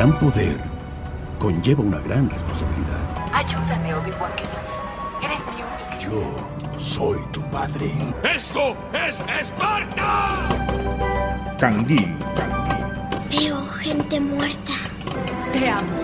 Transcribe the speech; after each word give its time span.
gran 0.00 0.18
poder 0.18 0.56
conlleva 1.38 1.82
una 1.82 1.98
gran 1.98 2.30
responsabilidad. 2.30 3.04
Ayúdame, 3.34 3.94
Obi-Wan 3.94 4.32
Kenobi. 4.34 5.26
Eres 5.26 5.40
mi 5.44 5.62
única. 5.62 5.98
Yo 5.98 6.80
soy 6.80 7.18
tu 7.32 7.42
padre. 7.50 7.92
¡Esto 8.22 8.74
es 8.94 9.18
Esparta! 9.38 10.38
Canguil. 11.58 12.16
Veo 13.28 13.60
gente 13.66 14.20
muerta. 14.20 14.72
Te 15.52 15.68
amo. 15.68 16.00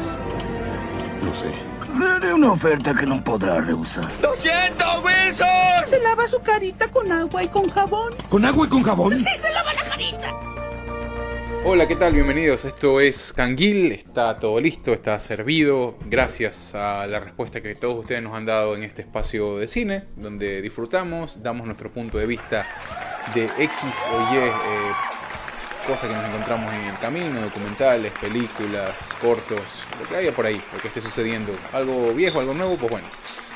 Lo 1.24 1.32
sé. 1.32 1.54
Le 1.98 2.06
haré 2.06 2.34
una 2.34 2.52
oferta 2.52 2.92
que 2.92 3.06
no 3.06 3.24
podrá 3.24 3.62
rehusar. 3.62 4.04
¡Lo 4.20 4.34
siento, 4.34 4.84
Wilson! 5.06 5.48
Se 5.86 5.98
lava 6.02 6.28
su 6.28 6.42
carita 6.42 6.86
con 6.88 7.10
agua 7.10 7.44
y 7.44 7.48
con 7.48 7.70
jabón. 7.70 8.12
¿Con 8.28 8.44
agua 8.44 8.66
y 8.66 8.68
con 8.68 8.82
jabón? 8.82 9.14
Hola, 11.68 11.88
¿qué 11.88 11.96
tal? 11.96 12.12
Bienvenidos. 12.12 12.64
Esto 12.64 13.00
es 13.00 13.32
Canguil. 13.32 13.90
Está 13.90 14.38
todo 14.38 14.60
listo, 14.60 14.92
está 14.92 15.18
servido. 15.18 15.96
Gracias 16.06 16.76
a 16.76 17.08
la 17.08 17.18
respuesta 17.18 17.60
que 17.60 17.74
todos 17.74 17.98
ustedes 17.98 18.22
nos 18.22 18.34
han 18.36 18.46
dado 18.46 18.76
en 18.76 18.84
este 18.84 19.02
espacio 19.02 19.58
de 19.58 19.66
cine, 19.66 20.04
donde 20.14 20.62
disfrutamos, 20.62 21.42
damos 21.42 21.66
nuestro 21.66 21.90
punto 21.90 22.18
de 22.18 22.26
vista 22.26 22.64
de 23.34 23.46
X 23.46 23.80
o 24.12 24.32
Y 24.32 24.36
eh, 24.36 24.52
cosas 25.88 26.08
que 26.08 26.14
nos 26.14 26.24
encontramos 26.24 26.72
en 26.72 26.82
el 26.82 26.98
camino, 27.00 27.40
documentales, 27.40 28.12
películas, 28.12 29.12
cortos, 29.20 29.82
lo 30.00 30.08
que 30.08 30.14
haya 30.14 30.30
por 30.30 30.46
ahí, 30.46 30.62
lo 30.72 30.80
que 30.80 30.86
esté 30.86 31.00
sucediendo. 31.00 31.52
Algo 31.72 32.14
viejo, 32.14 32.38
algo 32.38 32.54
nuevo, 32.54 32.76
pues 32.76 32.92
bueno. 32.92 33.08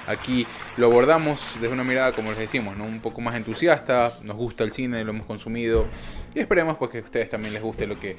Aquí 0.07 0.47
lo 0.77 0.87
abordamos 0.87 1.57
desde 1.61 1.73
una 1.73 1.85
mirada, 1.85 2.13
como 2.13 2.31
les 2.31 2.39
decimos, 2.39 2.75
un 2.79 3.01
poco 3.01 3.21
más 3.21 3.35
entusiasta, 3.37 4.19
nos 4.23 4.37
gusta 4.37 4.65
el 4.65 4.73
cine, 4.73 5.05
lo 5.05 5.11
hemos 5.11 5.27
consumido 5.27 5.87
y 6.35 6.41
esperemos 6.41 6.79
pues, 6.79 6.91
que 6.91 6.99
a 6.99 7.03
ustedes 7.03 7.29
también 7.31 7.53
les 7.55 7.63
guste 7.63 7.87
lo 7.87 8.01
que 8.01 8.17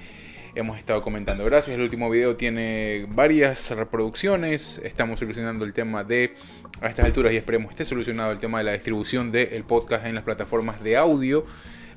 hemos 0.55 0.77
estado 0.77 1.01
comentando. 1.01 1.43
Gracias, 1.45 1.75
el 1.75 1.81
último 1.81 2.09
video 2.09 2.35
tiene 2.35 3.05
varias 3.09 3.71
reproducciones, 3.71 4.79
estamos 4.83 5.19
solucionando 5.19 5.65
el 5.65 5.73
tema 5.73 6.03
de, 6.03 6.35
a 6.81 6.87
estas 6.87 7.05
alturas 7.05 7.33
y 7.33 7.37
esperemos 7.37 7.71
esté 7.71 7.85
solucionado 7.85 8.31
el 8.31 8.39
tema 8.39 8.59
de 8.59 8.65
la 8.65 8.73
distribución 8.73 9.31
del 9.31 9.63
podcast 9.63 10.05
en 10.05 10.15
las 10.15 10.23
plataformas 10.23 10.83
de 10.83 10.97
audio. 10.97 11.45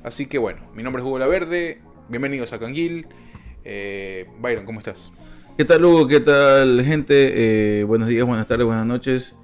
Así 0.03 0.25
que 0.27 0.37
bueno, 0.37 0.61
mi 0.73 0.83
nombre 0.83 1.01
es 1.01 1.07
Hugo 1.07 1.19
La 1.19 1.27
Verde, 1.27 1.81
bienvenidos 2.09 2.53
a 2.53 2.59
Canguil. 2.59 3.07
Eh, 3.63 4.27
Byron, 4.39 4.65
¿cómo 4.65 4.79
estás? 4.79 5.11
¿Qué 5.57 5.65
tal 5.65 5.83
Hugo? 5.83 6.07
¿Qué 6.07 6.19
tal 6.19 6.83
gente? 6.85 7.79
Eh, 7.79 7.83
buenos 7.83 8.07
días, 8.07 8.25
buenas 8.25 8.47
tardes, 8.47 8.65
buenas 8.65 8.85
noches. 8.85 9.35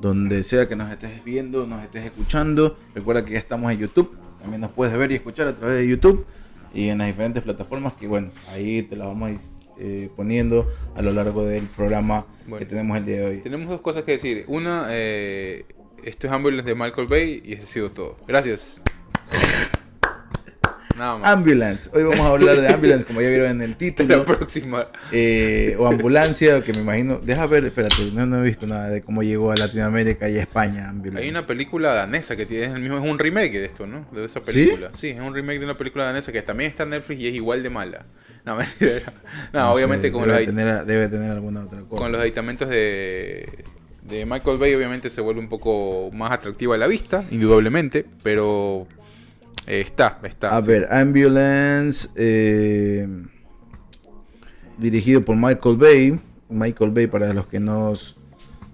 Donde 0.00 0.42
sea 0.42 0.68
que 0.68 0.76
nos 0.76 0.90
estés 0.90 1.22
viendo, 1.24 1.66
nos 1.66 1.82
estés 1.82 2.04
escuchando. 2.04 2.78
Recuerda 2.94 3.24
que 3.24 3.32
ya 3.32 3.38
estamos 3.38 3.70
en 3.72 3.78
YouTube. 3.78 4.16
También 4.40 4.60
nos 4.62 4.70
puedes 4.70 4.96
ver 4.96 5.12
y 5.12 5.16
escuchar 5.16 5.46
a 5.48 5.56
través 5.56 5.78
de 5.78 5.86
YouTube 5.86 6.26
y 6.72 6.88
en 6.88 6.98
las 6.98 7.08
diferentes 7.08 7.42
plataformas 7.42 7.94
que 7.94 8.06
bueno, 8.06 8.30
ahí 8.48 8.82
te 8.82 8.96
las 8.96 9.08
vamos 9.08 9.28
a 9.28 9.32
ir 9.32 9.40
eh, 9.78 10.10
poniendo 10.14 10.68
a 10.94 11.02
lo 11.02 11.12
largo 11.12 11.44
del 11.44 11.64
programa 11.64 12.26
Bueno. 12.46 12.58
que 12.58 12.66
tenemos 12.66 12.96
el 12.98 13.04
día 13.04 13.16
de 13.16 13.26
hoy. 13.26 13.36
Tenemos 13.38 13.68
dos 13.68 13.80
cosas 13.80 14.04
que 14.04 14.12
decir. 14.12 14.44
Una, 14.46 14.86
eh, 14.90 15.64
esto 16.04 16.26
es 16.26 16.32
Ambulance 16.32 16.68
de 16.68 16.74
Michael 16.74 17.06
Bay 17.06 17.42
y 17.44 17.54
ese 17.54 17.64
ha 17.64 17.66
sido 17.66 17.90
todo. 17.90 18.16
Gracias. 18.26 18.82
Nada 21.00 21.16
más. 21.16 21.30
Ambulance. 21.32 21.88
Hoy 21.94 22.02
vamos 22.02 22.20
a 22.20 22.28
hablar 22.28 22.60
de 22.60 22.68
Ambulance, 22.68 23.06
como 23.06 23.22
ya 23.22 23.28
vieron 23.30 23.50
en 23.50 23.62
el 23.62 23.70
La 23.70 23.76
título. 23.78 24.24
próxima. 24.26 24.88
Eh, 25.12 25.74
o 25.78 25.86
ambulancia, 25.86 26.60
que 26.60 26.72
me 26.74 26.80
imagino. 26.80 27.18
Deja 27.24 27.46
ver, 27.46 27.64
espérate, 27.64 28.10
no, 28.12 28.26
no 28.26 28.42
he 28.42 28.46
visto 28.46 28.66
nada 28.66 28.90
de 28.90 29.00
cómo 29.00 29.22
llegó 29.22 29.50
a 29.50 29.56
Latinoamérica 29.56 30.28
y 30.28 30.36
a 30.36 30.42
España. 30.42 30.88
Ambulance. 30.90 31.22
Hay 31.22 31.30
una 31.30 31.42
película 31.42 31.94
danesa 31.94 32.36
que 32.36 32.44
tiene 32.44 32.66
el 32.66 32.80
mismo, 32.80 32.98
es 32.98 33.10
un 33.10 33.18
remake 33.18 33.52
de 33.58 33.64
esto, 33.64 33.86
¿no? 33.86 34.06
De 34.12 34.26
esa 34.26 34.40
película. 34.40 34.90
Sí, 34.92 35.08
es 35.08 35.20
un 35.20 35.34
remake 35.34 35.58
de 35.60 35.64
una 35.64 35.74
película 35.78 36.04
danesa 36.04 36.32
que 36.32 36.42
también 36.42 36.70
está 36.70 36.82
en 36.82 36.90
Netflix 36.90 37.20
y 37.20 37.28
es 37.28 37.34
igual 37.34 37.62
de 37.62 37.70
mala. 37.70 38.04
No, 38.44 38.56
mentira. 38.56 39.12
No, 39.52 39.60
No 39.60 39.72
obviamente 39.72 40.08
sé, 40.08 40.12
con, 40.12 40.22
debe 40.22 40.32
los, 40.32 40.42
adi- 40.42 40.46
tener, 40.56 40.84
debe 40.86 41.08
tener 41.08 41.30
alguna 41.30 41.64
otra 41.64 41.80
cosa. 41.80 42.02
con 42.02 42.10
los 42.12 42.20
aditamentos 42.22 42.68
de, 42.70 43.64
de 44.02 44.24
Michael 44.26 44.56
Bay, 44.56 44.74
obviamente 44.74 45.10
se 45.10 45.20
vuelve 45.20 45.40
un 45.40 45.48
poco 45.50 46.10
más 46.14 46.30
atractiva 46.32 46.74
a 46.74 46.78
la 46.78 46.86
vista, 46.86 47.22
indudablemente, 47.30 48.06
pero 48.22 48.86
está, 49.66 50.20
está. 50.24 50.56
A 50.56 50.62
sí. 50.62 50.68
ver, 50.68 50.88
Ambulance, 50.92 52.08
eh, 52.16 53.06
dirigido 54.78 55.24
por 55.24 55.36
Michael 55.36 55.76
Bay. 55.76 56.20
Michael 56.48 56.90
Bay, 56.90 57.06
para 57.06 57.32
los 57.32 57.46
que 57.46 57.60
no, 57.60 57.92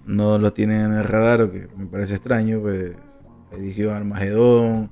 no 0.06 0.38
lo 0.38 0.52
tienen 0.52 0.80
en 0.80 0.92
el 0.94 1.04
radar, 1.04 1.42
o 1.42 1.52
que 1.52 1.68
me 1.76 1.86
parece 1.86 2.14
extraño, 2.14 2.60
pues 2.60 2.92
dirigió 3.58 3.92
Armagedón. 3.94 4.90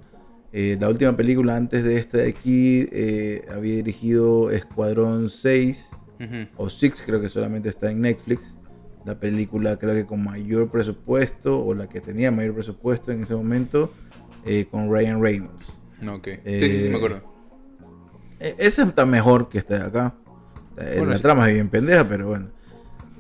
Eh, 0.53 0.77
la 0.79 0.89
última 0.89 1.17
película 1.17 1.57
antes 1.57 1.83
de 1.83 1.99
esta 1.99 2.19
de 2.19 2.29
aquí 2.29 2.89
eh, 2.93 3.45
había 3.53 3.75
dirigido 3.75 4.53
Escuadrón 4.53 5.29
6 5.29 5.91
Ujú. 6.21 6.47
o 6.57 6.71
6, 6.71 7.03
creo 7.05 7.21
que 7.21 7.29
solamente 7.29 7.69
está 7.69 7.91
en 7.91 8.01
Netflix. 8.03 8.55
La 9.05 9.19
película 9.19 9.77
creo 9.79 9.95
que 9.95 10.07
con 10.07 10.23
mayor 10.23 10.71
presupuesto, 10.71 11.65
o 11.65 11.75
la 11.75 11.89
que 11.89 12.01
tenía 12.01 12.31
mayor 12.31 12.55
presupuesto 12.55 13.11
en 13.13 13.23
ese 13.25 13.35
momento, 13.35 13.93
eh, 14.47 14.67
con 14.71 14.91
Ryan 14.91 15.21
Reynolds. 15.21 15.79
No, 16.01 16.17
ok. 16.17 16.29
sí, 16.45 16.59
sí, 16.61 16.83
sí, 16.83 16.89
me 16.89 16.97
acuerdo. 16.97 17.23
Eh, 18.41 18.55
Esa 18.59 18.83
está 18.83 19.07
mejor 19.07 19.49
que 19.49 19.59
esta 19.59 19.79
de 19.79 19.85
acá. 19.85 20.15
Eh, 20.77 20.95
Bueno, 20.99 21.13
la 21.13 21.17
sí. 21.17 21.23
trama 21.23 21.49
es 21.49 21.55
bien 21.55 21.69
pendeja, 21.69 22.07
pero 22.09 22.29
bueno. 22.29 22.49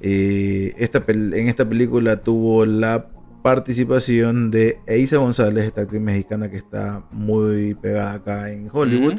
Eh, 0.01 0.75
esta 0.77 1.03
en 1.09 1.49
esta 1.49 1.67
película 1.69 2.21
tuvo 2.23 2.67
la 2.67 3.09
participación 3.43 4.51
de 4.51 4.81
Eiza 4.87 5.17
González, 5.19 5.65
esta 5.65 5.83
actriz 5.83 6.01
mexicana 6.01 6.51
que 6.51 6.57
está 6.57 7.05
muy 7.11 7.75
pegada 7.75 8.15
acá 8.15 8.51
en 8.51 8.69
Hollywood. 8.73 9.19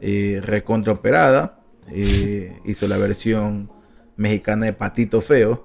Eh, 0.00 0.40
recontraoperada. 0.44 1.58
eh, 1.88 2.56
hizo 2.64 2.86
la 2.88 2.96
versión 2.98 3.68
mexicana 4.16 4.66
de 4.66 4.72
Patito 4.72 5.20
Feo, 5.20 5.64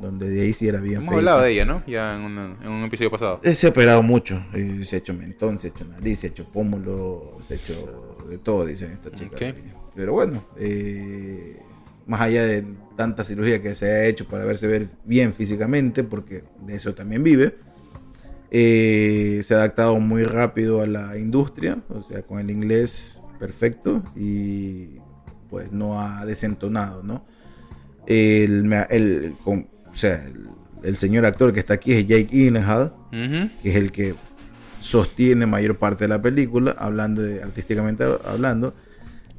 donde 0.00 0.28
de 0.28 0.42
ahí 0.42 0.52
sí 0.52 0.68
era 0.68 0.80
bien 0.80 0.96
Hemos 0.96 1.08
feita. 1.14 1.18
hablado 1.18 1.42
de 1.42 1.52
ella, 1.52 1.64
¿no? 1.64 1.82
Ya 1.86 2.16
en, 2.16 2.22
una- 2.22 2.56
en 2.62 2.70
un 2.70 2.84
episodio 2.84 3.10
pasado. 3.10 3.40
Eh, 3.42 3.54
Se 3.54 3.66
ha 3.66 3.70
operado 3.70 4.02
mucho. 4.02 4.44
eh, 4.54 4.82
se 4.84 4.96
ha 4.96 4.98
hecho 4.98 5.14
mentón, 5.14 5.58
se 5.58 5.68
ha 5.68 5.70
hecho 5.70 5.84
nariz, 5.84 6.20
se 6.20 6.26
ha 6.26 6.30
hecho 6.30 6.44
pómulo, 6.52 7.38
se 7.48 7.54
ha 7.54 7.56
hecho 7.56 8.16
de 8.28 8.38
todo, 8.38 8.66
dicen 8.66 8.92
esta 8.92 9.10
chica. 9.12 9.36
Pero 9.94 10.12
bueno, 10.12 10.44
eh, 10.58 11.60
más 12.06 12.20
allá 12.20 12.44
de 12.44 12.64
tanta 12.96 13.24
cirugía 13.24 13.62
que 13.62 13.74
se 13.74 13.86
ha 13.86 14.04
hecho 14.06 14.26
para 14.26 14.44
verse 14.44 14.66
ver 14.66 14.88
bien 15.04 15.32
físicamente, 15.32 16.04
porque 16.04 16.44
de 16.66 16.74
eso 16.76 16.94
también 16.94 17.22
vive, 17.22 17.56
eh, 18.50 19.42
se 19.44 19.54
ha 19.54 19.58
adaptado 19.58 19.98
muy 19.98 20.24
rápido 20.24 20.80
a 20.80 20.86
la 20.86 21.16
industria, 21.18 21.78
o 21.88 22.02
sea, 22.02 22.22
con 22.22 22.38
el 22.38 22.50
inglés 22.50 23.20
perfecto 23.38 24.02
y 24.14 24.98
pues 25.50 25.72
no 25.72 26.00
ha 26.00 26.24
desentonado, 26.24 27.02
¿no? 27.02 27.24
El, 28.06 28.72
el- 28.90 29.36
con- 29.44 29.68
o 29.96 29.98
sea, 29.98 30.22
el, 30.22 30.48
el 30.82 30.96
señor 30.98 31.24
actor 31.24 31.52
que 31.54 31.60
está 31.60 31.74
aquí 31.74 31.92
es 31.92 32.06
Jake 32.06 32.28
Gyllenhaal, 32.30 32.92
que 33.10 33.70
es 33.70 33.76
el 33.76 33.90
que 33.92 34.14
sostiene 34.80 35.46
mayor 35.46 35.76
parte 35.78 36.04
de 36.04 36.08
la 36.08 36.20
película, 36.20 36.76
hablando 36.78 37.22
de, 37.22 37.42
artísticamente 37.42 38.04
hablando, 38.26 38.74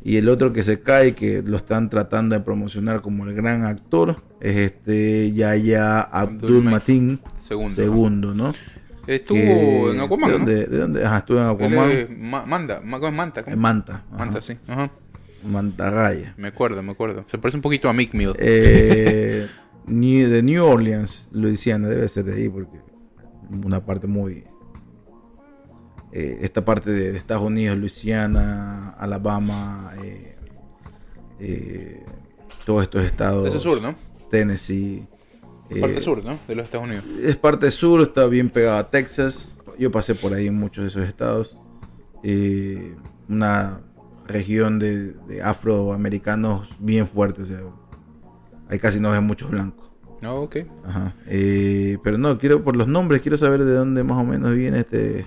y 0.03 0.18
el 0.18 0.29
otro 0.29 0.51
que 0.53 0.63
se 0.63 0.81
cae, 0.81 1.13
que 1.13 1.41
lo 1.44 1.57
están 1.57 1.90
tratando 1.90 2.35
de 2.35 2.41
promocionar 2.44 3.01
como 3.01 3.25
el 3.28 3.35
gran 3.35 3.63
actor, 3.66 4.18
es 4.41 4.56
este 4.57 5.31
Yaya 5.34 6.01
Abdul 6.01 6.63
Matin 6.63 7.19
Segundo. 7.38 7.74
segundo, 7.74 8.34
¿no? 8.34 8.53
Estuvo 9.06 9.38
Que- 9.38 9.91
en 9.91 10.00
Aquaman, 10.01 10.29
¿de 10.29 10.31
¿no? 10.31 10.38
dónde, 10.45 10.66
de 10.66 10.78
dónde? 10.79 11.06
Ajá, 11.06 11.18
estuvo 11.19 11.38
en 11.38 11.44
Él 11.45 11.50
Aquaman, 11.51 11.91
es 11.91 12.09
Ma- 12.18 12.45
Manda, 12.45 12.81
Ma- 12.84 12.97
¿cómo 13.00 13.07
es 13.09 13.13
Manta? 13.13 13.44
Manta, 13.56 13.94
ajá, 14.12 14.18
Manta, 14.25 14.41
sí. 14.41 14.57
Ajá. 14.68 14.91
Mantarraya. 15.47 16.34
Me 16.35 16.47
acuerdo, 16.50 16.81
me 16.84 16.91
acuerdo. 16.91 17.24
Se 17.28 17.38
parece 17.38 17.57
un 17.57 17.62
poquito 17.62 17.88
a 17.88 17.94
Mick 17.94 18.13
Mill. 18.13 18.34
Eh, 18.38 19.47
New- 19.87 20.29
de 20.29 20.43
New 20.43 20.65
Orleans, 20.65 21.27
Luisiana, 21.31 21.87
debe 21.87 22.07
ser 22.07 22.25
de 22.25 22.33
ahí, 22.35 22.49
porque 22.49 22.79
una 23.65 23.85
parte 23.85 24.07
muy. 24.07 24.43
eh, 26.11 26.39
esta 26.41 26.63
parte 26.65 26.91
de, 26.91 27.11
de 27.13 27.17
Estados 27.17 27.43
Unidos, 27.43 27.77
Luisiana, 27.77 28.89
Alabama, 28.97 29.93
eh, 30.03 30.35
eh, 31.39 32.06
todos 32.65 32.83
estos 32.83 33.03
estados. 33.03 33.47
Ese 33.47 33.59
sur, 33.59 33.81
¿no? 33.81 33.95
Tennessee. 34.29 35.07
eh, 35.69 35.79
Parte 35.81 36.00
sur, 36.01 36.23
¿no? 36.23 36.39
De 36.47 36.56
los 36.56 36.65
Estados 36.65 36.88
Unidos. 36.88 37.06
es 37.23 37.35
parte 37.35 37.69
sur, 37.71 38.01
está 38.01 38.25
bien 38.27 38.50
pegado 38.50 38.77
a 38.77 38.89
Texas. 38.89 39.53
Yo 39.77 39.91
pasé 39.91 40.15
por 40.15 40.33
ahí 40.33 40.47
en 40.47 40.56
muchos 40.56 40.83
de 40.83 40.89
esos 40.89 41.07
estados. 41.07 41.57
Eh, 42.23 42.95
una 43.29 43.81
región 44.27 44.79
de, 44.79 45.13
de 45.13 45.41
afroamericanos 45.44 46.67
bien 46.79 47.06
fuerte. 47.07 47.44
O 47.44 47.45
sea, 47.45 47.59
ahí 48.69 48.79
casi 48.79 48.99
no 48.99 49.11
ven 49.11 49.23
muchos 49.23 49.49
blancos. 49.49 49.89
No, 50.21 50.41
ok. 50.41 50.57
Ajá. 50.85 51.13
Eh, 51.27 51.97
pero 52.03 52.17
no, 52.17 52.37
quiero 52.39 52.63
por 52.63 52.75
los 52.75 52.87
nombres, 52.87 53.21
quiero 53.21 53.37
saber 53.37 53.63
de 53.63 53.73
dónde 53.73 54.03
más 54.03 54.17
o 54.17 54.25
menos 54.25 54.55
viene 54.55 54.79
este. 54.79 55.25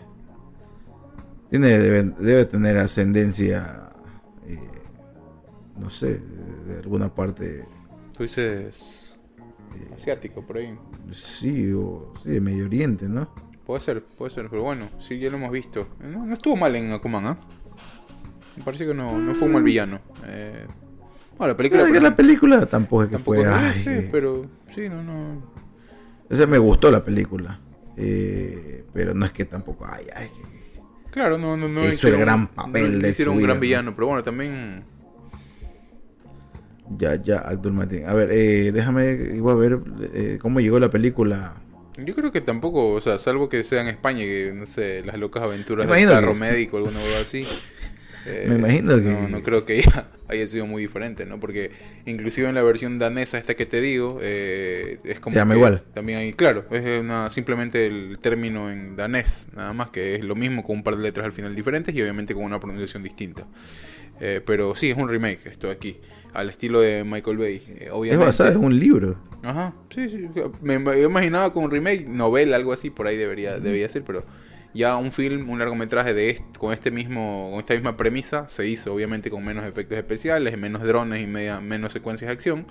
Tiene, 1.49 1.79
debe, 1.79 2.03
debe 2.19 2.45
tener 2.45 2.77
ascendencia, 2.79 3.91
eh, 4.47 4.59
no 5.77 5.91
sé, 5.91 6.21
de 6.67 6.79
alguna 6.79 7.13
parte, 7.13 7.65
Tú 8.17 8.23
dices 8.23 9.17
asiático 9.95 10.43
por 10.47 10.59
ahí. 10.59 10.79
sí, 11.13 11.73
o 11.73 12.13
sí, 12.23 12.31
de 12.31 12.41
Medio 12.41 12.67
Oriente, 12.67 13.09
¿no? 13.09 13.33
Puede 13.67 13.81
ser, 13.81 14.03
puede 14.05 14.31
ser, 14.31 14.49
pero 14.49 14.63
bueno, 14.63 14.89
sí, 14.99 15.19
ya 15.19 15.31
lo 15.31 15.37
hemos 15.37 15.51
visto. 15.51 15.89
No, 16.01 16.25
no 16.27 16.35
estuvo 16.35 16.57
mal 16.57 16.75
en 16.77 16.93
Aquaman, 16.93 17.27
¿ah? 17.27 17.39
Me 18.57 18.63
parece 18.65 18.87
que 18.87 18.95
no, 18.95 19.19
no 19.19 19.35
fue 19.35 19.47
un 19.47 19.55
mal 19.55 19.63
villano. 19.63 20.01
Eh, 20.27 20.67
Bueno, 21.41 21.55
la 21.55 21.57
película, 21.57 21.81
Pero 21.85 21.93
que 21.95 21.99
pero- 22.01 22.11
la 22.11 22.17
película 22.17 22.67
tampoco 22.67 23.03
es 23.05 23.09
que 23.09 23.13
tampoco 23.17 23.37
fue. 23.39 23.51
es, 23.51 23.57
ay, 23.57 23.77
sí, 23.77 23.89
eh. 23.89 24.09
pero 24.13 24.45
sí, 24.75 24.91
no, 24.91 25.03
no. 25.03 25.43
O 26.29 26.37
sea, 26.37 26.47
me 26.47 26.59
gustó 26.59 26.91
la 26.91 27.03
película. 27.03 27.59
Eh, 27.97 28.85
pero 28.93 29.15
no 29.15 29.25
es 29.25 29.33
que 29.33 29.47
tampoco. 29.47 29.87
Ay, 29.91 30.05
ay, 30.15 30.29
Claro, 31.11 31.39
no, 31.39 31.57
no, 31.57 31.67
no 31.67 31.89
Hizo 31.89 32.09
el 32.09 32.19
gran 32.19 32.47
papel 32.47 32.93
no 32.93 32.99
de 32.99 33.09
hicieron 33.11 33.37
un 33.39 33.43
gran 33.43 33.57
¿no? 33.57 33.61
villano, 33.63 33.95
pero 33.95 34.09
bueno, 34.09 34.23
también 34.23 34.85
Ya, 36.99 37.15
ya, 37.15 37.39
Abdul 37.39 37.73
Mateen. 37.73 38.07
A 38.07 38.13
ver, 38.13 38.29
eh, 38.33 38.71
déjame. 38.73 39.13
Iba 39.35 39.53
a 39.53 39.55
ver 39.55 39.81
eh, 40.13 40.39
cómo 40.43 40.61
llegó 40.61 40.79
la 40.79 40.91
película. 40.91 41.55
yo 41.97 42.15
creo 42.15 42.31
que 42.33 42.41
tampoco, 42.43 42.93
o 42.93 43.01
sea, 43.01 43.19
salvo 43.19 43.49
que 43.49 43.63
sea 43.63 43.81
en 43.81 43.89
España, 43.89 44.21
que 44.25 44.53
no 44.55 44.67
sé, 44.67 45.03
las 45.07 45.19
locas 45.19 45.43
aventuras 45.43 45.89
del 45.89 46.07
carro 46.09 46.35
que- 46.35 46.39
médico, 46.39 46.77
alguna 46.77 47.01
cosa 47.01 47.21
así. 47.23 47.47
eh, 48.27 48.47
Me 48.49 48.57
imagino 48.57 48.97
que- 48.97 49.03
No, 49.03 49.29
no 49.29 49.43
creo 49.43 49.65
que 49.65 49.75
haya, 49.79 50.09
haya 50.29 50.47
sido 50.47 50.67
muy 50.67 50.83
diferente, 50.83 51.27
¿no? 51.27 51.41
Porque 51.41 51.71
inclusive 52.07 52.49
en 52.49 52.55
la 52.55 52.63
versión 52.63 52.99
danesa, 52.99 53.39
esta 53.39 53.55
que 53.55 53.67
te 53.67 53.81
digo, 53.81 54.19
eh, 54.23 54.99
es 55.05 55.21
como... 55.21 55.35
Se 55.35 55.41
llama 55.41 55.55
que 55.55 55.59
igual. 55.59 55.83
También 55.95 56.19
hay, 56.19 56.33
claro, 56.33 56.65
es 56.71 57.01
una, 57.01 57.31
simplemente 57.31 57.87
el 57.87 58.19
término 58.21 58.71
en 58.71 58.97
danés, 58.97 59.49
nada 59.55 59.73
más, 59.73 59.91
que 59.91 60.15
es 60.17 60.25
lo 60.25 60.35
mismo 60.37 60.63
con 60.63 60.77
un 60.77 60.83
par 60.83 60.97
de 60.97 61.03
letras 61.03 61.25
al 61.27 61.33
final 61.33 61.55
diferentes 61.55 61.95
y 61.95 62.01
obviamente 62.03 62.35
con 62.35 62.45
una 62.45 62.61
pronunciación 62.61 63.03
distinta. 63.03 63.47
Eh, 64.21 64.41
pero 64.45 64.75
sí, 64.75 64.91
es 64.91 64.97
un 64.99 65.09
remake 65.09 65.47
esto 65.47 65.69
de 65.69 65.73
aquí, 65.73 65.97
al 66.35 66.51
estilo 66.51 66.81
de 66.81 67.05
Michael 67.05 67.39
Bay. 67.39 67.63
eh, 67.69 67.85
Es 67.87 67.91
obviamente. 67.91 68.27
basada 68.27 68.53
en 68.53 68.59
un 68.59 68.79
libro. 68.79 69.17
Ajá, 69.43 69.73
sí, 69.89 70.09
sí. 70.11 70.29
Me, 70.61 70.79
me 70.79 71.01
imaginaba 71.01 71.53
con 71.55 71.65
un 71.65 71.71
remake, 71.71 72.07
novela, 72.07 72.57
algo 72.57 72.75
así, 72.75 72.91
por 72.91 73.07
ahí 73.07 73.17
debería, 73.17 73.59
debería 73.59 73.89
ser, 73.89 74.05
pero 74.05 74.25
ya 74.75 74.97
un 74.97 75.11
film, 75.13 75.49
un 75.51 75.59
largometraje 75.59 76.15
de 76.15 76.31
est- 76.31 76.57
con 76.59 76.73
este 76.73 76.91
mismo, 76.91 77.49
con 77.51 77.61
esta 77.61 77.75
misma 77.75 77.97
premisa, 77.97 78.49
se 78.49 78.67
hizo 78.67 78.95
obviamente 78.95 79.31
con 79.31 79.45
menos 79.45 79.65
efectos 79.65 79.99
especiales, 79.99 80.57
menos 80.59 80.83
drones 80.85 81.23
y 81.23 81.27
media, 81.27 81.61
menos 81.61 81.93
secuencias 81.93 82.29
de 82.29 82.33
acción, 82.33 82.67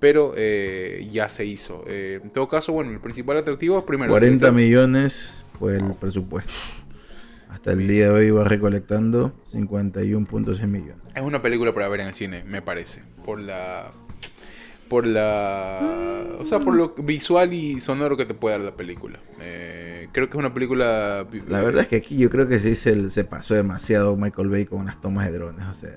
pero 0.00 0.34
eh, 0.36 1.08
ya 1.10 1.28
se 1.28 1.44
hizo. 1.44 1.84
Eh, 1.88 2.20
en 2.22 2.30
todo 2.30 2.48
caso, 2.48 2.72
bueno, 2.72 2.90
el 2.90 3.00
principal 3.00 3.36
atractivo 3.38 3.78
es 3.78 3.84
primero. 3.84 4.10
40 4.10 4.48
el- 4.48 4.52
millones 4.54 5.32
fue 5.58 5.76
el 5.76 5.94
presupuesto. 5.94 6.52
Hasta 7.48 7.72
el 7.72 7.86
día 7.86 8.04
de 8.04 8.10
hoy 8.10 8.30
va 8.30 8.44
recolectando 8.44 9.32
51.6 9.52 10.66
millones. 10.66 10.96
Es 11.14 11.22
una 11.22 11.42
película 11.42 11.72
para 11.74 11.86
ver 11.88 12.00
en 12.00 12.08
el 12.08 12.14
cine, 12.14 12.44
me 12.44 12.62
parece, 12.62 13.02
por 13.24 13.38
la 13.40 13.92
por 14.92 15.06
la 15.06 15.80
o 16.38 16.44
sea, 16.44 16.60
por 16.60 16.74
lo 16.74 16.90
visual 16.98 17.54
y 17.54 17.80
sonoro 17.80 18.14
que 18.18 18.26
te 18.26 18.34
puede 18.34 18.56
dar 18.58 18.64
la 18.66 18.76
película. 18.76 19.18
Eh, 19.40 20.08
creo 20.12 20.28
que 20.28 20.36
es 20.36 20.38
una 20.38 20.52
película 20.52 21.26
La 21.48 21.62
verdad 21.62 21.80
es 21.82 21.88
que 21.88 21.96
aquí 21.96 22.18
yo 22.18 22.28
creo 22.28 22.46
que 22.46 22.58
se, 22.58 22.90
el- 22.90 23.10
se 23.10 23.24
pasó 23.24 23.54
demasiado 23.54 24.14
Michael 24.16 24.50
Bay 24.50 24.66
con 24.66 24.84
las 24.84 25.00
tomas 25.00 25.26
de 25.26 25.32
drones. 25.38 25.64
O 25.66 25.72
sea, 25.72 25.96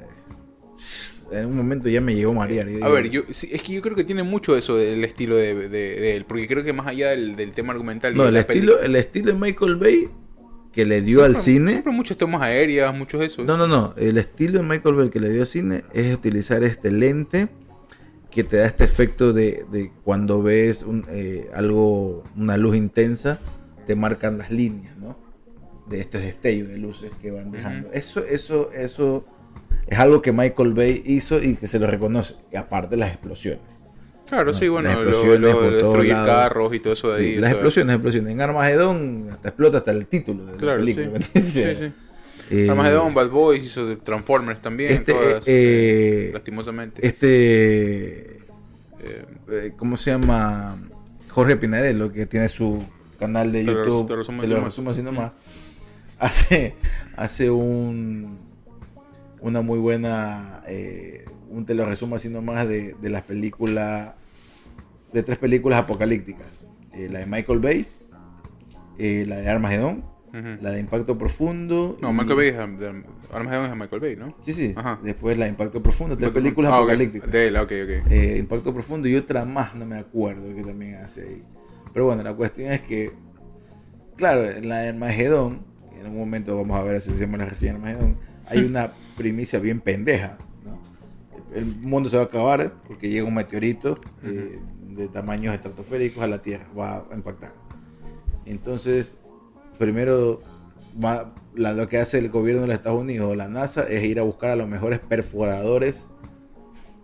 en 1.32 1.48
un 1.48 1.58
momento 1.58 1.90
ya 1.90 2.00
me 2.00 2.16
llegó 2.16 2.32
a 2.32 2.36
marear. 2.36 2.68
A 2.68 2.70
digo, 2.70 2.92
ver, 2.94 3.10
yo, 3.10 3.24
sí, 3.32 3.50
es 3.52 3.62
que 3.64 3.74
yo 3.74 3.82
creo 3.82 3.98
que 3.98 4.06
tiene 4.06 4.24
mucho 4.24 4.56
eso 4.56 4.78
del 4.78 5.04
estilo 5.04 5.36
de, 5.36 5.56
de- 5.68 5.70
de 6.00 6.16
él, 6.16 6.24
porque 6.26 6.48
creo 6.48 6.64
que 6.64 6.72
más 6.72 6.88
allá 6.88 7.10
del, 7.10 7.36
del 7.36 7.52
tema 7.54 7.74
argumental 7.74 8.16
No, 8.16 8.26
el 8.28 8.38
estilo, 8.38 8.80
el 8.80 8.96
estilo 8.96 9.34
de 9.34 9.38
Michael 9.40 9.76
Bay 9.76 10.08
que 10.72 10.86
le 10.86 11.02
dio 11.02 11.24
al 11.26 11.36
cine. 11.36 11.72
siempre 11.72 11.92
muchas 11.92 12.18
tomas 12.18 12.42
aéreas, 12.44 12.94
muchos 12.96 13.22
eso. 13.24 13.44
No, 13.44 13.58
no, 13.58 13.68
no. 13.68 13.94
El 13.98 14.18
estilo 14.18 14.60
de 14.62 14.66
Michael 14.66 14.96
Bay 14.96 15.10
que 15.10 15.20
le 15.20 15.32
dio 15.32 15.42
al 15.42 15.48
cine 15.48 15.84
es 15.94 16.14
utilizar 16.16 16.64
este 16.64 16.92
lente 16.92 17.48
que 18.36 18.44
te 18.44 18.58
da 18.58 18.66
este 18.68 18.84
efecto 18.84 19.34
de, 19.34 19.66
de 19.72 19.92
cuando 20.04 20.44
ves 20.44 20.84
un, 20.84 21.06
eh, 21.10 21.50
algo, 21.56 22.24
una 22.38 22.58
luz 22.58 22.76
intensa, 22.76 23.40
te 23.88 23.96
marcan 23.96 24.38
las 24.38 24.52
líneas, 24.52 24.96
¿no? 24.98 25.18
De 25.88 26.02
estos 26.02 26.22
destellos 26.22 26.68
de 26.68 26.78
luces 26.78 27.12
que 27.22 27.32
van 27.32 27.52
dejando. 27.52 27.90
Eso, 27.94 28.24
eso, 28.24 28.72
eso 28.74 29.26
es 29.88 29.98
algo 29.98 30.22
que 30.22 30.32
Michael 30.32 30.74
Bay 30.74 31.02
hizo 31.06 31.42
y 31.42 31.56
que 31.56 31.68
se 31.68 31.80
lo 31.80 31.88
reconoce. 31.88 32.36
Aparte 32.56 32.98
las 32.98 33.10
explosiones. 33.12 33.62
Claro, 34.28 34.46
No, 34.52 34.54
sí, 34.54 34.68
bueno, 34.68 34.90
las 34.90 34.98
explosiones 34.98 35.40
lo- 35.54 35.60
por 35.62 35.72
destruir 35.74 36.12
lados. 36.12 36.28
carros 36.28 36.74
y 36.76 36.80
todo 36.80 36.94
eso 36.94 37.12
de 37.14 37.20
Sí, 37.22 37.26
ahí. 37.30 37.36
las 37.36 37.42
o 37.42 37.44
sea, 37.44 37.52
explosiones, 37.52 37.94
explosiones. 37.96 38.34
En 38.34 38.42
Armagedón 38.42 39.28
hasta 39.32 39.50
explota 39.50 39.78
hasta 39.78 39.92
el 39.92 40.08
título 40.08 40.46
de 40.48 40.52
la 40.54 40.58
Claro, 40.58 40.80
sí. 40.84 40.94
película. 40.94 41.08
¿me 41.20 41.26
entiendes? 41.26 41.54
Sí, 41.80 41.86
sí. 41.86 41.94
Eh, 42.52 42.70
Armageddon, 42.70 43.14
Bad 43.14 43.30
Boys, 43.30 43.64
hizo 43.64 43.98
Transformers 43.98 44.62
también, 44.62 44.92
Este, 44.94 45.14
todas, 45.14 45.48
eh, 45.48 46.28
eh, 46.28 46.32
lastimosamente. 46.34 47.06
Este. 47.08 48.38
Eh, 48.38 49.26
eh, 49.50 49.74
¿Cómo 49.78 49.98
se 49.98 50.12
llama? 50.12 50.78
Jorge 51.30 51.58
Pinarello, 51.58 52.12
que 52.14 52.26
tiene 52.26 52.48
su 52.48 52.84
canal 53.20 53.52
de 53.52 53.64
Te 53.64 53.72
YouTube. 53.72 54.08
te 54.08 54.14
lo 54.14 54.18
resumo 54.20 54.42
te 54.42 54.46
así 54.46 54.50
lo 54.50 54.56
nomás. 54.58 54.74
resumo 54.74 54.90
así 54.92 55.02
nomás. 55.02 55.32
Hace, 56.20 56.76
hace 57.18 57.50
un. 57.52 58.40
Una 59.42 59.62
muy 59.62 59.80
buena. 59.80 60.62
eh, 60.68 61.26
un 61.50 61.66
te 61.66 61.74
lo 61.74 61.86
resumo 61.86 62.16
así 62.16 62.30
nomás 62.30 62.68
de, 62.68 62.96
de 63.02 63.10
las 63.10 63.24
películas. 63.24 64.14
De 65.14 65.24
tres 65.24 65.38
películas 65.38 65.80
apocalípticas: 65.80 66.64
Eh, 66.94 67.10
la 67.12 67.20
de 67.20 67.26
Michael 67.26 67.60
Bay, 67.60 67.86
eh, 68.98 69.26
la 69.28 69.38
de 69.38 69.50
Ujú. 70.38 70.62
la 70.62 70.72
de 70.72 70.80
Impacto 70.80 71.18
Profundo. 71.18 71.98
No, 72.02 72.10
y- 72.10 72.14
Michael 72.14 72.36
Bay 72.36 72.48
es 72.50 72.56
de- 72.80 73.04
Armageddon 73.34 73.66
es 73.66 73.70
de 73.72 73.76
Michael 73.78 74.02
Bay, 74.02 74.16
¿no? 74.16 74.36
Sí, 74.42 74.54
sí. 74.54 74.74
Ajá. 74.76 75.00
Después 75.04 75.38
la 75.38 75.46
de 75.46 75.52
Impacto 75.52 75.82
Profundo, 75.82 76.18
tres 76.18 76.32
películas 76.32 76.72
Ah, 76.74 76.78
apocalípticas. 76.78 77.32
De 77.32 77.48
él, 77.48 77.56
ok, 77.58 77.64
ok. 77.64 78.12
Eh, 78.12 78.36
Impacto 78.40 78.74
Profundo 78.74 79.08
y 79.08 79.16
otra 79.16 79.46
más, 79.46 79.76
no 79.76 79.86
me 79.86 79.98
acuerdo 79.98 80.54
que 80.56 80.64
también 80.64 80.96
hace 80.96 81.22
ahí. 81.22 81.44
Pero 81.94 82.06
bueno, 82.06 82.24
la 82.24 82.34
cuestión 82.34 82.72
es 82.72 82.82
que, 82.82 83.14
claro, 84.18 84.44
en 84.46 84.68
la 84.68 84.80
de 84.80 84.90
Armagedón, 84.90 85.60
en 86.00 86.08
un 86.08 86.18
momento 86.18 86.56
vamos 86.58 86.78
a 86.78 86.84
ver 86.84 87.02
si 87.02 87.12
hacemos 87.12 87.40
la 87.40 87.46
reseña 87.46 87.72
de 87.74 87.78
Armagedón, 87.78 88.18
hay 88.48 88.60
una 88.60 88.92
primicia 89.18 89.60
bien 89.60 89.80
pendeja. 89.80 90.38
¿no? 90.66 90.80
El 91.56 91.66
mundo 91.66 92.10
se 92.10 92.18
va 92.18 92.24
a 92.24 92.26
acabar 92.26 92.74
porque 92.88 93.10
llega 93.10 93.26
un 93.26 93.34
meteorito 93.34 94.00
eh, 94.24 94.60
de 94.90 95.08
tamaños 95.08 95.54
estratosféricos 95.56 96.22
a 96.24 96.28
la 96.28 96.42
Tierra, 96.42 96.66
va 96.78 97.06
a 97.10 97.16
impactar. 97.16 97.54
Entonces, 98.46 99.20
primero 99.78 100.42
va- 101.04 101.34
la- 101.56 101.74
lo 101.74 101.88
que 101.90 101.98
hace 102.00 102.18
el 102.20 102.30
gobierno 102.30 102.62
de 102.62 102.68
los 102.68 102.76
Estados 102.78 103.02
Unidos 103.02 103.32
o 103.32 103.36
la 103.36 103.48
NASA 103.48 103.84
es 103.90 104.04
ir 104.04 104.20
a 104.20 104.24
buscar 104.24 104.52
a 104.52 104.56
los 104.56 104.68
mejores 104.68 105.00
perforadores 105.00 106.06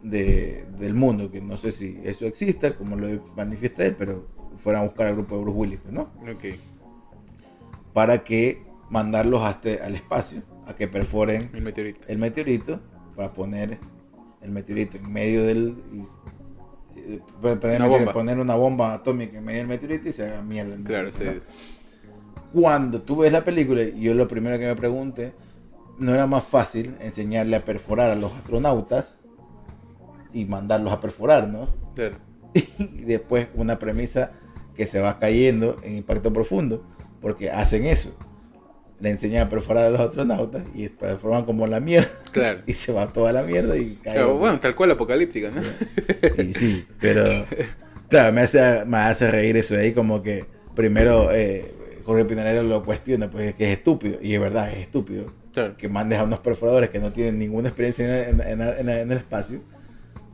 de- 0.04 0.66
del 0.80 0.94
mundo, 0.96 1.32
que 1.32 1.42
no 1.42 1.58
sé 1.58 1.72
si 1.72 2.00
eso 2.04 2.26
exista, 2.26 2.76
como 2.76 2.96
lo 2.96 3.08
manifiesta 3.36 3.86
él, 3.86 3.96
pero 3.98 4.28
fueran 4.58 4.82
a 4.84 4.86
buscar 4.86 5.08
al 5.08 5.14
grupo 5.16 5.36
de 5.38 5.42
Bruce 5.44 5.58
Willis, 5.58 5.80
pues, 5.82 5.94
¿no? 5.94 6.02
Ok. 6.32 6.46
Para 7.94 8.24
que 8.24 8.64
mandarlos 8.90 9.42
hasta 9.44 9.70
al 9.86 9.96
espacio, 9.96 10.42
a 10.66 10.76
que 10.76 10.88
perforen 10.88 11.50
El 11.54 11.62
meteorito. 11.62 12.00
el 12.08 12.18
meteorito, 12.18 12.80
para 13.16 13.34
poner 13.34 13.78
el 14.42 14.52
meteorito 14.52 14.98
en 14.98 15.12
medio 15.12 15.44
del... 15.44 15.76
y- 15.94 17.00
y- 17.00 17.22
poner, 17.42 17.80
Una 17.82 17.88
bomba. 17.90 18.14
poner 18.14 18.40
una 18.40 18.56
bomba 18.56 18.94
atómica 18.94 19.38
en 19.38 19.46
medio 19.46 19.60
del 19.60 19.68
meteorito 19.68 20.10
y 20.10 20.14
se 20.14 20.28
haga 20.30 20.42
mierda. 20.42 20.76
el 20.76 20.84
Claro, 20.84 21.12
sí. 21.12 21.24
Cuando 22.54 23.02
tú 23.02 23.18
ves 23.18 23.32
la 23.32 23.44
película, 23.44 23.82
y 23.84 24.02
yo 24.02 24.14
lo 24.14 24.28
primero 24.28 24.58
que 24.60 24.66
me 24.68 24.76
pregunté, 24.76 25.34
¿no 25.98 26.14
era 26.14 26.28
más 26.28 26.44
fácil 26.44 26.96
enseñarle 27.00 27.56
a 27.56 27.66
perforar 27.66 28.12
a 28.12 28.16
los 28.16 28.32
astronautas 28.34 29.16
y 30.34 30.46
mandarlos 30.46 30.92
a 30.94 31.00
perforar, 31.00 31.48
¿no? 31.48 31.68
Claro. 31.96 32.18
y 32.54 33.04
después 33.04 33.48
una 33.56 33.80
premisa 33.80 34.32
que 34.76 34.88
se 34.88 35.00
va 35.00 35.20
cayendo 35.20 35.78
en 35.84 35.98
impacto 35.98 36.34
profundo, 36.34 36.84
porque 37.22 37.52
hacen 37.52 37.86
eso. 37.86 38.18
Le 39.00 39.10
enseñan 39.10 39.48
a 39.48 39.50
perforar 39.50 39.86
a 39.86 39.90
los 39.90 40.00
astronautas 40.00 40.64
y 40.76 40.88
perforan 40.90 41.44
como 41.46 41.66
la 41.66 41.80
mierda 41.80 42.12
Claro. 42.32 42.60
y 42.68 42.74
se 42.74 42.92
va 42.94 43.08
toda 43.08 43.32
la 43.32 43.44
mierda 43.44 43.78
y 43.78 43.96
cae. 43.96 44.14
Claro, 44.14 44.38
bueno, 44.38 44.60
tal 44.60 44.76
cual 44.76 44.92
apocalíptica, 44.92 45.50
¿no? 45.50 45.62
Y 46.44 46.54
sí, 46.54 46.86
pero 47.00 47.24
claro, 48.10 48.34
me 48.34 48.42
hace, 48.42 48.86
me 48.86 48.98
hace 48.98 49.32
reír 49.32 49.58
eso 49.58 49.74
de 49.76 49.82
ahí 49.82 49.94
como 49.94 50.22
que 50.22 50.46
primero 50.76 51.32
eh, 51.32 51.74
Jorge 52.12 52.26
Pinarello 52.26 52.64
lo 52.64 52.84
cuestiona, 52.84 53.30
pues 53.30 53.50
es 53.50 53.56
que 53.56 53.72
es 53.72 53.78
estúpido, 53.78 54.18
y 54.22 54.34
es 54.34 54.40
verdad, 54.40 54.72
es 54.72 54.78
estúpido 54.80 55.26
Claro. 55.54 55.76
que 55.78 55.88
mandes 55.90 56.20
a 56.20 56.24
unos 56.24 56.40
perforadores 56.40 56.90
que 56.90 57.00
no 57.00 57.12
tienen 57.12 57.40
ninguna 57.40 57.70
experiencia 57.70 58.28
en, 58.30 58.42
en- 58.42 58.62
en- 58.62 58.90
en 58.90 59.12
el 59.12 59.18
espacio 59.18 59.62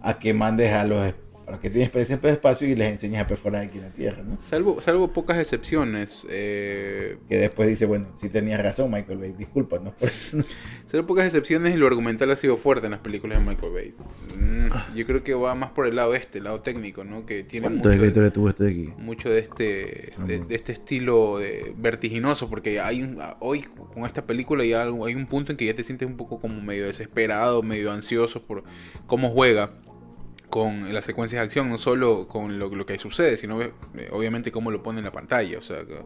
a 0.01 0.19
que 0.19 0.33
mandes 0.33 0.73
a 0.73 0.83
los, 0.85 1.13
a 1.47 1.51
los 1.51 1.61
que 1.61 1.69
tienen 1.69 1.85
experiencia 1.85 2.19
en 2.21 2.33
espacio 2.33 2.67
y 2.67 2.75
les 2.75 2.91
enseñes 2.91 3.21
a 3.21 3.27
perforar 3.27 3.63
aquí 3.63 3.77
en 3.77 3.85
la 3.85 3.89
Tierra, 3.91 4.21
¿no? 4.21 4.37
Salvo, 4.41 4.81
salvo 4.81 5.13
pocas 5.13 5.37
excepciones. 5.37 6.27
Eh, 6.29 7.17
Que 7.29 7.37
después 7.37 7.69
dice, 7.69 7.85
bueno, 7.85 8.07
si 8.17 8.27
tenías 8.27 8.61
razón 8.61 8.91
Michael 8.91 9.17
Bay, 9.17 9.31
discúlpanos 9.31 9.93
por 9.93 10.09
eso. 10.09 10.37
¿no? 10.37 10.43
salvo 10.87 11.07
pocas 11.07 11.25
excepciones, 11.25 11.77
lo 11.77 11.87
argumental 11.87 12.31
ha 12.31 12.35
sido 12.35 12.57
fuerte 12.57 12.87
en 12.87 12.91
las 12.91 12.99
películas 12.99 13.39
de 13.39 13.49
Michael 13.49 13.71
Bay. 13.71 13.93
Mm, 14.37 14.95
yo 14.95 15.05
creo 15.05 15.23
que 15.23 15.33
va 15.35 15.55
más 15.55 15.71
por 15.71 15.87
el 15.87 15.95
lado 15.95 16.15
este, 16.15 16.39
el 16.39 16.43
lado 16.43 16.59
técnico, 16.59 17.05
¿no? 17.05 17.25
Que 17.25 17.45
tiene 17.45 17.69
mucho 17.69 17.83
¿Cuántos 17.83 18.13
de, 18.13 18.31
tuvo 18.31 18.49
este 18.49 18.63
de 18.65 18.71
aquí? 18.71 18.93
mucho 18.97 19.29
de 19.29 19.39
este 19.39 20.13
de, 20.25 20.39
de 20.39 20.55
este 20.55 20.73
estilo 20.73 21.39
de 21.39 21.73
vertiginoso, 21.77 22.49
porque 22.49 22.81
hay 22.81 23.03
un, 23.03 23.19
hoy 23.39 23.61
con 23.93 24.05
esta 24.05 24.25
película 24.25 24.65
ya 24.65 24.83
hay 24.83 25.15
un 25.15 25.27
punto 25.27 25.53
en 25.53 25.57
que 25.57 25.65
ya 25.65 25.73
te 25.73 25.83
sientes 25.83 26.07
un 26.07 26.17
poco 26.17 26.41
como 26.41 26.61
medio 26.61 26.85
desesperado, 26.85 27.63
medio 27.63 27.89
ansioso 27.91 28.43
por 28.43 28.65
cómo 29.05 29.29
juega. 29.29 29.71
Con 30.49 30.93
las 30.93 31.05
secuencias 31.05 31.41
de 31.41 31.45
acción, 31.45 31.69
no 31.69 31.77
solo 31.77 32.27
con 32.27 32.57
lo, 32.59 32.69
lo 32.73 32.85
que 32.85 32.97
sucede, 32.99 33.37
sino 33.37 33.61
eh, 33.61 33.71
obviamente 34.11 34.51
cómo 34.51 34.71
lo 34.71 34.81
pone 34.81 34.99
en 34.99 35.05
la 35.05 35.11
pantalla. 35.11 35.57
O 35.57 35.61
sea, 35.61 35.85
que, 35.85 35.99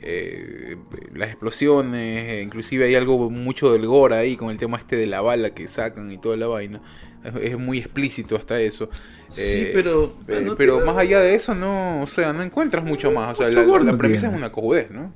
eh, 0.00 0.76
las 1.14 1.28
explosiones, 1.28 2.30
eh, 2.30 2.42
inclusive 2.42 2.86
hay 2.86 2.94
algo 2.94 3.30
mucho 3.30 3.72
del 3.72 3.86
gore 3.86 4.16
ahí 4.16 4.36
con 4.36 4.50
el 4.50 4.58
tema 4.58 4.78
este 4.78 4.96
de 4.96 5.06
la 5.06 5.20
bala 5.20 5.50
que 5.50 5.68
sacan 5.68 6.10
y 6.10 6.18
toda 6.18 6.36
la 6.36 6.46
vaina. 6.48 6.80
Es, 7.24 7.52
es 7.52 7.58
muy 7.58 7.78
explícito 7.78 8.34
hasta 8.36 8.60
eso. 8.60 8.88
Sí, 9.28 9.40
Eh, 9.42 9.70
pero- 9.72 10.16
eh, 10.26 10.40
no 10.44 10.56
pero 10.56 10.84
más 10.84 10.96
allá 10.96 11.20
de 11.20 11.34
eso, 11.34 11.54
no, 11.54 12.02
o 12.02 12.06
sea, 12.06 12.32
no 12.32 12.42
encuentras 12.42 12.84
mucho 12.84 13.12
más. 13.12 13.32
O 13.32 13.34
sea, 13.36 13.48
la, 13.50 13.62
premisa 13.96 14.22
tiene. 14.22 14.34
es 14.34 14.38
una 14.38 14.50
cojudez, 14.52 14.90
¿no? 14.90 15.14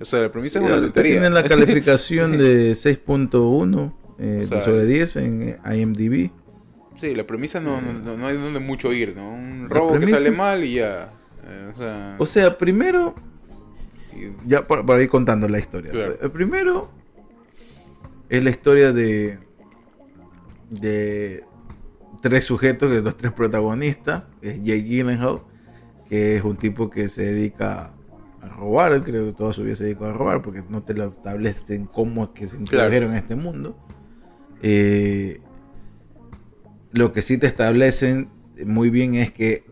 O 0.00 0.04
sea, 0.04 0.20
la 0.20 0.30
premisa 0.30 0.58
es 0.58 0.64
una 0.64 0.80
tontería. 0.80 1.12
Tienen 1.12 1.34
la 1.34 1.42
calificación 1.48 2.38
de 2.38 2.72
6.1 2.72 3.92
eh, 4.18 4.40
O 4.44 4.46
sea, 4.46 4.60
sobre 4.60 4.86
10 4.86 5.16
en 5.16 5.58
IMDb. 5.64 6.30
Sí, 7.02 7.16
la 7.16 7.26
premisa 7.26 7.58
no, 7.60 7.80
no, 7.80 7.92
no- 7.92 8.16
no 8.16 8.26
hay 8.28 8.36
donde 8.36 8.60
mucho 8.60 8.92
ir, 8.92 9.16
¿no? 9.16 9.32
Un 9.34 9.68
robo 9.68 9.98
que 9.98 10.06
sale 10.06 10.30
mal 10.30 10.62
y 10.62 10.74
ya. 10.74 11.12
Eh, 11.44 11.72
o 11.74 11.76
sea, 11.76 12.14
O 12.18 12.26
sea, 12.26 12.56
primero, 12.58 13.16
ya 14.46 14.64
para, 14.68 14.86
para 14.86 15.02
ir 15.02 15.08
contando 15.08 15.48
la 15.48 15.58
historia. 15.58 15.90
Claro. 15.90 16.16
El 16.22 16.30
primero 16.30 16.90
es 18.28 18.44
la 18.44 18.50
historia 18.50 18.92
de 18.92 19.40
de 20.70 21.42
tres 22.20 22.44
sujetos, 22.44 22.88
que 22.88 23.00
los 23.00 23.16
tres 23.16 23.32
protagonistas, 23.32 24.22
es 24.40 24.58
Jake 24.62 24.84
Gyllenhaal, 24.84 25.40
que 26.08 26.36
es 26.36 26.44
un 26.44 26.56
tipo 26.56 26.88
que 26.88 27.08
se 27.08 27.22
dedica 27.34 27.90
a 28.40 28.48
robar, 28.48 29.02
creo 29.02 29.26
que 29.26 29.32
toda 29.32 29.52
su 29.52 29.64
vida 29.64 29.74
se 29.74 29.84
dedica 29.84 30.08
a 30.08 30.12
robar, 30.12 30.40
porque 30.40 30.62
no 30.68 30.82
te 30.84 30.94
lo 30.94 31.06
establecen 31.06 31.86
cómo 31.86 32.22
es 32.24 32.30
que 32.30 32.48
se 32.48 32.58
introdujeron 32.58 33.10
en 33.10 33.16
este 33.16 33.34
mundo. 33.34 33.76
Eh, 34.62 35.40
lo 36.92 37.12
que 37.12 37.22
sí 37.22 37.38
te 37.38 37.46
establecen 37.46 38.28
muy 38.66 38.90
bien 38.90 39.14
es 39.14 39.30
que 39.32 39.64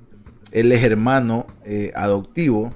él 0.52 0.72
es 0.72 0.82
hermano 0.82 1.46
eh, 1.64 1.92
adoptivo 1.94 2.74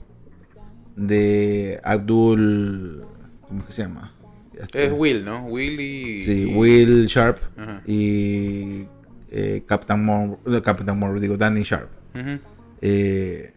de 0.96 1.80
Abdul. 1.82 3.04
¿Cómo 3.48 3.66
que 3.66 3.72
se 3.72 3.82
llama? 3.82 4.14
Es 4.72 4.92
Will, 4.92 5.24
¿no? 5.24 5.44
Will 5.46 5.80
y. 5.80 6.24
Sí, 6.24 6.54
Will 6.54 7.06
Sharp 7.06 7.38
Ajá. 7.56 7.82
y 7.86 8.84
eh, 9.30 9.64
Captain 9.66 10.02
Moore, 10.04 10.36
Captain 10.62 10.96
Moore, 10.98 11.20
digo, 11.20 11.36
Danny 11.36 11.62
Sharp. 11.62 11.88
Eh, 12.80 13.52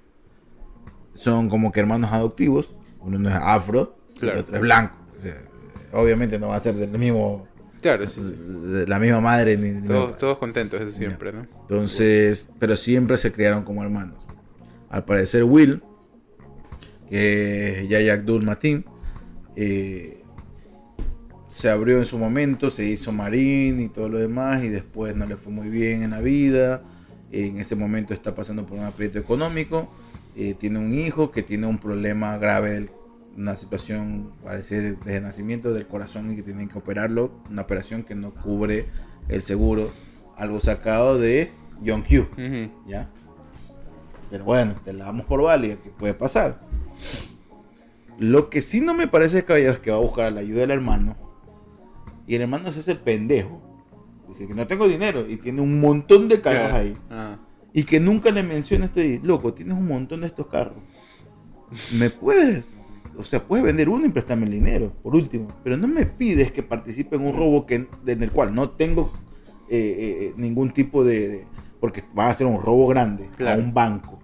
son 1.14 1.50
como 1.50 1.72
que 1.72 1.80
hermanos 1.80 2.12
adoptivos. 2.12 2.72
Uno 3.02 3.20
no 3.20 3.30
es 3.30 3.36
afro, 3.36 3.96
Claro. 4.20 4.36
el 4.38 4.44
otro 4.44 4.56
es 4.56 4.62
blanco. 4.62 4.96
O 5.18 5.22
sea, 5.22 5.38
obviamente 5.94 6.40
no 6.40 6.48
va 6.50 6.56
a 6.56 6.60
ser 6.60 6.76
del 6.76 6.90
mismo, 6.98 7.47
Claro, 7.82 8.06
sí, 8.08 8.22
sí. 8.22 8.86
la 8.88 9.00
misma 9.00 9.22
madre 9.22 9.58
ni, 9.58 9.70
ni 9.70 9.88
Todos, 9.88 10.18
todos 10.18 10.38
contentos, 10.40 10.82
eso 10.82 10.92
siempre, 10.92 11.32
¿no? 11.32 11.46
Entonces, 11.62 12.50
pero 12.60 12.76
siempre 12.76 13.18
se 13.18 13.32
criaron 13.32 13.64
como 13.64 13.84
hermanos. 13.84 14.16
Al 14.90 15.06
parecer 15.06 15.44
Will, 15.44 15.82
que 17.10 17.82
es 17.84 17.90
Yaya 17.90 18.14
Abdul 18.14 18.44
Matin, 18.44 18.86
eh, 19.56 20.24
se 21.50 21.70
abrió 21.70 21.98
en 21.98 22.06
su 22.06 22.18
momento, 22.18 22.70
se 22.70 22.86
hizo 22.86 23.12
marín 23.12 23.80
y 23.80 23.90
todo 23.90 24.10
lo 24.10 24.20
demás, 24.20 24.64
y 24.64 24.70
después 24.70 25.16
no 25.16 25.26
le 25.26 25.38
fue 25.38 25.52
muy 25.52 25.70
bien 25.70 26.04
en 26.04 26.12
la 26.12 26.22
vida. 26.22 26.84
En 27.32 27.60
ese 27.60 27.76
momento 27.76 28.14
está 28.14 28.36
pasando 28.36 28.66
por 28.66 28.78
un 28.78 28.86
aprieto 28.86 29.20
económico. 29.20 29.90
eh, 30.40 30.54
tiene 30.54 30.78
un 30.78 30.94
hijo 30.94 31.32
que 31.32 31.42
tiene 31.42 31.66
un 31.66 31.80
problema 31.80 32.38
grave, 32.38 32.70
del- 32.74 32.90
una 33.38 33.56
situación, 33.56 34.32
parece, 34.44 34.94
de 34.94 35.22
nacimiento 35.22 35.74
del 35.74 35.88
corazón 35.88 36.32
y 36.32 36.36
que 36.36 36.44
tienen 36.44 36.68
que 36.68 36.78
operarlo. 36.78 37.32
Una 37.50 37.62
operación 37.62 38.04
que 38.04 38.16
no 38.16 38.34
cubre 38.34 38.88
el 39.30 39.44
seguro. 39.44 39.92
Algo 40.36 40.60
sacado 40.60 41.18
de 41.20 41.52
John 41.86 42.02
Q. 42.02 42.28
Ujú. 42.34 42.72
¿Ya? 42.90 43.10
Pero 44.30 44.44
bueno, 44.44 44.74
te 44.84 44.92
la 44.92 45.06
damos 45.06 45.26
por 45.26 45.42
válida, 45.44 45.76
que 45.76 45.90
puede 45.90 46.14
pasar. 46.14 46.60
Lo 48.20 48.50
que 48.50 48.62
sí 48.62 48.82
no 48.82 48.94
me 48.94 49.08
parece 49.08 49.38
descabellado 49.38 49.74
es 49.74 49.80
que 49.80 49.92
va 49.92 49.98
a 49.98 50.02
buscar 50.02 50.32
la 50.34 50.42
ayuda 50.42 50.62
del 50.62 50.72
hermano. 50.72 51.16
Y 52.26 52.36
el 52.36 52.42
hermano 52.42 52.72
se 52.72 52.80
hace 52.80 52.92
el 52.94 53.00
pendejo. 53.00 53.62
Dice 54.28 54.48
que 54.48 54.54
no 54.54 54.68
tengo 54.68 54.88
dinero 54.88 55.26
y 55.30 55.38
tiene 55.38 55.62
un 55.62 55.80
montón 55.80 56.28
de 56.28 56.42
carros 56.42 56.64
Claro. 56.64 56.76
ahí. 56.76 56.98
Ah. 57.10 57.38
Y 57.72 57.84
que 57.84 58.00
nunca 58.00 58.32
le 58.32 58.44
menciona 58.44 58.86
este, 58.86 59.22
loco, 59.24 59.54
tienes 59.54 59.78
un 59.78 59.88
montón 59.88 60.22
de 60.22 60.28
estos 60.28 60.48
carros. 60.48 60.76
¿Me 61.98 62.10
puedes? 62.10 62.66
O 63.18 63.24
sea, 63.24 63.44
puedes 63.44 63.66
vender 63.66 63.90
uno 63.90 64.06
y 64.06 64.10
prestarme 64.10 64.46
el 64.46 64.52
dinero, 64.52 64.92
por 65.04 65.16
último. 65.16 65.48
Pero 65.64 65.76
no 65.78 65.88
me 65.88 66.06
pides 66.06 66.52
que 66.52 66.64
participe 66.64 67.16
en 67.16 67.26
un 67.26 67.34
robo 67.34 67.66
que, 67.66 67.88
en 68.06 68.24
el 68.24 68.32
cual 68.32 68.54
no 68.54 68.70
tengo 68.70 69.12
eh, 69.70 70.30
eh, 70.30 70.34
ningún 70.38 70.72
tipo 70.72 71.04
de, 71.04 71.28
de- 71.28 71.46
Porque 71.80 72.04
va 72.18 72.30
a 72.30 72.34
ser 72.34 72.48
un 72.48 72.62
robo 72.62 72.88
grande 72.88 73.30
Claro. 73.38 73.60
a 73.60 73.64
un 73.64 73.74
banco. 73.74 74.20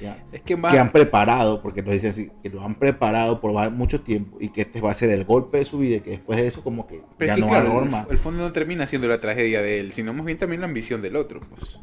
¿ya? 0.00 0.24
Es 0.30 0.42
que 0.42 0.56
más. 0.56 0.72
Que 0.72 0.78
han 0.78 0.92
preparado, 0.92 1.60
porque 1.60 1.82
lo 1.82 1.90
dicen 1.92 2.10
así, 2.10 2.30
que 2.42 2.48
lo 2.50 2.62
han 2.64 2.76
preparado 2.76 3.40
por 3.40 3.52
mucho 3.72 4.00
tiempo 4.02 4.38
y 4.40 4.50
que 4.50 4.60
este 4.62 4.80
va 4.80 4.92
a 4.92 4.94
ser 4.94 5.10
el 5.10 5.24
golpe 5.24 5.58
de 5.58 5.64
su 5.64 5.78
vida 5.78 5.96
y 5.96 6.00
que 6.00 6.10
después 6.10 6.38
de 6.38 6.46
eso 6.46 6.62
como 6.62 6.86
que 6.86 7.02
Pero 7.16 7.26
ya 7.26 7.32
es 7.32 7.36
que, 7.36 7.40
no 7.40 7.48
claro, 7.48 7.74
va 7.74 7.80
a 7.80 7.84
el, 7.84 7.90
más. 7.90 8.06
el 8.08 8.18
fondo 8.18 8.40
no 8.44 8.52
termina 8.52 8.86
siendo 8.86 9.08
la 9.08 9.18
tragedia 9.20 9.60
de 9.62 9.80
él, 9.80 9.90
sino 9.92 10.12
más 10.14 10.24
bien 10.24 10.38
también 10.38 10.60
la 10.60 10.68
ambición 10.68 11.02
del 11.02 11.16
otro. 11.16 11.40
Pues. 11.40 11.78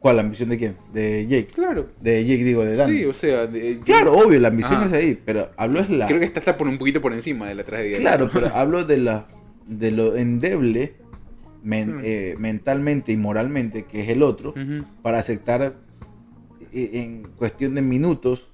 ¿Cuál? 0.00 0.16
¿La 0.16 0.22
ambición 0.22 0.48
de 0.48 0.58
quién? 0.58 0.76
De 0.92 1.26
Jake. 1.28 1.48
Claro. 1.54 1.88
De 2.00 2.24
Jake, 2.24 2.42
digo, 2.42 2.64
de 2.64 2.74
Dan. 2.74 2.90
Sí, 2.90 3.04
o 3.04 3.12
sea. 3.12 3.46
de- 3.46 3.78
Claro, 3.84 4.14
obvio, 4.14 4.40
la 4.40 4.48
ambición 4.48 4.76
Ajá. 4.82 4.86
es 4.86 4.92
ahí, 4.94 5.18
pero 5.24 5.50
hablo 5.56 5.78
es 5.80 5.90
la... 5.90 6.06
Creo 6.06 6.18
que 6.18 6.24
esta 6.24 6.38
está 6.40 6.56
por 6.56 6.66
un 6.68 6.78
poquito 6.78 7.00
por 7.02 7.12
encima 7.12 7.46
de 7.48 7.54
la 7.54 7.64
tragedia. 7.64 7.98
Claro, 7.98 8.28
pero 8.32 8.48
hablo 8.54 8.84
de 8.84 8.96
la 8.98 9.28
de 9.66 9.90
lo 9.92 10.16
endeble 10.16 10.94
men- 11.62 11.98
Mm. 11.98 12.00
eh, 12.02 12.34
mentalmente 12.38 13.12
y 13.12 13.16
moralmente 13.18 13.84
que 13.84 14.02
es 14.02 14.08
el 14.08 14.22
otro 14.22 14.54
para 15.02 15.18
aceptar 15.18 15.74
eh, 16.72 16.90
en 16.94 17.22
cuestión 17.36 17.74
de 17.74 17.82
minutos 17.82 18.48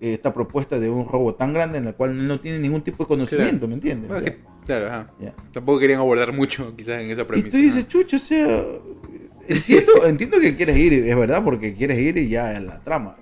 eh, 0.00 0.14
esta 0.14 0.32
propuesta 0.32 0.80
de 0.80 0.88
un 0.90 1.06
robo 1.06 1.34
tan 1.34 1.52
grande 1.52 1.78
en 1.78 1.86
el 1.86 1.94
cual 1.94 2.10
él 2.12 2.26
no 2.26 2.40
tiene 2.40 2.58
ningún 2.58 2.82
tipo 2.82 3.04
de 3.04 3.08
conocimiento, 3.08 3.66
Claro. 3.66 3.68
¿me 3.68 3.74
entiendes? 3.74 4.34
Claro, 4.66 4.86
ajá. 4.88 5.10
Tampoco 5.52 5.78
querían 5.78 6.00
abordar 6.00 6.32
mucho, 6.32 6.74
quizás, 6.76 7.00
en 7.02 7.10
esa 7.10 7.22
Y 7.22 7.24
premisa. 7.26 7.50
tú 7.50 7.56
dices, 7.58 7.80
ajá. 7.82 7.88
chucho, 7.88 8.16
o 8.16 8.18
sea, 8.18 8.64
entiendo, 9.48 9.92
entiendo 10.06 10.40
que 10.40 10.54
quieres 10.56 10.76
ir, 10.76 10.92
es 10.92 11.16
verdad, 11.16 11.42
porque 11.44 11.74
quieres 11.74 11.98
ir 11.98 12.16
y 12.18 12.28
ya 12.28 12.54
en 12.56 12.66
la 12.66 12.80
trama. 12.82 13.16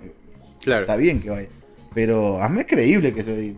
Claro. 0.63 0.81
Está 0.81 0.95
bien 0.95 1.19
que 1.21 1.29
vaya. 1.29 1.47
Pero 1.93 2.41
hazme 2.43 2.65
creíble 2.65 3.13
que 3.13 3.23
se 3.23 3.43
ir. 3.45 3.57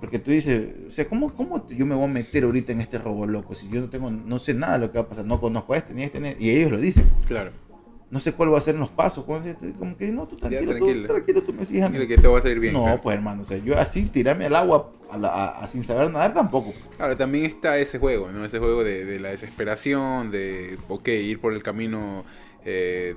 Porque 0.00 0.18
tú 0.18 0.30
dices, 0.30 0.68
o 0.88 0.90
sea, 0.90 1.06
¿cómo, 1.08 1.34
¿cómo 1.34 1.66
yo 1.70 1.86
me 1.86 1.94
voy 1.94 2.04
a 2.04 2.08
meter 2.08 2.44
ahorita 2.44 2.70
en 2.72 2.82
este 2.82 2.98
robo 2.98 3.26
loco? 3.26 3.54
Si 3.54 3.68
yo 3.70 3.80
no 3.80 3.88
tengo, 3.88 4.10
no 4.10 4.38
sé 4.38 4.52
nada 4.52 4.74
de 4.74 4.80
lo 4.86 4.92
que 4.92 4.98
va 4.98 5.04
a 5.04 5.08
pasar, 5.08 5.24
no 5.24 5.40
conozco 5.40 5.72
a 5.72 5.78
este 5.78 5.94
ni 5.94 6.02
a 6.02 6.06
este, 6.06 6.20
ni- 6.20 6.36
y 6.38 6.50
ellos 6.50 6.70
lo 6.70 6.78
dicen. 6.78 7.06
Claro. 7.26 7.50
No 8.08 8.20
sé 8.20 8.32
cuál 8.32 8.54
va 8.54 8.58
a 8.58 8.60
ser 8.60 8.76
los 8.76 8.88
pasos, 8.88 9.24
a 9.24 9.24
como 9.78 9.96
que 9.96 10.12
no, 10.12 10.26
tú 10.28 10.36
Ya, 10.36 10.40
tranquilo, 10.48 10.72
tú, 10.72 10.78
tranquilo. 10.78 11.06
tranquilo, 11.08 11.42
tú 11.42 11.52
me 11.52 11.64
sigas. 11.64 11.90
Tranquilo 11.90 12.06
que 12.06 12.18
todo 12.22 12.32
va 12.34 12.38
a 12.38 12.42
salir 12.42 12.60
bien. 12.60 12.74
No, 12.74 12.84
claro. 12.84 13.02
pues 13.02 13.16
hermano, 13.16 13.42
o 13.42 13.44
sea, 13.44 13.56
yo 13.58 13.76
así 13.78 14.04
tirarme 14.06 14.46
al 14.46 14.54
agua 14.54 14.92
a 15.10 15.16
la- 15.18 15.28
a- 15.28 15.64
a 15.64 15.66
sin 15.68 15.84
saber 15.84 16.10
nadar 16.10 16.32
tampoco. 16.34 16.72
Ahora, 16.98 17.16
también 17.16 17.44
está 17.46 17.78
ese 17.78 17.98
juego, 17.98 18.30
¿no? 18.30 18.44
Ese 18.44 18.58
juego 18.60 18.84
de, 18.84 19.04
de 19.04 19.18
la 19.18 19.30
desesperación, 19.30 20.30
de, 20.30 20.78
ok, 20.88 21.08
ir 21.08 21.40
por 21.40 21.52
el 21.52 21.62
camino, 21.64 22.24
eh, 22.64 23.16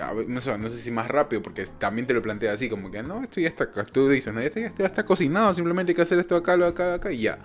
a 0.00 0.12
no, 0.26 0.40
sé, 0.40 0.56
no 0.56 0.70
sé 0.70 0.76
si 0.78 0.90
más 0.90 1.08
rápido, 1.08 1.42
porque 1.42 1.64
también 1.78 2.06
te 2.06 2.14
lo 2.14 2.22
plantea 2.22 2.52
así, 2.52 2.68
como 2.68 2.90
que, 2.90 3.02
no, 3.02 3.22
esto 3.24 3.40
ya 3.40 3.48
está, 3.48 3.70
tú 3.84 4.08
dices, 4.08 4.32
no, 4.32 4.40
esto 4.40 4.60
ya 4.60 4.66
está, 4.66 4.84
ya 4.84 4.86
está 4.86 5.04
cocinado, 5.04 5.52
simplemente 5.52 5.90
hay 5.92 5.96
que 5.96 6.02
hacer 6.02 6.18
esto 6.18 6.36
acá, 6.36 6.56
lo 6.56 6.66
acá, 6.66 6.94
acá, 6.94 7.12
y 7.12 7.22
ya. 7.22 7.38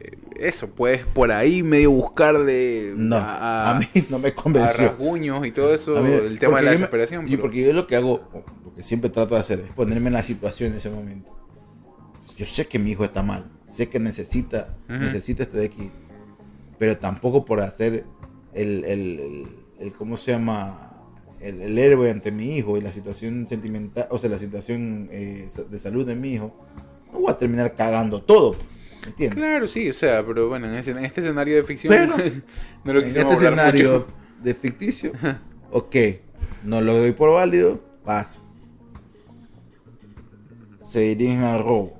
Eh, 0.00 0.18
Eso, 0.36 0.70
puedes 0.70 1.04
por 1.06 1.30
ahí 1.32 1.62
medio 1.62 1.90
buscarle 1.92 2.92
No, 2.96 3.16
a, 3.16 3.70
a, 3.76 3.78
mí 3.78 3.86
no 4.10 4.18
me 4.18 4.28
a 4.28 4.34
convenció. 4.34 4.88
rasguños 4.88 5.46
y 5.46 5.52
todo 5.52 5.72
eso, 5.74 5.96
A 5.98 6.02
mí- 6.02 6.12
el 6.12 6.38
tema 6.38 6.58
de 6.58 6.64
la 6.64 6.70
yo 6.72 6.74
me- 6.74 6.80
desesperación. 6.80 7.26
Y 7.26 7.30
pero- 7.30 7.42
porque 7.42 7.64
yo 7.64 7.72
lo 7.72 7.86
que 7.86 7.96
hago, 7.96 8.28
lo 8.64 8.74
que 8.74 8.82
siempre 8.82 9.10
trato 9.10 9.34
de 9.34 9.40
hacer, 9.40 9.60
es 9.60 9.72
ponerme 9.72 10.08
en 10.08 10.14
la 10.14 10.22
situación 10.22 10.72
en 10.72 10.78
ese 10.78 10.90
momento. 10.90 11.30
Yo 12.36 12.46
sé 12.46 12.66
que 12.66 12.78
mi 12.80 12.90
hijo 12.90 13.04
está 13.04 13.22
mal, 13.22 13.44
sé 13.66 13.88
que 13.88 14.00
necesita, 14.00 14.74
Ujú. 14.88 14.98
necesita 14.98 15.44
esto 15.44 15.56
de 15.56 15.66
aquí, 15.66 15.90
pero 16.78 16.98
tampoco 16.98 17.44
por 17.44 17.60
hacer 17.60 18.04
el, 18.52 18.84
el, 18.84 19.20
el- 19.20 19.48
el- 19.78 19.92
¿cómo 19.92 20.16
se 20.16 20.32
llama? 20.32 20.90
El, 21.40 21.60
el 21.62 21.78
héroe 21.78 22.10
ante 22.10 22.32
mi 22.32 22.56
hijo 22.56 22.76
y 22.76 22.80
la 22.80 22.92
situación 22.92 23.46
sentimental, 23.48 24.08
o 24.10 24.18
sea, 24.18 24.30
la 24.30 24.38
situación 24.38 25.08
eh, 25.12 25.46
de 25.70 25.78
salud 25.78 26.04
de 26.06 26.14
mi 26.16 26.32
hijo, 26.32 26.52
no 27.12 27.20
voy 27.20 27.30
a 27.30 27.38
terminar 27.38 27.74
cagando 27.76 28.20
todo, 28.22 28.52
¿me 28.52 28.58
entiendes? 29.10 29.36
Claro, 29.38 29.66
sí, 29.66 29.88
o 29.88 29.92
sea, 29.92 30.24
pero 30.24 30.48
bueno, 30.48 30.66
en, 30.66 30.74
ese- 30.74 30.92
en 30.92 31.04
este 31.04 31.20
escenario 31.20 31.56
de 31.56 31.64
ficción 31.64 31.92
Pero, 31.92 32.14
no 32.84 32.92
lo 32.92 33.00
en 33.00 33.06
este 33.06 33.32
escenario 33.34 33.92
mucho. 34.00 34.06
de 34.42 34.54
ficticio, 34.54 35.12
ok, 35.70 35.96
no 36.64 36.80
lo 36.80 36.96
doy 36.98 37.12
por 37.12 37.32
válido, 37.32 37.80
pasa. 38.04 38.40
Se 40.84 41.00
dirigen 41.00 41.42
al 41.42 41.62
robo. 41.64 41.92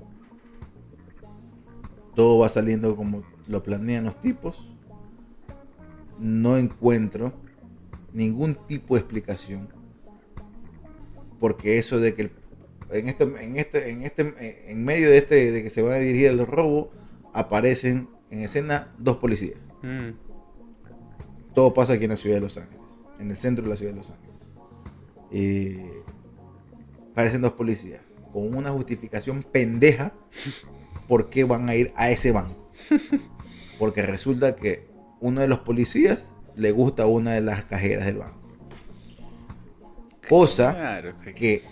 Todo 2.14 2.38
va 2.38 2.48
saliendo 2.48 2.94
como 2.94 3.24
lo 3.48 3.62
planean 3.62 4.04
los 4.04 4.20
tipos. 4.20 4.68
No 6.20 6.56
encuentro 6.56 7.32
ningún 8.12 8.54
tipo 8.68 8.94
de 8.94 9.00
explicación. 9.00 9.68
Porque 11.40 11.78
eso 11.78 11.98
de 11.98 12.14
que 12.14 12.22
el- 12.22 12.30
en 12.98 13.08
este, 13.08 13.24
en 13.24 13.56
este, 13.56 13.90
en 13.90 14.02
este, 14.02 14.70
en 14.70 14.84
medio 14.84 15.10
de 15.10 15.18
este, 15.18 15.50
de 15.52 15.62
que 15.62 15.70
se 15.70 15.82
va 15.82 15.94
a 15.94 15.98
dirigir 15.98 16.26
el 16.28 16.46
robo, 16.46 16.90
aparecen 17.32 18.08
en 18.30 18.40
escena 18.40 18.94
dos 18.98 19.16
policías. 19.18 19.58
Mm, 19.82 20.10
Todo 21.54 21.72
pasa 21.74 21.94
aquí 21.94 22.04
en 22.04 22.10
la 22.10 22.16
ciudad 22.16 22.36
de 22.36 22.40
Los 22.40 22.56
Ángeles, 22.58 22.80
en 23.20 23.30
el 23.30 23.36
centro 23.36 23.62
de 23.64 23.70
la 23.70 23.76
ciudad 23.76 23.92
de 23.92 23.98
Los 23.98 24.10
Ángeles. 24.10 24.34
eh, 25.30 26.02
parecen 27.14 27.42
dos 27.42 27.52
policías 27.52 28.00
con 28.32 28.56
una 28.56 28.70
justificación 28.70 29.42
pendeja 29.44 30.12
por 31.06 31.30
qué 31.30 31.44
van 31.44 31.68
a 31.68 31.74
ir 31.76 31.92
a 31.96 32.10
ese 32.10 32.32
banco. 32.32 32.70
Porque 33.78 34.02
resulta 34.02 34.56
que 34.56 34.86
uno 35.20 35.40
de 35.40 35.48
los 35.48 35.60
policías 35.60 36.20
le 36.56 36.72
gusta 36.72 37.06
una 37.06 37.32
de 37.32 37.40
las 37.40 37.64
cajeras 37.64 38.06
del 38.06 38.18
banco. 38.18 38.40
Cosa 40.28 40.72
Claro, 40.74 41.14
que 41.34 41.62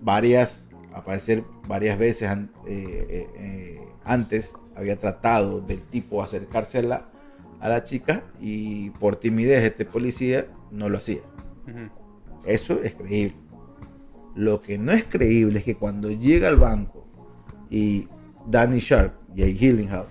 varias, 0.00 0.68
a 0.94 1.02
parecer 1.04 1.44
varias 1.68 1.98
veces 1.98 2.28
an- 2.28 2.50
eh, 2.66 3.06
eh, 3.08 3.28
eh, 3.36 3.80
antes 4.04 4.54
había 4.76 4.96
tratado 4.98 5.60
del 5.60 5.82
tipo 5.82 6.22
acercarse 6.22 6.78
a 6.78 6.82
la, 6.82 7.08
a 7.60 7.68
la 7.68 7.84
chica 7.84 8.22
y 8.40 8.90
por 8.90 9.16
timidez 9.16 9.64
este 9.64 9.84
policía 9.84 10.46
no 10.70 10.88
lo 10.88 10.98
hacía. 10.98 11.20
Eso 12.44 12.80
es 12.82 12.94
creíble. 12.94 13.36
Lo 14.34 14.62
que 14.62 14.78
no 14.78 14.92
es 14.92 15.04
creíble 15.04 15.58
es 15.58 15.64
que 15.64 15.74
cuando 15.76 16.10
llega 16.10 16.48
al 16.48 16.56
banco 16.56 17.06
y 17.68 18.08
Danny 18.46 18.78
Sharp, 18.78 19.12
Jay 19.36 19.54
Gyllenhaal, 19.54 20.06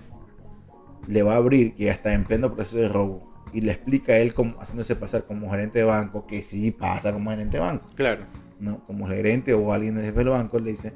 le 1.08 1.22
va 1.22 1.34
a 1.34 1.36
abrir, 1.36 1.74
que 1.74 1.84
ya 1.86 1.92
está 1.92 2.12
en 2.14 2.24
pleno 2.24 2.54
proceso 2.54 2.76
de 2.76 2.88
robo, 2.88 3.28
y 3.52 3.62
le 3.62 3.72
explica 3.72 4.12
a 4.12 4.18
él 4.18 4.32
como, 4.32 4.60
haciéndose 4.60 4.94
pasar 4.94 5.24
como 5.24 5.50
gerente 5.50 5.80
de 5.80 5.84
banco, 5.84 6.26
que 6.26 6.42
sí 6.42 6.70
pasa 6.70 7.12
como 7.12 7.30
gerente 7.30 7.56
de 7.56 7.62
banco, 7.64 7.86
Claro. 7.96 8.22
¿No? 8.60 8.84
Como 8.86 9.08
gerente 9.08 9.54
o 9.54 9.72
alguien 9.72 9.94
del 9.96 10.04
jefe 10.04 10.18
del 10.18 10.28
banco, 10.28 10.58
le 10.58 10.72
dice, 10.72 10.92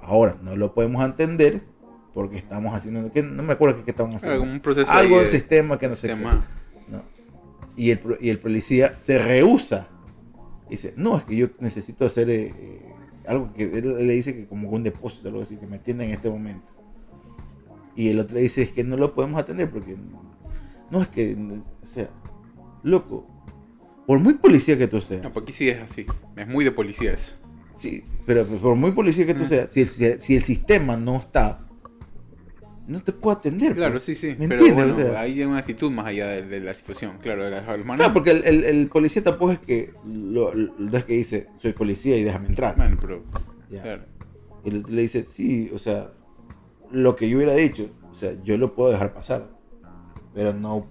ahora 0.00 0.36
no 0.42 0.56
lo 0.56 0.74
podemos 0.74 1.04
entender 1.04 1.62
porque 2.12 2.36
estamos 2.36 2.74
haciendo, 2.74 3.10
que 3.12 3.22
no 3.22 3.42
me 3.42 3.52
acuerdo 3.52 3.76
qué, 3.76 3.84
qué 3.84 3.90
estaban 3.92 4.14
haciendo. 4.14 4.42
Un 4.42 4.60
proceso 4.60 4.90
Algo 4.90 5.16
del 5.16 5.24
de- 5.26 5.30
sistema 5.30 5.78
que 5.78 5.88
no 5.88 5.96
sé 5.96 6.08
qué. 6.08 6.14
Sistema. 6.14 6.44
¿no? 6.88 7.02
Y, 7.76 7.90
el, 7.92 8.00
y 8.20 8.28
el 8.30 8.38
policía 8.40 8.96
se 8.98 9.18
rehúsa. 9.18 9.86
Dice, 10.68 10.92
no, 10.96 11.16
es 11.16 11.24
que 11.24 11.36
yo 11.36 11.48
necesito 11.60 12.04
hacer 12.04 12.28
eh, 12.30 12.52
eh, 12.56 12.80
algo 13.26 13.52
que 13.52 13.64
él 13.64 14.06
le 14.06 14.12
dice 14.12 14.34
que 14.36 14.46
como 14.46 14.68
un 14.70 14.82
depósito, 14.82 15.28
algo 15.28 15.42
así, 15.42 15.56
que 15.56 15.66
me 15.66 15.76
atienda 15.76 16.04
en 16.04 16.10
este 16.10 16.28
momento. 16.30 16.66
Y 17.96 18.08
el 18.08 18.20
otro 18.20 18.36
le 18.36 18.42
dice, 18.42 18.62
es 18.62 18.70
que 18.72 18.84
no 18.84 18.96
lo 18.96 19.14
podemos 19.14 19.40
atender 19.40 19.70
porque... 19.70 19.96
No, 20.90 21.02
es 21.02 21.08
que... 21.08 21.36
O 21.82 21.86
sea, 21.86 22.08
loco, 22.82 23.26
por 24.06 24.18
muy 24.18 24.34
policía 24.34 24.76
que 24.78 24.88
tú 24.88 25.00
seas, 25.00 25.22
No, 25.22 25.30
aquí 25.40 25.52
sí 25.52 25.68
es 25.68 25.80
así. 25.80 26.06
Es 26.36 26.48
muy 26.48 26.64
de 26.64 26.72
policía 26.72 27.12
eso. 27.12 27.34
sí, 27.76 28.04
pero 28.26 28.44
por 28.46 28.74
muy 28.76 28.92
policía 28.92 29.26
que 29.26 29.34
tú 29.34 29.42
Mm. 29.42 29.46
seas, 29.46 29.70
si 29.70 29.80
el, 29.82 29.88
si 29.88 30.04
el- 30.04 30.20
si 30.20 30.36
el 30.36 30.42
sistema 30.44 30.96
no 30.96 31.16
está, 31.16 31.60
no 32.86 33.00
te 33.02 33.12
puedo 33.12 33.36
atender. 33.36 33.74
Claro, 33.76 33.92
pues. 33.92 34.02
sí, 34.04 34.14
sí. 34.16 34.34
¿Me 34.38 34.48
Pero 34.48 34.66
entiendes? 34.66 34.94
bueno, 34.96 35.08
O 35.10 35.12
sea, 35.12 35.20
hay 35.20 35.42
una 35.44 35.58
actitud 35.58 35.90
más 35.92 36.06
allá 36.06 36.26
de, 36.28 36.42
de 36.42 36.60
la 36.60 36.74
situación. 36.74 37.18
Claro, 37.22 37.44
de 37.44 37.50
las 37.50 37.64
manos. 37.66 37.96
Claro, 37.96 38.12
porque 38.14 38.30
el, 38.32 38.44
el- 38.44 38.64
el 38.64 38.88
policía 38.88 39.22
tampoco 39.22 39.52
es 39.52 39.60
que 39.60 39.92
lo, 40.04 40.52
es 40.52 41.04
que 41.04 41.12
dice 41.14 41.46
soy 41.58 41.72
policía 41.72 42.16
y 42.16 42.24
déjame 42.24 42.48
entrar. 42.48 42.74
Bueno, 42.76 42.96
pero. 43.00 43.22
Ya. 43.70 43.82
Claro. 43.82 44.02
Y 44.64 44.70
le 44.72 45.02
dice, 45.02 45.24
sí, 45.24 45.70
o 45.72 45.78
sea, 45.78 46.10
lo 46.90 47.14
que 47.16 47.28
yo 47.30 47.36
hubiera 47.36 47.54
dicho, 47.54 47.88
o 48.10 48.14
sea, 48.14 48.32
yo 48.42 48.58
lo 48.58 48.74
puedo 48.74 48.90
dejar 48.90 49.14
pasar, 49.14 49.48
pero 50.34 50.52
no, 50.52 50.90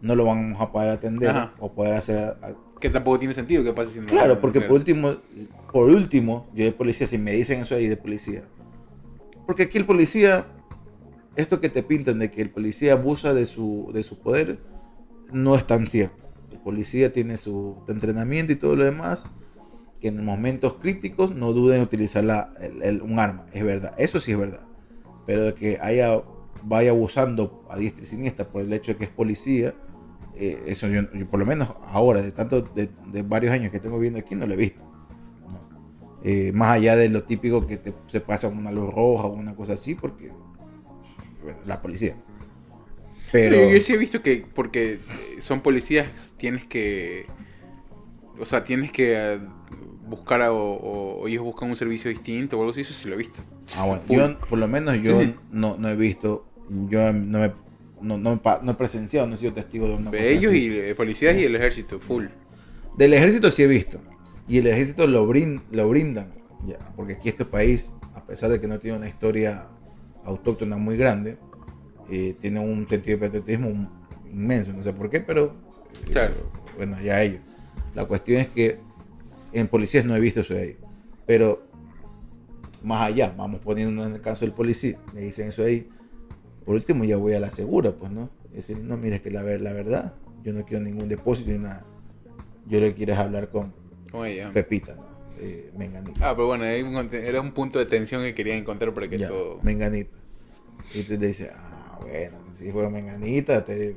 no 0.00 0.14
lo 0.14 0.24
vamos 0.24 0.60
a 0.60 0.70
poder 0.72 0.90
atender 0.90 1.30
Ajá. 1.30 1.52
o 1.58 1.72
poder 1.72 1.94
hacer. 1.94 2.36
Que 2.80 2.90
tampoco 2.90 3.18
tiene 3.18 3.32
sentido 3.34 3.64
que 3.64 3.72
pase 3.72 3.92
sin 3.92 4.04
Claro, 4.04 4.40
porque 4.40 4.60
por 4.60 4.72
último, 4.72 5.16
por 5.72 5.88
último, 5.90 6.46
yo 6.54 6.64
de 6.64 6.72
policía, 6.72 7.06
si 7.06 7.16
me 7.18 7.32
dicen 7.32 7.60
eso 7.62 7.74
ahí 7.74 7.88
de 7.88 7.96
policía, 7.96 8.42
porque 9.46 9.64
aquí 9.64 9.78
el 9.78 9.86
policía, 9.86 10.44
esto 11.36 11.60
que 11.60 11.68
te 11.70 11.82
pintan 11.82 12.18
de 12.18 12.30
que 12.30 12.42
el 12.42 12.50
policía 12.50 12.92
abusa 12.92 13.32
de 13.32 13.46
su, 13.46 13.90
de 13.94 14.02
su 14.02 14.18
poder, 14.18 14.58
no 15.32 15.54
es 15.54 15.66
tan 15.66 15.86
cierto. 15.86 16.16
El 16.52 16.58
policía 16.58 17.12
tiene 17.12 17.36
su 17.38 17.76
entrenamiento 17.88 18.52
y 18.52 18.56
todo 18.56 18.76
lo 18.76 18.84
demás, 18.84 19.24
que 20.00 20.08
en 20.08 20.22
momentos 20.24 20.74
críticos 20.74 21.34
no 21.34 21.52
duden 21.54 21.78
en 21.78 21.82
utilizar 21.84 22.22
la- 22.24 22.52
el- 22.60 22.82
el- 22.82 23.02
un 23.02 23.18
arma, 23.18 23.46
es 23.52 23.64
verdad, 23.64 23.94
eso 23.96 24.20
sí 24.20 24.32
es 24.32 24.38
verdad. 24.38 24.60
Pero 25.26 25.44
de 25.44 25.54
que 25.54 25.78
haya, 25.80 26.20
vaya 26.62 26.90
abusando 26.90 27.64
a 27.70 27.76
diestra 27.78 28.04
y 28.04 28.06
siniestra 28.06 28.46
por 28.46 28.60
el 28.62 28.72
hecho 28.72 28.92
de 28.92 28.98
que 28.98 29.04
es 29.04 29.10
policía, 29.10 29.74
eh, 30.36 30.62
eso 30.66 30.86
yo, 30.88 31.02
yo 31.12 31.26
por 31.26 31.40
lo 31.40 31.46
menos 31.46 31.70
ahora, 31.92 32.22
de 32.22 32.32
tanto 32.32 32.60
de, 32.62 32.88
de 33.12 33.22
varios 33.22 33.52
años 33.52 33.70
que 33.72 33.80
tengo 33.80 33.98
viendo 33.98 34.18
aquí, 34.18 34.34
no 34.34 34.46
lo 34.46 34.54
he 34.54 34.56
visto. 34.56 34.80
¿no? 34.80 35.60
Eh, 36.22 36.52
más 36.52 36.72
allá 36.76 36.96
de 36.96 37.08
lo 37.08 37.24
típico 37.24 37.66
que 37.66 37.76
te, 37.76 37.94
se 38.08 38.20
pasa 38.20 38.48
una 38.48 38.70
luz 38.72 38.92
roja 38.92 39.24
o 39.26 39.32
una 39.34 39.54
cosa 39.54 39.74
así, 39.74 39.94
porque 39.94 40.30
bueno, 41.42 41.58
la 41.66 41.80
policía. 41.80 42.16
Pero 43.32 43.70
yo 43.70 43.80
sí 43.80 43.92
he 43.92 43.96
visto 43.96 44.22
que 44.22 44.44
porque 44.54 45.00
son 45.40 45.60
policías 45.60 46.34
tienes 46.36 46.64
que. 46.64 47.26
O 48.38 48.44
sea, 48.44 48.62
tienes 48.62 48.92
que 48.92 49.14
eh, 49.16 49.40
buscar 50.08 50.42
a- 50.42 50.52
o, 50.52 51.26
ellos 51.26 51.42
buscan 51.42 51.70
un 51.70 51.76
servicio 51.76 52.10
distinto 52.10 52.56
o 52.56 52.60
algo 52.60 52.70
así. 52.70 52.82
Eso 52.82 52.94
sí 52.94 53.08
lo 53.08 53.14
he 53.14 53.18
visto. 53.18 53.40
Ah, 53.76 53.86
bueno, 53.86 54.02
yo, 54.08 54.38
por 54.48 54.58
lo 54.58 54.68
menos 54.68 55.02
yo 55.02 55.20
Sí. 55.20 55.34
no, 55.50 55.76
no 55.78 55.88
he 55.88 55.96
visto, 55.96 56.46
yo 56.88 57.12
no, 57.12 57.40
me, 57.40 57.52
no, 58.00 58.18
no, 58.18 58.40
no 58.62 58.72
he 58.72 58.74
presenciado, 58.74 59.26
no 59.26 59.34
he 59.34 59.36
sido 59.36 59.52
testigo 59.52 59.86
de 59.88 59.94
una 59.94 60.10
Ellos 60.12 60.52
y 60.52 60.68
eh, 60.68 60.94
policías 60.94 61.36
y 61.36 61.44
el 61.44 61.56
ejército, 61.56 61.98
full. 62.00 62.26
Del 62.96 63.14
ejército 63.14 63.50
sí 63.50 63.62
he 63.62 63.66
visto. 63.66 64.00
Y 64.48 64.58
el 64.58 64.66
ejército 64.68 65.06
lo, 65.06 65.26
brin- 65.28 65.62
lo 65.70 65.88
brindan. 65.88 66.32
Ya, 66.66 66.78
porque 66.96 67.14
aquí 67.14 67.28
este 67.28 67.44
país, 67.44 67.90
a 68.14 68.24
pesar 68.24 68.50
de 68.50 68.60
que 68.60 68.66
no 68.66 68.78
tiene 68.78 68.96
una 68.98 69.08
historia 69.08 69.66
autóctona 70.24 70.76
muy 70.76 70.96
grande, 70.96 71.36
eh, 72.10 72.34
tiene 72.40 72.60
un 72.60 72.88
sentido 72.88 73.18
de 73.18 73.26
patriotismo 73.26 73.90
inmenso. 74.30 74.72
No 74.72 74.82
sé 74.82 74.92
por 74.92 75.10
qué, 75.10 75.20
pero 75.20 75.54
eh, 76.06 76.10
Claro. 76.10 76.34
bueno, 76.76 77.00
ya 77.00 77.22
ellos. 77.22 77.40
La 77.94 78.04
cuestión 78.04 78.40
es 78.40 78.48
que 78.48 78.78
en 79.52 79.68
policías 79.68 80.04
no 80.04 80.14
he 80.16 80.20
visto 80.20 80.40
eso 80.40 80.54
de 80.54 80.60
ahí. 80.62 80.76
Pero 81.26 81.66
más 82.82 83.02
allá, 83.10 83.32
vamos 83.36 83.60
poniendo 83.62 84.06
en 84.06 84.14
el 84.14 84.20
caso 84.20 84.44
del 84.44 84.52
policía, 84.54 84.98
me 85.14 85.20
dicen 85.20 85.48
eso 85.48 85.62
ahí. 85.64 85.88
Por 86.66 86.74
último, 86.74 87.04
ya 87.04 87.16
voy 87.16 87.32
a 87.34 87.40
la 87.40 87.52
segura, 87.52 87.92
pues, 87.92 88.10
¿no? 88.10 88.28
Es 88.50 88.66
decir, 88.66 88.78
no, 88.78 88.96
mire, 88.96 89.16
es 89.16 89.22
que 89.22 89.30
la, 89.30 89.42
la 89.42 89.72
verdad, 89.72 90.14
yo 90.42 90.52
no 90.52 90.64
quiero 90.64 90.82
ningún 90.82 91.08
depósito 91.08 91.50
ni 91.52 91.58
nada. 91.58 91.84
Yo 92.66 92.80
lo 92.80 92.86
que 92.86 92.94
quiero 92.94 93.12
es 93.12 93.18
hablar 93.18 93.48
con 93.50 93.72
ella. 94.24 94.50
Pepita, 94.52 94.96
¿no? 94.96 95.06
Eh, 95.38 95.70
Menganita. 95.76 96.30
Ah, 96.30 96.34
pero 96.34 96.46
bueno, 96.46 96.64
era 96.64 97.40
un 97.40 97.52
punto 97.52 97.78
de 97.78 97.86
tensión 97.86 98.22
que 98.22 98.34
quería 98.34 98.56
encontrar 98.56 98.92
para 98.92 99.08
que 99.08 99.16
Ya, 99.18 99.28
todo. 99.28 99.60
Menganita. 99.62 100.16
Y 100.92 101.02
tú 101.02 101.12
le 101.12 101.26
dices, 101.28 101.50
ah, 101.54 101.98
bueno, 102.02 102.38
si 102.52 102.72
fuera 102.72 102.90
Menganita, 102.90 103.64
te, 103.64 103.96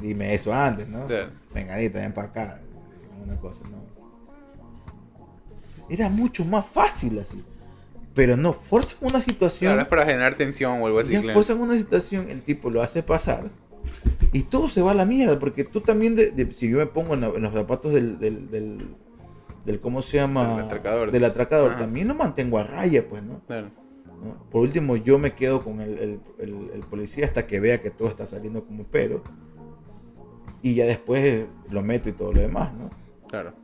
dime 0.00 0.34
eso 0.34 0.52
antes, 0.52 0.88
¿no? 0.88 1.06
Menganita, 1.54 2.00
ven 2.00 2.12
para 2.12 2.28
acá. 2.28 2.60
Una 3.24 3.36
cosa, 3.36 3.64
¿no? 3.68 3.80
Era 5.88 6.08
mucho 6.08 6.44
más 6.44 6.66
fácil 6.66 7.18
así. 7.18 7.42
Pero 8.14 8.36
no, 8.36 8.52
forzan 8.52 8.98
una 9.02 9.20
situación. 9.20 9.70
Claro, 9.72 9.82
es 9.82 9.88
para 9.88 10.04
generar 10.04 10.34
tensión 10.34 10.80
o 10.82 10.86
algo 10.86 10.98
así, 10.98 11.12
claro. 11.16 11.32
forzan 11.34 11.60
una 11.60 11.78
situación, 11.78 12.28
el 12.28 12.42
tipo 12.42 12.68
lo 12.70 12.82
hace 12.82 13.02
pasar. 13.02 13.44
Y 14.32 14.42
todo 14.44 14.68
se 14.68 14.82
va 14.82 14.90
a 14.90 14.94
la 14.94 15.04
mierda. 15.04 15.38
Porque 15.38 15.64
tú 15.64 15.80
también, 15.80 16.16
de- 16.16 16.30
de- 16.30 16.52
si 16.52 16.68
yo 16.68 16.78
me 16.78 16.86
pongo 16.86 17.14
en, 17.14 17.20
la- 17.22 17.28
en 17.28 17.42
los 17.42 17.52
zapatos 17.54 17.92
del, 17.94 18.18
del, 18.18 18.50
del, 18.50 18.88
del- 19.64 19.80
¿cómo 19.80 20.02
se 20.02 20.16
llama? 20.18 20.56
Del 20.56 20.64
atracador. 20.66 21.10
Del 21.12 21.24
atracador, 21.24 21.70
Ajá. 21.72 21.78
también 21.80 22.08
lo 22.08 22.14
mantengo 22.14 22.58
a 22.58 22.64
raya, 22.64 23.08
pues, 23.08 23.22
¿no? 23.22 23.40
Claro. 23.46 23.68
¿no? 24.24 24.44
Por 24.50 24.62
último, 24.62 24.96
yo 24.96 25.18
me 25.18 25.34
quedo 25.34 25.62
con 25.62 25.80
el, 25.80 25.98
el- 25.98 26.20
el- 26.38 26.70
el 26.74 26.80
policía 26.80 27.24
hasta 27.26 27.46
que 27.46 27.58
vea 27.60 27.80
que 27.80 27.90
todo 27.90 28.08
está 28.08 28.26
saliendo 28.26 28.64
como 28.64 28.82
espero. 28.82 29.22
Y 30.62 30.74
ya 30.74 30.84
después 30.84 31.46
lo 31.70 31.82
meto 31.82 32.08
y 32.08 32.12
todo 32.12 32.32
lo 32.32 32.40
demás, 32.40 32.72
¿no? 32.74 32.90
Claro. 33.28 33.54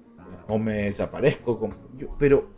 O 0.49 0.59
me 0.59 0.85
desaparezco. 0.85 1.59
Como 1.59 1.75
yo, 1.99 2.09
pero 2.19 2.49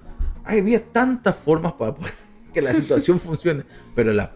había 0.48 0.82
tantas 0.84 1.36
formas 1.36 1.72
para 1.74 1.94
poder 1.94 2.12
que 2.54 2.62
la 2.62 2.72
situación 2.74 3.20
funcione. 3.20 3.64
Pero 3.94 4.12
la 4.12 4.32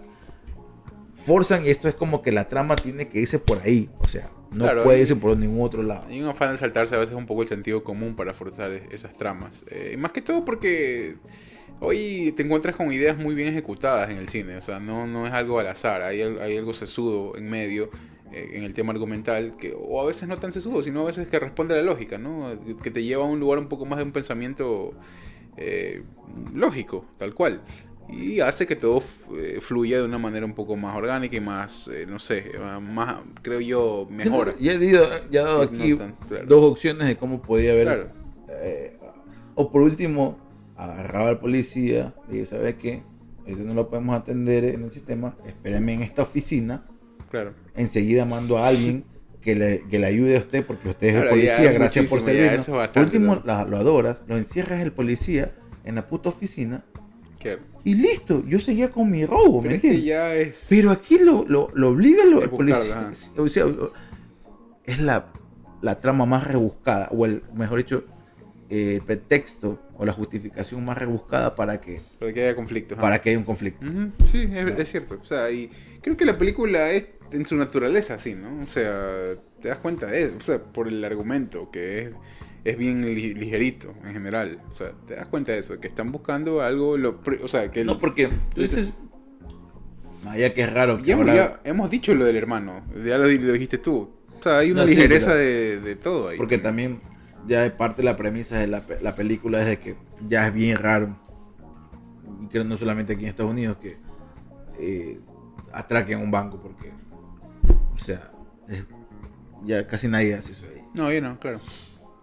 forzan 1.24 1.64
y 1.64 1.70
esto 1.70 1.88
es 1.88 1.94
como 1.94 2.22
que 2.22 2.32
la 2.32 2.48
trama 2.48 2.76
tiene 2.76 3.08
que 3.08 3.20
irse 3.20 3.38
por 3.38 3.60
ahí. 3.62 3.88
O 4.00 4.08
sea, 4.08 4.28
no 4.50 4.64
Claro, 4.64 4.82
puede 4.84 5.00
irse 5.00 5.16
por 5.16 5.36
ningún 5.36 5.64
otro 5.64 5.82
lado. 5.82 6.04
Hay 6.08 6.20
un 6.20 6.28
afán 6.28 6.52
de 6.52 6.58
saltarse 6.58 6.94
a 6.94 6.98
veces 6.98 7.14
un 7.14 7.26
poco 7.26 7.42
el 7.42 7.48
sentido 7.48 7.84
común 7.84 8.14
para 8.16 8.34
forzar 8.34 8.72
es- 8.72 8.82
esas 8.92 9.14
tramas. 9.14 9.64
Eh, 9.70 9.96
más 9.98 10.12
que 10.12 10.20
todo 10.20 10.44
porque 10.44 11.16
hoy 11.80 12.32
te 12.36 12.42
encuentras 12.42 12.76
con 12.76 12.92
ideas 12.92 13.16
muy 13.16 13.34
bien 13.34 13.48
ejecutadas 13.48 14.10
en 14.10 14.16
el 14.18 14.28
cine. 14.28 14.56
O 14.56 14.62
sea, 14.62 14.80
no, 14.80 15.06
no 15.06 15.26
es 15.26 15.32
algo 15.32 15.58
al 15.58 15.68
azar. 15.68 16.02
Hay, 16.02 16.20
hay 16.20 16.56
algo 16.58 16.74
sesudo 16.74 17.36
en 17.36 17.48
medio 17.48 17.90
eh, 18.32 18.50
en 18.54 18.64
el 18.64 18.74
tema 18.74 18.92
argumental. 18.92 19.54
Que, 19.58 19.74
o 19.78 20.00
a 20.02 20.04
veces 20.04 20.28
no 20.28 20.38
tan 20.38 20.50
sesudo, 20.52 20.82
sino 20.82 21.02
a 21.02 21.04
veces 21.04 21.28
que 21.28 21.38
responde 21.38 21.74
a 21.74 21.76
la 21.78 21.84
lógica, 21.84 22.18
¿no? 22.18 22.52
Que 22.82 22.90
te 22.90 23.04
lleva 23.04 23.24
a 23.24 23.28
un 23.28 23.38
lugar 23.40 23.58
un 23.60 23.68
poco 23.68 23.86
más 23.86 23.98
de 23.98 24.04
un 24.04 24.12
pensamiento 24.12 24.92
eh, 25.56 26.02
lógico, 26.54 27.04
tal 27.18 27.34
cual. 27.34 27.62
Y 28.08 28.40
hace 28.40 28.66
que 28.66 28.76
todo 28.76 29.02
eh, 29.38 29.58
fluya 29.60 29.98
de 30.00 30.04
una 30.04 30.18
manera 30.18 30.44
un 30.44 30.54
poco 30.54 30.76
más 30.76 30.96
orgánica 30.96 31.36
y 31.36 31.40
más, 31.40 31.88
eh, 31.88 32.04
no 32.08 32.18
sé, 32.18 32.50
más, 32.82 33.22
creo 33.42 33.60
yo, 33.60 34.06
mejor. 34.10 34.56
Ya 34.58 34.72
he, 34.72 34.78
dido- 34.78 35.06
ya 35.30 35.40
he 35.40 35.44
dado 35.44 35.58
No 35.58 35.62
aquí 35.82 35.96
tan- 35.96 36.16
claro. 36.28 36.46
dos 36.46 36.64
opciones 36.72 37.06
de 37.08 37.16
cómo 37.16 37.40
podía 37.40 37.72
haber. 37.72 37.86
Claro. 37.86 38.02
eh, 38.48 38.98
o 39.54 39.70
por 39.70 39.82
último, 39.82 40.38
agarraba 40.76 41.28
al 41.28 41.38
policía 41.38 42.14
y 42.28 42.32
dije, 42.32 42.46
¿sabes 42.46 42.74
qué? 42.74 43.02
Eso 43.46 43.62
no 43.62 43.72
lo 43.74 43.88
podemos 43.88 44.16
atender 44.16 44.64
en 44.64 44.82
el 44.82 44.90
sistema. 44.90 45.36
Espérenme 45.46 45.94
en 45.94 46.02
esta 46.02 46.22
oficina. 46.22 46.84
Claro. 47.30 47.54
Enseguida 47.74 48.24
mando 48.24 48.58
a 48.58 48.66
alguien 48.68 49.04
que 49.42 49.54
le, 49.54 49.80
que 49.90 49.98
le 49.98 50.06
ayude 50.06 50.36
a 50.36 50.40
usted 50.40 50.64
porque 50.64 50.88
usted 50.90 51.08
es 51.08 51.14
el 51.22 51.28
policía, 51.28 51.72
gracias 51.72 52.08
por 52.08 52.20
servirnos. 52.20 52.66
Por 52.66 53.02
último, 53.02 53.34
¿no? 53.36 53.42
la- 53.44 53.64
lo 53.64 53.76
adoras, 53.76 54.18
lo 54.26 54.36
encierras 54.36 54.80
el 54.80 54.92
policía 54.92 55.52
en 55.84 55.96
la 55.96 56.06
puta 56.08 56.28
oficina 56.28 56.84
y 57.84 57.94
listo, 57.96 58.44
yo 58.46 58.60
seguía 58.60 58.92
con 58.92 59.10
mi 59.10 59.26
robo, 59.26 59.60
¿me 59.60 59.62
Pero 59.62 59.74
es 59.74 59.80
que 59.82 59.86
entiendes? 59.88 60.06
ya 60.08 60.34
es. 60.36 60.66
Pero 60.68 60.92
aquí 60.92 61.18
lo, 61.18 61.44
lo, 61.48 61.70
lo 61.74 61.88
obliga 61.90 62.22
el 62.22 62.48
policía. 62.48 63.10
O 63.36 63.48
sea, 63.48 63.64
es 64.84 65.00
la, 65.00 65.26
la 65.80 66.00
trama 66.00 66.24
más 66.24 66.46
rebuscada, 66.46 67.08
o 67.10 67.26
el, 67.26 67.42
mejor 67.54 67.78
dicho, 67.78 68.04
eh, 68.70 68.94
el 68.96 69.02
pretexto 69.02 69.80
o 69.96 70.04
la 70.04 70.12
justificación 70.12 70.84
más 70.84 70.96
rebuscada 70.96 71.56
para 71.56 71.80
que, 71.80 72.00
Para 72.20 72.32
que 72.32 72.44
haya 72.44 72.54
conflictos. 72.54 72.96
ajá. 72.96 73.02
para 73.02 73.20
que 73.20 73.30
haya 73.30 73.38
un 73.38 73.44
conflicto. 73.44 73.84
Sí, 74.26 74.48
es, 74.52 74.78
es 74.78 74.88
cierto. 74.90 75.18
O 75.20 75.24
sea, 75.24 75.50
y 75.50 75.68
creo 76.00 76.16
que 76.16 76.24
la 76.24 76.38
película 76.38 76.90
es 76.92 77.06
en 77.32 77.46
su 77.46 77.56
naturaleza 77.56 78.14
así, 78.14 78.34
¿no? 78.34 78.62
O 78.62 78.68
sea, 78.68 79.34
te 79.60 79.68
das 79.68 79.78
cuenta 79.78 80.06
de 80.06 80.24
eso, 80.24 80.36
o 80.38 80.40
sea, 80.42 80.62
por 80.62 80.88
el 80.88 81.04
argumento, 81.04 81.70
que 81.70 82.02
es, 82.02 82.10
es 82.64 82.76
bien 82.78 83.04
li- 83.04 83.34
ligerito 83.34 83.94
en 84.04 84.12
general. 84.12 84.60
O 84.70 84.74
sea, 84.74 84.92
te 85.06 85.14
das 85.16 85.26
cuenta 85.26 85.52
de 85.52 85.58
eso, 85.58 85.78
que 85.80 85.88
están 85.88 86.12
buscando 86.12 86.60
algo, 86.62 86.96
lo, 86.96 87.20
o 87.42 87.48
sea, 87.48 87.70
que... 87.70 87.84
No, 87.84 87.98
porque 87.98 88.28
tú 88.54 88.60
dices, 88.62 88.92
vaya 90.24 90.54
que 90.54 90.62
es 90.62 90.72
raro 90.72 90.98
que 90.98 91.04
ya, 91.08 91.14
hemos- 91.14 91.28
ahora- 91.28 91.60
ya 91.64 91.70
hemos 91.70 91.90
dicho 91.90 92.14
lo 92.14 92.24
del 92.24 92.36
hermano, 92.36 92.84
ya 93.04 93.18
lo, 93.18 93.26
di- 93.26 93.38
lo 93.38 93.52
dijiste 93.52 93.78
tú. 93.78 94.10
O 94.38 94.42
sea, 94.42 94.58
hay 94.58 94.72
una 94.72 94.82
No, 94.82 94.88
ligereza 94.88 95.34
de, 95.34 95.80
de 95.80 95.96
todo 95.96 96.28
ahí. 96.28 96.36
Porque 96.36 96.58
también 96.58 96.98
ya 97.46 97.62
de 97.62 97.70
parte 97.70 98.02
de 98.02 98.06
la 98.06 98.16
premisa 98.16 98.58
de 98.58 98.66
la, 98.66 98.84
la 99.00 99.14
película 99.16 99.60
es 99.60 99.66
de 99.66 99.78
que 99.78 99.96
ya 100.28 100.46
es 100.48 100.54
bien 100.54 100.78
raro, 100.78 101.16
y 102.42 102.46
creo 102.48 102.64
no 102.64 102.76
solamente 102.76 103.12
aquí 103.14 103.22
en 103.24 103.28
Estados 103.30 103.52
Unidos, 103.52 103.76
que 103.80 103.96
eh, 104.80 105.18
atraquen 105.72 106.18
un 106.20 106.30
banco, 106.30 106.60
porque, 106.60 106.92
sea, 108.02 108.30
es- 108.68 108.84
ya 109.64 109.86
casi 109.86 110.08
nadie 110.08 110.34
hace 110.34 110.52
eso 110.52 110.66
ahí. 110.74 110.82
No, 110.94 111.10
yo 111.12 111.20
no, 111.22 111.38
claro. 111.38 111.60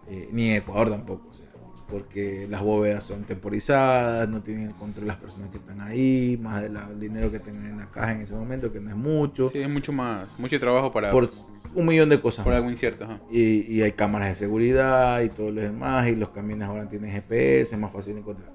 Eh, 0.08 0.28
ni 0.32 0.50
en 0.50 0.56
Ecuador 0.56 0.90
tampoco, 0.90 1.28
o 1.30 1.34
sea, 1.34 1.46
porque 1.88 2.46
las 2.48 2.62
bóvedas 2.62 3.04
son 3.04 3.24
temporizadas, 3.24 4.28
no 4.28 4.42
tienen 4.42 4.68
el 4.68 4.74
control 4.74 5.06
las 5.06 5.16
personas 5.16 5.50
que 5.50 5.56
están 5.58 5.80
ahí, 5.80 6.38
más 6.40 6.62
del 6.62 6.76
dinero 7.00 7.30
que 7.30 7.38
tengan 7.40 7.66
en 7.66 7.78
la 7.78 7.90
caja 7.90 8.12
en 8.12 8.20
ese 8.22 8.34
momento, 8.34 8.72
que 8.72 8.80
no 8.80 8.90
es 8.90 8.96
mucho, 8.96 9.50
Sí, 9.50 9.58
es 9.58 9.68
mucho 9.68 9.92
más, 9.92 10.26
mucho 10.38 10.58
trabajo 10.60 10.92
para, 10.92 11.10
por 11.10 11.30
un 11.74 11.86
millón 11.86 12.08
de 12.08 12.20
cosas. 12.20 12.44
por 12.44 12.52
más. 12.52 12.58
algo 12.58 12.70
incierto. 12.70 13.04
Ajá. 13.04 13.20
Y, 13.30 13.60
y 13.72 13.82
hay 13.82 13.92
cámaras 13.92 14.28
de 14.30 14.34
seguridad 14.34 15.20
y 15.22 15.28
todo 15.28 15.50
lo 15.52 15.60
demás. 15.60 16.08
Y 16.08 16.16
los 16.16 16.30
camiones 16.30 16.66
ahora 16.66 16.88
tienen 16.88 17.10
GPS, 17.12 17.74
es 17.74 17.80
más 17.80 17.92
fácil 17.92 18.14
de 18.14 18.20
encontrar. 18.20 18.50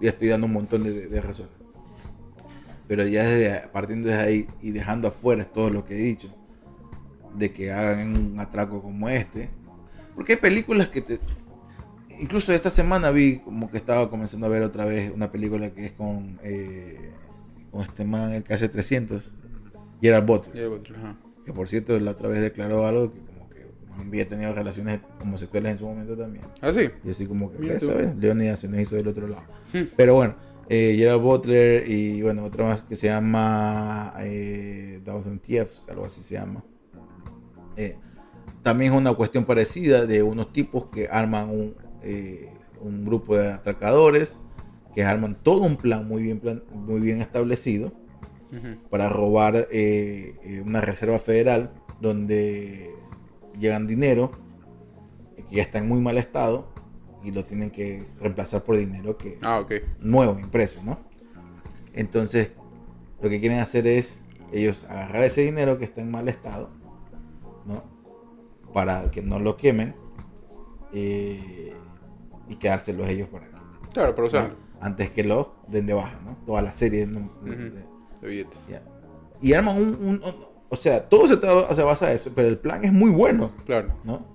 Ya 0.00 0.10
estoy 0.10 0.28
dando 0.28 0.46
un 0.48 0.52
montón 0.52 0.82
de, 0.82 1.06
de 1.08 1.20
razones. 1.20 1.52
Pero 2.86 3.06
ya 3.06 3.22
desde, 3.26 3.68
partiendo 3.68 4.08
de 4.08 4.14
ahí 4.14 4.46
y 4.60 4.70
dejando 4.72 5.08
afuera 5.08 5.44
todo 5.44 5.70
lo 5.70 5.84
que 5.84 5.94
he 5.94 5.98
dicho, 6.02 6.28
de 7.36 7.52
que 7.52 7.72
hagan 7.72 8.32
un 8.32 8.40
atraco 8.40 8.82
como 8.82 9.08
este. 9.08 9.48
Porque 10.14 10.34
hay 10.34 10.38
películas 10.38 10.88
que 10.88 11.00
te. 11.00 11.18
Incluso 12.20 12.52
esta 12.52 12.70
semana 12.70 13.10
vi 13.10 13.38
como 13.38 13.70
que 13.70 13.76
estaba 13.76 14.08
comenzando 14.08 14.46
a 14.46 14.48
ver 14.48 14.62
otra 14.62 14.84
vez 14.84 15.10
una 15.12 15.32
película 15.32 15.70
que 15.70 15.86
es 15.86 15.92
con, 15.92 16.38
eh, 16.44 17.10
con 17.72 17.82
este 17.82 18.04
man, 18.04 18.32
el 18.32 18.44
que 18.44 18.54
hace 18.54 18.68
300, 18.68 19.32
Gerard 20.00 20.24
Butler 20.24 20.68
otro, 20.68 20.94
ajá. 20.96 21.16
que 21.44 21.52
por 21.52 21.68
cierto 21.68 21.98
la 21.98 22.12
otra 22.12 22.28
vez 22.28 22.40
declaró 22.40 22.86
algo 22.86 23.12
que 23.12 23.18
como 23.18 23.48
que 23.48 23.66
había 24.06 24.28
tenido 24.28 24.52
relaciones 24.54 25.00
homosexuales 25.20 25.72
en 25.72 25.78
su 25.78 25.86
momento 25.86 26.16
también. 26.16 26.44
Ah, 26.62 26.72
sí. 26.72 26.88
Y 27.04 27.10
así 27.10 27.26
como 27.26 27.50
que, 27.50 27.58
Mira 27.58 27.74
¿qué 27.74 27.80
tú. 27.80 27.86
¿sabes? 27.86 28.14
Leonidas 28.16 28.60
se 28.60 28.68
nos 28.68 28.78
hizo 28.78 28.94
del 28.94 29.08
otro 29.08 29.26
lado. 29.26 29.42
Hmm. 29.72 29.88
Pero 29.96 30.14
bueno, 30.14 30.36
eh, 30.68 30.94
Gerald 30.96 31.22
Butler 31.22 31.88
y 31.90 32.22
bueno, 32.22 32.44
otra 32.44 32.64
más 32.64 32.82
que 32.82 32.96
se 32.96 33.08
llama 33.08 34.14
eh, 34.20 35.00
Thousand 35.04 35.40
Thieves, 35.40 35.82
algo 35.88 36.04
así 36.04 36.22
se 36.22 36.34
llama. 36.34 36.64
Eh, 37.76 37.96
también 38.62 38.92
es 38.92 38.98
una 38.98 39.12
cuestión 39.14 39.44
parecida 39.44 40.06
de 40.06 40.22
unos 40.22 40.52
tipos 40.52 40.86
que 40.86 41.08
arman 41.08 41.50
un, 41.50 41.74
eh, 42.02 42.48
un 42.80 43.04
grupo 43.04 43.36
de 43.36 43.52
atracadores, 43.52 44.40
que 44.94 45.04
arman 45.04 45.36
todo 45.42 45.62
un 45.62 45.76
plan 45.76 46.06
muy 46.06 46.22
bien, 46.22 46.40
plan- 46.40 46.62
muy 46.72 47.00
bien 47.00 47.20
establecido 47.20 47.92
para 48.90 49.08
robar 49.08 49.66
eh, 49.72 50.62
una 50.64 50.80
reserva 50.80 51.18
federal 51.18 51.72
donde 52.00 52.90
llegan 53.58 53.86
dinero 53.86 54.30
que 55.48 55.56
ya 55.56 55.62
está 55.62 55.78
en 55.78 55.88
muy 55.88 56.00
mal 56.00 56.16
estado 56.18 56.72
y 57.24 57.30
lo 57.30 57.44
tienen 57.44 57.70
que 57.70 58.04
reemplazar 58.20 58.62
por 58.62 58.76
dinero 58.76 59.16
que 59.16 59.38
Ah, 59.42 59.64
nuevo, 60.00 60.38
impreso, 60.38 60.82
¿no? 60.84 60.98
Entonces, 61.94 62.52
lo 63.22 63.28
que 63.30 63.40
quieren 63.40 63.60
hacer 63.60 63.86
es 63.86 64.20
ellos 64.52 64.84
agarrar 64.88 65.24
ese 65.24 65.40
dinero 65.42 65.78
que 65.78 65.84
está 65.84 66.00
en 66.02 66.10
mal 66.10 66.28
estado, 66.28 66.70
¿no? 67.66 67.82
Para 68.72 69.10
que 69.10 69.22
no 69.22 69.38
lo 69.38 69.56
quemen 69.56 69.94
eh, 70.92 71.72
y 72.48 72.56
quedárselos 72.56 73.08
ellos 73.08 73.28
por 73.28 73.42
aquí. 73.42 73.54
Claro, 73.92 74.14
para 74.14 74.26
usarlo. 74.28 74.48
¿no? 74.50 74.64
Antes 74.80 75.10
que 75.10 75.24
lo 75.24 75.54
den 75.68 75.86
de 75.86 75.94
baja, 75.94 76.18
¿no? 76.24 76.36
Toda 76.44 76.62
la 76.62 76.74
serie. 76.74 77.06
De- 77.06 77.16
Ujú. 77.16 77.28
de- 77.46 77.84
De 78.20 78.28
billetes. 78.28 78.58
Y 79.40 79.52
arman 79.52 79.76
un, 79.76 79.88
un- 79.94 80.22
un- 80.24 80.54
O 80.70 80.76
sea, 80.76 81.08
todo 81.08 81.28
se 81.28 81.82
basa 81.82 82.10
en 82.10 82.16
eso, 82.16 82.32
pero 82.34 82.48
el 82.48 82.58
plan 82.58 82.84
es 82.84 82.92
muy 82.92 83.10
bueno, 83.10 83.52
Claro. 83.64 83.92
¿no? 84.02 84.26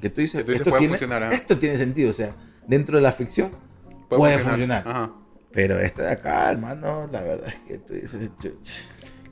Que 0.00 0.10
tú 0.10 0.20
dices, 0.20 0.38
Que 0.40 0.44
tú 0.44 0.50
dices, 0.52 0.60
esto, 0.62 0.70
puede 0.70 0.80
tiene, 0.80 0.92
funcionar, 0.94 1.22
ajá. 1.24 1.34
esto 1.34 1.58
tiene 1.58 1.76
sentido, 1.78 2.10
o 2.10 2.12
sea, 2.12 2.34
dentro 2.66 2.96
de 2.96 3.02
la 3.02 3.12
ficción 3.12 3.50
puede, 4.08 4.38
funcionar. 4.38 4.82
Ajá. 4.86 5.12
Pero 5.52 5.78
este 5.78 6.02
de 6.02 6.10
acá, 6.12 6.50
hermano, 6.50 7.08
la 7.10 7.22
verdad 7.22 7.48
es 7.48 7.56
que 7.66 7.78
tú 7.78 7.94
dices, 7.94 8.30
chuch. 8.40 8.70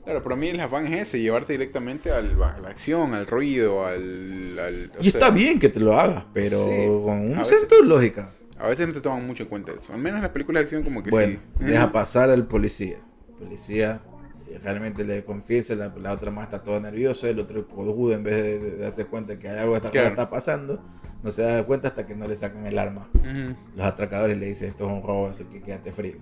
Claro, 0.03 0.23
para 0.23 0.35
mí 0.35 0.47
el 0.49 0.59
afán 0.59 0.87
es 0.87 1.07
ese, 1.09 1.19
llevarte 1.19 1.53
directamente 1.53 2.11
al, 2.11 2.41
a 2.41 2.57
la 2.59 2.69
acción, 2.69 3.13
al 3.13 3.27
ruido, 3.27 3.85
al... 3.85 4.57
al- 4.59 4.91
o 4.97 5.01
Y 5.03 5.11
sea, 5.11 5.19
está 5.19 5.29
bien 5.29 5.59
que 5.59 5.69
te 5.69 5.79
lo 5.79 5.97
hagas, 5.99 6.23
pero 6.33 6.63
Sí, 6.63 6.85
con 7.05 7.19
un 7.21 7.29
de 7.37 7.83
lógica. 7.85 8.31
A 8.57 8.67
veces 8.67 8.87
no 8.87 8.93
te 8.93 9.01
toman 9.01 9.25
mucho 9.25 9.43
en 9.43 9.49
cuenta 9.49 9.71
eso. 9.71 9.93
Al 9.93 9.99
menos 9.99 10.17
en 10.17 10.23
las 10.23 10.31
películas 10.31 10.61
de 10.61 10.63
acción 10.65 10.83
como 10.83 11.01
que 11.03 11.11
Bueno, 11.11 11.39
sí. 11.59 11.63
deja 11.65 11.91
pasar 11.91 12.29
al 12.29 12.45
policía. 12.45 12.97
Policía 13.37 14.01
eh, 14.03 14.09
realmente 14.57 15.03
le 15.03 15.23
confiesa, 15.23 15.75
la, 15.75 15.93
la 16.01 16.13
otra 16.13 16.31
más 16.31 16.45
está 16.45 16.63
toda 16.63 16.79
nerviosa, 16.79 17.29
el 17.29 17.39
otro 17.39 17.67
cojudo 17.67 18.13
en 18.13 18.23
vez 18.23 18.35
de, 18.35 18.59
de 18.59 18.77
darse 18.77 19.05
cuenta 19.05 19.37
que 19.37 19.47
hay 19.49 19.57
algo 19.59 19.73
que 19.73 19.77
está, 19.77 19.91
Claro. 19.91 20.07
está 20.09 20.29
pasando, 20.29 20.81
no 21.23 21.31
se 21.31 21.41
da 21.43 21.63
cuenta 21.65 21.89
hasta 21.89 22.05
que 22.07 22.15
no 22.15 22.27
le 22.27 22.35
sacan 22.35 22.65
el 22.65 22.77
arma. 22.79 23.09
Los 23.75 23.85
atracadores 23.85 24.37
le 24.37 24.47
dicen 24.47 24.69
esto 24.69 24.85
es 24.87 24.91
un 24.91 25.03
robo, 25.03 25.27
así 25.27 25.43
que 25.45 25.61
quédate 25.61 25.91
frío. 25.91 26.15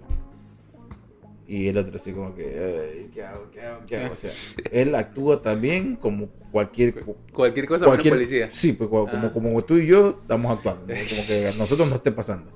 Y 1.50 1.68
el 1.70 1.78
otro 1.78 1.96
así 1.96 2.12
como 2.12 2.36
que, 2.36 2.44
"Ay, 2.44 3.10
¿qué 3.14 3.24
hago? 3.24 3.50
¿Qué 3.52 3.62
hago? 3.62 3.80
¿Qué 3.88 3.98
hago? 3.98 4.14
O 4.14 4.16
sea, 4.18 4.32
él 4.72 4.94
actúa 4.96 5.42
también 5.42 5.96
como 5.96 6.28
cualquier... 6.52 7.06
Cualquier 7.32 7.68
cosa 7.68 7.86
cualquier 7.86 8.16
menos 8.16 8.28
policía. 8.28 8.50
Sí, 8.52 8.74
pues 8.74 8.90
como, 8.90 9.08
Ah. 9.08 9.32
como, 9.34 9.62
tú 9.62 9.78
y 9.78 9.88
yo 9.88 10.20
estamos 10.22 10.52
actuando. 10.58 10.82
¿no? 10.94 11.00
Como 11.10 11.26
que 11.28 11.48
a 11.48 11.54
nosotros 11.58 11.88
nos 11.88 11.98
esté 12.00 12.12
pasando. 12.12 12.52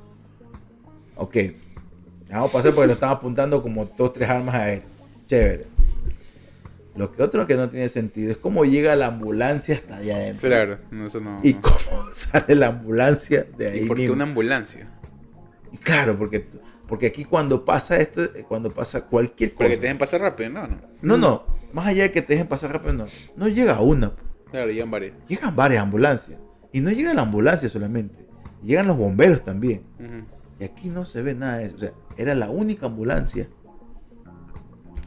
Ok. 1.16 1.38
Vamos 2.30 2.50
a 2.50 2.54
pasar 2.54 2.74
porque 2.74 2.88
lo 2.88 2.94
están 2.94 3.12
apuntando 3.12 3.62
como 3.62 3.86
dos, 3.86 4.12
tres 4.12 4.30
armas 4.30 4.56
a 4.56 4.74
él. 4.74 4.82
Chévere. 5.32 5.66
Lo 6.98 7.14
que 7.14 7.24
otro 7.24 7.48
que 7.48 7.56
no 7.56 7.70
tiene 7.70 7.88
sentido 7.88 8.32
es 8.34 8.38
cómo 8.38 8.66
llega 8.66 8.98
la 8.98 9.06
ambulancia 9.06 9.76
hasta 9.76 9.96
allá 9.96 10.18
adentro. 10.18 10.50
Claro, 10.50 10.78
no, 10.92 11.08
eso 11.08 11.22
no. 11.22 11.40
Y 11.42 11.54
no. 11.54 11.62
cómo 11.62 12.10
sale 12.14 12.54
la 12.54 12.68
ambulancia 12.68 13.48
de 13.58 13.70
ahí 13.70 13.80
¿Y 13.84 13.88
por 13.88 13.96
qué 13.96 14.02
mismo. 14.02 14.16
una 14.16 14.26
ambulancia? 14.26 14.90
Y 15.72 15.78
Claro, 15.78 16.18
porque, 16.18 16.46
porque 16.86 17.08
aquí 17.08 17.24
cuando 17.24 17.64
pasa 17.64 17.96
esto, 17.96 18.22
eh, 18.24 18.44
cuando 18.46 18.72
pasa 18.72 19.06
cualquier 19.06 19.52
cosa. 19.52 19.60
Para 19.60 19.70
que 19.70 19.78
te 19.78 19.82
dejen 19.84 19.98
pasar 19.98 20.20
rápido, 20.20 20.50
no, 20.50 20.68
no. 20.68 20.82
No, 21.02 21.18
no. 21.18 21.46
Más 21.72 21.88
allá 21.88 22.04
de 22.04 22.12
que 22.12 22.22
te 22.22 22.34
dejen 22.34 22.50
pasar 22.50 22.74
rápido, 22.74 22.92
no. 22.92 23.06
No 23.38 23.48
llega 23.48 23.80
una. 23.80 24.12
Claro, 24.52 24.70
llevan 24.70 24.92
varias. 24.92 25.14
Llegan 25.30 25.56
varias 25.56 25.82
ambulancias. 25.82 26.42
Y 26.74 26.82
no 26.82 26.92
llega 26.92 27.14
la 27.14 27.22
ambulancia 27.22 27.70
solamente. 27.70 28.28
Llegan 28.64 28.86
los 28.86 28.98
bomberos 28.98 29.46
también. 29.46 29.84
Y 30.60 30.66
aquí 30.66 30.90
no 30.90 31.06
se 31.06 31.22
ve 31.22 31.36
nada 31.36 31.60
de 31.60 31.68
eso. 31.68 31.76
O 31.78 31.80
sea, 31.80 31.94
era 32.18 32.36
la 32.36 32.50
única 32.50 32.88
ambulancia 32.88 33.48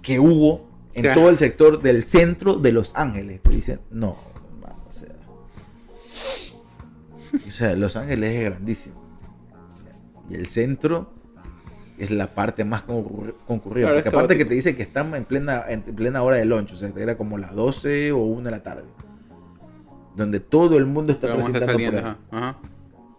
que 0.04 0.20
hubo 0.20 0.68
en 0.94 1.12
todo 1.14 1.28
el 1.30 1.36
sector 1.38 1.82
del 1.82 2.04
centro 2.04 2.54
de 2.54 2.70
Los 2.72 2.94
Ángeles. 2.94 3.40
Te 3.42 3.50
dicen, 3.56 3.80
no, 3.90 4.16
hermano, 4.54 4.76
o 4.88 4.92
sea. 4.92 5.08
O 7.48 7.50
sea, 7.50 7.74
Los 7.74 7.96
Ángeles 7.96 8.30
es 8.34 8.44
grandísimo. 8.44 8.94
Y 10.30 10.34
el 10.34 10.46
centro 10.46 11.10
es 11.98 12.10
la 12.10 12.28
parte 12.28 12.64
más 12.64 12.86
concurri- 12.86 13.34
concurrida. 13.46 13.86
Claro, 13.86 14.02
porque 14.02 14.08
aparte 14.16 14.38
que 14.38 14.44
te 14.44 14.54
dice 14.54 14.76
que 14.76 14.82
están 14.82 15.14
en 15.14 15.24
plena, 15.24 15.64
en 15.68 15.82
plena 15.82 16.22
hora 16.22 16.36
de 16.36 16.44
lunch. 16.44 16.72
O 16.72 16.76
sea, 16.76 16.90
era 16.96 17.16
como 17.16 17.38
las 17.38 17.54
12 17.54 18.12
o 18.12 18.18
1 18.18 18.42
de 18.44 18.50
la 18.50 18.62
tarde. 18.62 18.84
Donde 20.16 20.38
todo 20.40 20.78
el 20.78 20.86
mundo 20.86 21.12
está 21.12 21.32
presentando 21.34 21.66
saliendo, 21.66 22.00
por 22.00 22.08
ahí 22.10 22.16
ajá. 22.30 22.38
ajá. 22.50 22.58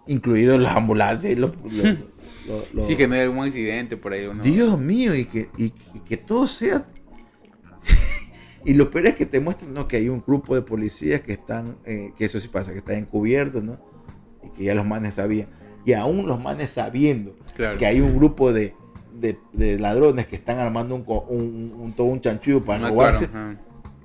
incluidos 0.07 0.59
las 0.61 0.75
ambulancias 0.77 1.33
y 1.33 1.35
los, 1.35 1.51
los- 1.63 1.97
los- 2.47 2.73
los- 2.73 2.85
Sí, 2.87 2.95
que 2.95 3.07
no 3.07 3.15
hay 3.15 3.21
algún 3.21 3.45
accidente 3.45 3.97
por 3.97 4.13
ahí. 4.13 4.25
¿no? 4.27 4.43
Dios 4.43 4.79
mío, 4.79 5.15
y 5.15 5.25
que, 5.25 5.49
y, 5.57 5.65
y 5.93 5.99
que 6.05 6.17
todo 6.17 6.47
sea... 6.47 6.85
y 8.65 8.73
lo 8.73 8.89
peor 8.89 9.07
es 9.07 9.15
que 9.15 9.25
te 9.25 9.39
muestran 9.39 9.73
¿no? 9.73 9.87
que 9.87 9.97
hay 9.97 10.09
un 10.09 10.23
grupo 10.25 10.55
de 10.55 10.61
policías 10.61 11.21
que 11.21 11.33
están, 11.33 11.77
eh, 11.85 12.13
que 12.17 12.25
eso 12.25 12.39
sí 12.39 12.47
pasa, 12.47 12.71
que 12.71 12.79
están 12.79 12.95
encubiertos, 12.95 13.63
¿no? 13.63 13.77
Y 14.43 14.49
que 14.49 14.63
ya 14.63 14.75
los 14.75 14.85
manes 14.87 15.15
sabían. 15.15 15.47
Y 15.85 15.93
aún 15.93 16.25
los 16.27 16.39
manes 16.41 16.71
sabiendo 16.71 17.35
Claro. 17.55 17.77
que 17.77 17.85
hay 17.85 18.01
un 18.01 18.15
grupo 18.15 18.51
de, 18.51 18.73
de- 19.13 19.37
de 19.53 19.79
ladrones 19.79 20.25
que 20.27 20.35
están 20.35 20.57
armando 20.57 20.95
un, 20.95 21.03
un- 21.29 21.73
un- 21.79 21.93
todo 21.93 22.07
un 22.07 22.19
chanchullo 22.21 22.63
para 22.63 22.79
No 22.79 22.89
robarse 22.89 23.29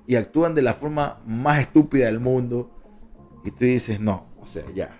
y 0.07 0.17
actúan 0.17 0.55
de 0.55 0.63
la 0.63 0.75
forma 0.75 1.21
más 1.27 1.61
estúpida 1.61 2.07
del 2.07 2.21
mundo. 2.21 2.71
Y 3.45 3.51
tú 3.53 3.65
dices, 3.65 3.99
no, 4.01 4.27
o 4.41 4.47
sea, 4.47 4.65
ya, 4.75 4.95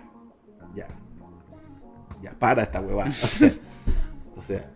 ya 2.21 2.31
para 2.37 2.63
esta 2.63 2.81
huevada. 2.81 3.11
O 3.23 3.27
sea, 3.27 3.53
o 4.37 4.43
sea 4.43 4.71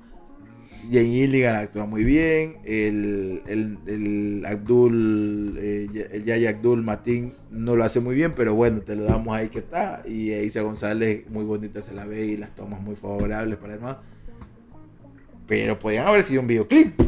Jane 0.91 1.05
Gilligan 1.05 1.55
actúa 1.55 1.85
muy 1.85 2.03
bien. 2.03 2.57
El, 2.63 3.41
el, 3.47 3.77
el 3.87 4.45
Abdul, 4.45 5.57
eh, 5.59 6.09
el 6.11 6.23
Yaya 6.25 6.51
Abdul 6.51 6.83
Matin 6.83 7.33
no 7.49 7.75
lo 7.75 7.83
hace 7.83 7.99
muy 7.99 8.13
bien, 8.15 8.33
pero 8.35 8.53
bueno, 8.53 8.81
te 8.81 8.95
lo 8.95 9.03
damos 9.05 9.35
ahí 9.35 9.49
que 9.49 9.59
está. 9.59 10.03
Y 10.05 10.31
Isa 10.31 10.61
González, 10.61 11.23
muy 11.29 11.43
bonita 11.43 11.81
se 11.81 11.95
la 11.95 12.05
ve 12.05 12.25
y 12.25 12.37
las 12.37 12.53
tomas 12.55 12.81
muy 12.81 12.95
favorables 12.95 13.57
para 13.57 13.73
el 13.73 13.79
más. 13.79 13.97
Pero 15.47 15.79
podían 15.79 16.07
haber 16.07 16.23
sido 16.23 16.41
un 16.41 16.47
videoclip. 16.47 16.99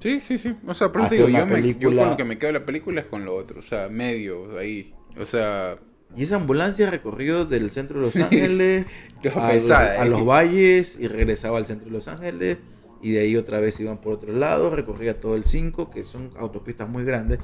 Sí, 0.00 0.20
sí, 0.20 0.36
sí. 0.36 0.54
O 0.66 0.74
sea, 0.74 0.92
pero 0.92 1.08
digo, 1.08 1.28
yo, 1.28 1.46
me, 1.46 1.52
yo 1.52 1.54
película- 1.62 2.02
con 2.02 2.10
lo 2.10 2.16
que 2.18 2.24
me 2.24 2.38
quedo 2.38 2.52
de 2.52 2.58
la 2.60 2.66
película 2.66 3.00
es 3.00 3.06
con 3.06 3.24
lo 3.24 3.34
otro. 3.34 3.60
O 3.60 3.62
sea, 3.62 3.88
medio 3.88 4.58
ahí. 4.58 4.94
O 5.18 5.24
sea, 5.24 5.78
Y 6.16 6.24
esa 6.24 6.36
ambulancia 6.36 6.88
recorrió 6.90 7.44
del 7.44 7.70
centro 7.70 7.98
de 7.98 8.06
Los 8.06 8.16
Ángeles 8.24 8.86
Estaba 9.22 9.48
a, 9.48 10.04
¿eh? 10.06 10.08
los 10.08 10.24
valles 10.24 10.96
y 11.00 11.08
regresaba 11.08 11.58
al 11.58 11.66
centro 11.66 11.86
de 11.86 11.92
Los 11.92 12.08
Ángeles. 12.08 12.58
Y 13.02 13.12
de 13.12 13.20
ahí 13.20 13.36
otra 13.36 13.60
vez 13.60 13.78
iban 13.80 13.98
por 13.98 14.14
otro 14.14 14.32
lado, 14.32 14.74
recorría 14.74 15.20
todo 15.20 15.34
el 15.34 15.44
5, 15.44 15.90
que 15.90 16.04
son 16.04 16.30
autopistas 16.38 16.88
muy 16.88 17.04
grandes. 17.04 17.38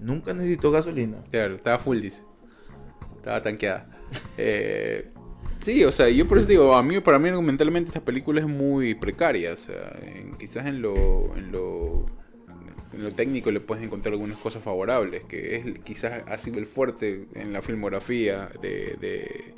Nunca 0.00 0.34
necesitó 0.34 0.70
gasolina. 0.70 1.22
claro, 1.30 1.54
estaba 1.54 1.78
full, 1.78 2.00
dice. 2.00 2.22
Estaba 3.16 3.42
tanqueada. 3.42 3.86
Eh, 4.38 5.12
sí, 5.60 5.84
o 5.84 5.92
sea, 5.92 6.08
yo 6.08 6.26
por 6.26 6.38
eso 6.38 6.48
digo, 6.48 6.74
a 6.74 6.82
mí, 6.82 6.98
para 6.98 7.20
mí 7.20 7.28
argumentalmente 7.28 7.90
esta 7.90 8.04
película 8.04 8.40
es 8.40 8.46
muy 8.48 8.96
precaria. 8.96 9.52
O 9.52 9.56
sea, 9.56 9.96
en- 10.02 10.32
quizás 10.36 10.66
en 10.66 10.82
lo, 10.82 11.36
en 11.36 11.52
lo 11.52 12.06
en 12.92 13.02
lo 13.04 13.12
técnico 13.12 13.50
le 13.50 13.60
puedes 13.60 13.84
encontrar 13.84 14.12
algunas 14.14 14.38
cosas 14.38 14.62
favorables, 14.62 15.22
que 15.24 15.56
es 15.56 15.78
quizás 15.80 16.22
ha 16.26 16.38
sido 16.38 16.58
el 16.58 16.66
fuerte 16.66 17.28
en 17.34 17.52
la 17.52 17.62
filmografía 17.62 18.48
de, 18.60 18.96
de, 19.00 19.54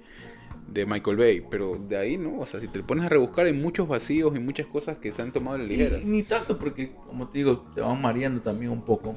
de 0.68 0.86
Michael 0.86 1.16
Bay, 1.16 1.46
pero 1.50 1.76
de 1.78 1.96
ahí 1.96 2.16
no, 2.18 2.40
o 2.40 2.46
sea, 2.46 2.60
si 2.60 2.68
te 2.68 2.78
lo 2.78 2.86
pones 2.86 3.04
a 3.06 3.08
rebuscar 3.08 3.46
hay 3.46 3.52
muchos 3.52 3.88
vacíos 3.88 4.36
y 4.36 4.40
muchas 4.40 4.66
cosas 4.66 4.98
que 4.98 5.12
se 5.12 5.22
han 5.22 5.32
tomado 5.32 5.58
la 5.58 5.64
ligera. 5.64 5.98
Y, 5.98 6.04
ni 6.04 6.22
tanto 6.22 6.58
porque, 6.58 6.92
como 7.06 7.28
te 7.28 7.38
digo, 7.38 7.60
te 7.74 7.80
van 7.80 8.00
mareando 8.00 8.40
también 8.42 8.70
un 8.72 8.82
poco. 8.82 9.14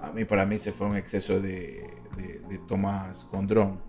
A 0.00 0.10
mí, 0.12 0.24
para 0.24 0.44
mí, 0.44 0.58
se 0.58 0.72
fue 0.72 0.86
un 0.88 0.96
exceso 0.96 1.40
de, 1.40 1.88
de- 2.16 2.40
de 2.48 2.58
tomas 2.68 3.24
con 3.24 3.46
dron. 3.46 3.80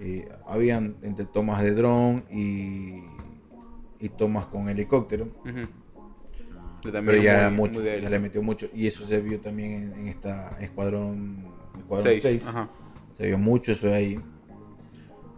Eh, 0.00 0.28
habían 0.46 0.96
entre 1.02 1.24
tomas 1.26 1.62
de 1.62 1.74
dron 1.74 2.24
y, 2.30 3.02
y 4.00 4.08
tomas 4.10 4.46
con 4.46 4.68
helicóptero. 4.68 5.28
Pero 6.82 7.16
ya 7.22 7.48
muy- 7.50 7.68
mucho, 7.70 7.82
ya 7.84 8.08
le 8.10 8.18
metió 8.18 8.42
mucho. 8.42 8.68
Y 8.74 8.86
eso 8.86 9.06
se 9.06 9.20
vio 9.20 9.40
también 9.40 9.92
en, 9.92 9.92
en 10.00 10.08
esta 10.08 10.50
Escuadrón, 10.60 11.44
escuadrón 11.78 12.08
Seis, 12.12 12.22
6. 12.22 12.46
ajá. 12.46 12.68
Se 13.16 13.26
vio 13.26 13.38
mucho 13.38 13.72
eso 13.72 13.92
ahí. 13.92 14.18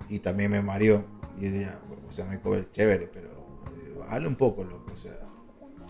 Y 0.08 0.18
también 0.20 0.50
me 0.50 0.62
mareó. 0.62 1.04
Y 1.38 1.48
decía, 1.48 1.78
o 2.08 2.12
sea, 2.12 2.24
me 2.26 2.40
cobre 2.40 2.66
chévere, 2.72 3.08
pero 3.12 3.28
eh, 3.28 3.94
bájale 3.98 4.28
un 4.28 4.36
poco, 4.36 4.62
loco. 4.64 4.92
O 4.94 4.98
sea, 4.98 5.12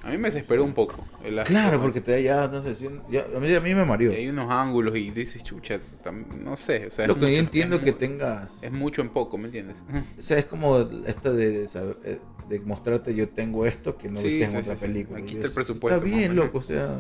A 0.03 0.11
mí 0.11 0.17
me 0.19 0.29
desesperó 0.29 0.65
un 0.65 0.73
poco. 0.75 1.05
el 1.23 1.43
claro, 1.45 1.81
porque 1.81 2.01
te 2.01 2.13
da 2.13 2.21
ya, 2.21 2.49
no 2.49 2.63
sé, 2.63 2.75
si- 2.75 2.89
ya- 3.11 3.27
a, 3.37 3.41
mí, 3.41 3.55
a 3.55 3.61
mí 3.61 3.75
me 3.75 3.85
mareó. 3.85 4.13
Y 4.13 4.17
hay 4.17 4.29
unos 4.29 4.51
ángulos 4.51 4.97
y 4.97 5.11
dices, 5.11 5.43
chucha, 5.45 5.81
tam- 6.03 6.27
no 6.43 6.57
sé. 6.57 6.87
O 6.87 6.91
sea, 6.91 7.07
Lo 7.07 7.15
que 7.19 7.33
yo 7.33 7.39
entiendo 7.39 7.77
es 7.77 7.83
que 7.83 7.93
tengas. 7.93 8.51
Es 8.63 8.73
mucho 8.73 9.03
en 9.03 9.11
poco, 9.11 9.37
¿me 9.39 9.47
entiendes? 9.47 9.77
O 10.19 10.21
sea, 10.21 10.39
es 10.39 10.47
como 10.47 10.79
esta 11.07 11.31
de, 11.33 11.51
de, 11.61 11.69
saber- 11.69 11.99
eh, 12.05 12.19
de 12.49 12.61
mostrarte 12.61 13.15
yo 13.15 13.29
tengo 13.29 13.67
esto 13.67 13.97
que 13.97 14.09
no 14.11 14.19
Sí, 14.19 14.29
viste 14.29 14.45
en 14.45 14.51
sí, 14.51 14.57
otra 14.59 14.75
sí, 14.77 14.81
película. 14.81 15.19
Aquí 15.21 15.33
está 15.35 15.41
el 15.47 15.49
es- 15.51 15.55
presupuesto, 15.55 16.05
Está 16.05 16.17
bien, 16.17 16.37
loco, 16.37 16.59
o 16.59 16.63
sea. 16.63 16.99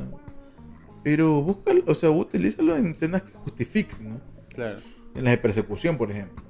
Pero 1.02 1.42
búscalo, 1.42 1.82
o 1.86 1.94
sea, 1.94 2.10
utilízalo 2.10 2.76
en 2.76 2.88
escenas 2.88 3.22
que 3.22 3.32
justifiquen, 3.34 4.10
¿no? 4.14 4.20
Claro. 4.54 4.80
En 5.14 5.24
las 5.24 5.32
de 5.32 5.38
persecución, 5.38 5.96
por 5.98 6.10
ejemplo. 6.10 6.42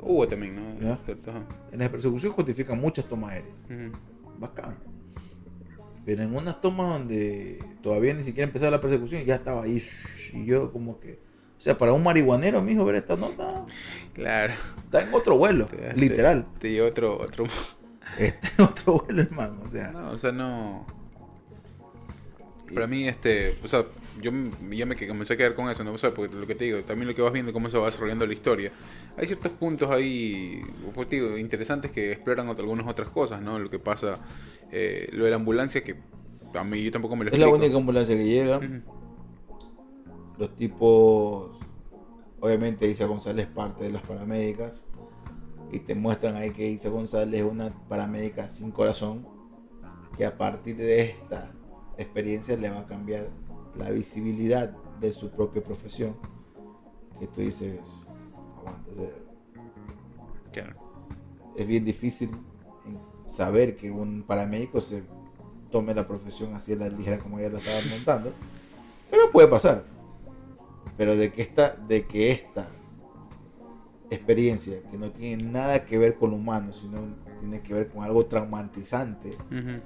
Hubo 0.00 0.28
también, 0.28 0.54
¿no? 0.56 0.62
En 0.80 0.88
las 0.88 1.78
de 1.78 1.90
persecución 1.90 2.32
justifican 2.32 2.80
muchas 2.80 3.04
tomas 3.06 3.32
aéreas. 3.32 3.54
Bacán. 4.38 4.76
Pero 6.04 6.22
en 6.22 6.36
unas 6.36 6.60
tomas 6.60 6.90
donde 6.98 7.58
todavía 7.82 8.12
ni 8.14 8.22
siquiera 8.22 8.46
empezaba 8.46 8.70
la 8.70 8.80
persecución, 8.80 9.24
ya 9.24 9.36
estaba 9.36 9.62
ahí. 9.64 9.82
Y 10.32 10.44
yo, 10.44 10.70
como 10.72 11.00
que. 11.00 11.18
O 11.56 11.60
sea, 11.64 11.78
para 11.78 11.94
un 11.94 12.02
marihuanero, 12.02 12.60
mijo, 12.60 12.84
ver 12.84 12.96
esta 12.96 13.16
nota. 13.16 13.64
Claro. 14.12 14.52
Está 14.84 15.00
en 15.02 15.14
otro 15.14 15.38
vuelo, 15.38 15.64
Te- 15.66 15.76
te- 15.78 15.96
literal. 15.96 16.46
Te 16.58 16.68
dio 16.68 16.86
otro, 16.86 17.18
otro. 17.18 17.44
Está 18.18 18.48
en 18.58 18.64
otro 18.64 19.02
vuelo, 19.04 19.22
hermano. 19.22 19.60
O 19.64 19.68
sea, 19.68 19.90
No, 19.92 20.10
o 20.10 20.18
sea, 20.18 20.32
no. 20.32 20.86
Para 22.72 22.86
mí, 22.86 23.06
este. 23.06 23.56
O 23.62 23.68
sea, 23.68 23.84
yo 24.20 24.30
ya 24.70 24.86
me 24.86 24.96
comencé 24.96 25.34
a 25.34 25.36
quedar 25.36 25.54
con 25.54 25.68
eso, 25.70 25.84
¿no? 25.84 25.92
O 25.92 25.98
sea, 25.98 26.12
porque 26.14 26.34
lo 26.34 26.46
que 26.46 26.54
te 26.54 26.64
digo, 26.64 26.80
también 26.82 27.08
lo 27.08 27.14
que 27.14 27.22
vas 27.22 27.32
viendo, 27.32 27.52
cómo 27.52 27.68
se 27.68 27.78
va 27.78 27.86
desarrollando 27.86 28.26
la 28.26 28.32
historia. 28.32 28.72
Hay 29.16 29.26
ciertos 29.26 29.52
puntos 29.52 29.90
ahí, 29.90 30.62
pues, 30.94 31.08
digo, 31.08 31.36
interesantes 31.38 31.90
que 31.90 32.12
exploran 32.12 32.48
ot- 32.48 32.58
algunas 32.58 32.86
otras 32.88 33.10
cosas, 33.10 33.40
¿no? 33.42 33.58
Lo 33.58 33.70
que 33.70 33.78
pasa, 33.78 34.18
eh, 34.72 35.08
lo 35.12 35.24
de 35.24 35.30
la 35.30 35.36
ambulancia, 35.36 35.84
que 35.84 35.96
a 36.54 36.64
mí 36.64 36.82
yo 36.82 36.90
tampoco 36.90 37.16
me 37.16 37.24
lo 37.24 37.30
es 37.32 37.38
la 37.38 37.46
explico. 37.46 37.64
única 37.64 37.76
ambulancia 37.78 38.16
que 38.16 38.24
llega. 38.24 38.60
Los 40.38 40.56
tipos, 40.56 41.56
obviamente 42.40 42.88
Isa 42.88 43.06
González 43.06 43.46
parte 43.46 43.84
de 43.84 43.90
las 43.90 44.02
paramédicas 44.02 44.82
y 45.70 45.80
te 45.80 45.94
muestran 45.94 46.36
ahí 46.36 46.50
que 46.50 46.68
Isa 46.68 46.88
González 46.88 47.40
es 47.40 47.50
una 47.50 47.70
paramédica 47.88 48.48
sin 48.48 48.70
corazón 48.70 49.26
que 50.16 50.24
a 50.24 50.36
partir 50.36 50.76
de 50.76 51.02
esta 51.10 51.50
experiencia 51.98 52.56
le 52.56 52.70
va 52.70 52.80
a 52.80 52.86
cambiar 52.86 53.28
la 53.76 53.90
visibilidad 53.90 54.70
de 55.00 55.12
su 55.12 55.30
propia 55.30 55.62
profesión. 55.62 56.16
Que 57.18 57.26
tú 57.26 57.40
dices, 57.40 57.80
aguanta, 58.58 58.90
es 61.56 61.66
bien 61.66 61.84
difícil 61.84 62.30
saber 63.30 63.76
que 63.76 63.90
un 63.90 64.22
paramédico 64.22 64.80
se 64.80 65.04
tome 65.70 65.94
la 65.94 66.06
profesión 66.06 66.54
así 66.54 66.72
a 66.72 66.76
la 66.76 66.88
ligera 66.88 67.18
como 67.18 67.38
ella 67.38 67.50
la 67.50 67.58
estaba 67.58 67.78
montando. 67.90 68.32
Pero 69.10 69.30
puede 69.32 69.48
pasar. 69.48 69.84
Pero 70.96 71.16
de 71.16 71.32
que 71.32 71.42
esta, 71.42 71.70
de 71.70 72.06
que 72.06 72.30
esta 72.30 72.68
experiencia, 74.14 74.80
que 74.90 74.96
no 74.98 75.10
tiene 75.10 75.42
nada 75.42 75.84
que 75.84 75.98
ver 75.98 76.16
con 76.16 76.30
lo 76.30 76.36
humano, 76.36 76.72
sino 76.72 77.00
tiene 77.40 77.60
que 77.60 77.74
ver 77.74 77.88
con 77.88 78.04
algo 78.04 78.26
traumatizante, 78.26 79.30
Ujú. 79.30 79.80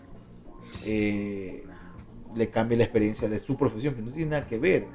eh, 0.85 1.65
le 2.35 2.51
cambie 2.51 2.77
la 2.77 2.85
experiencia 2.85 3.29
de 3.29 3.41
su 3.41 3.57
profesión, 3.57 3.95
que 3.95 4.03
no 4.03 4.11
tiene 4.13 4.33
nada 4.33 4.47
que 4.47 4.59
ver. 4.59 4.87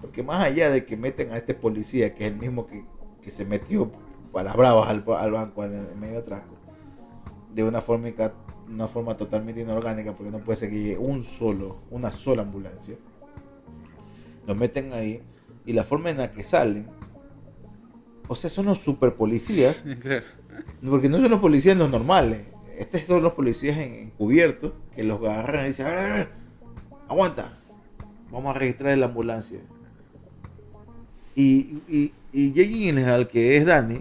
Porque 0.00 0.22
más 0.22 0.44
allá 0.44 0.70
de 0.70 0.84
que 0.86 0.96
meten 0.96 1.32
a 1.32 1.36
este 1.36 1.54
policía, 1.54 2.14
que 2.14 2.26
es 2.26 2.32
el 2.32 2.38
mismo 2.38 2.66
que, 2.66 2.84
que 3.22 3.30
se 3.30 3.44
metió 3.44 3.90
a 4.34 4.42
las 4.42 4.56
bravas 4.56 4.88
al, 4.88 5.04
al 5.16 5.32
banco 5.32 5.64
en, 5.64 5.74
en 5.74 6.00
medio 6.00 6.14
de 6.14 6.20
atraco, 6.20 6.54
de 7.54 7.64
una 7.64 7.80
forma, 7.80 8.08
una 8.68 8.86
forma 8.86 9.16
totalmente 9.16 9.60
inorgánica, 9.60 10.14
porque 10.14 10.30
no 10.30 10.38
puede 10.38 10.56
ser 10.56 10.70
que 10.70 10.76
llegue 10.76 10.98
un 10.98 11.22
solo, 11.22 11.78
una 11.90 12.12
sola 12.12 12.42
ambulancia, 12.42 12.96
lo 14.46 14.54
meten 14.54 14.92
ahí, 14.92 15.22
y 15.66 15.72
la 15.72 15.84
forma 15.84 16.10
en 16.10 16.18
la 16.18 16.32
que 16.32 16.44
salen, 16.44 16.86
o 18.30 18.36
sea, 18.36 18.48
son 18.48 18.66
los 18.66 18.78
super 18.78 19.14
policías, 19.14 19.82
Claro. 20.00 20.24
porque 20.88 21.08
no 21.08 21.18
son 21.20 21.30
los 21.32 21.40
policías 21.40 21.76
los 21.76 21.90
normales. 21.90 22.42
Estos 22.78 23.02
son 23.02 23.22
los 23.24 23.32
policías 23.32 23.76
en- 23.78 23.94
encubiertos 23.94 24.72
que 24.94 25.02
los 25.02 25.20
agarran 25.20 25.64
y 25.66 25.68
dicen, 25.70 25.86
a 25.86 25.90
ver, 25.90 26.28
a 27.08 27.12
aguanta, 27.12 27.58
vamos 28.30 28.54
a 28.54 28.58
registrar 28.58 28.96
la 28.98 29.06
ambulancia. 29.06 29.58
Y, 31.34 31.78
y, 31.88 32.12
y 32.32 32.52
Jay 32.54 32.66
Gyllenhaal, 32.68 33.28
que 33.28 33.56
es 33.56 33.66
Danny, 33.66 34.00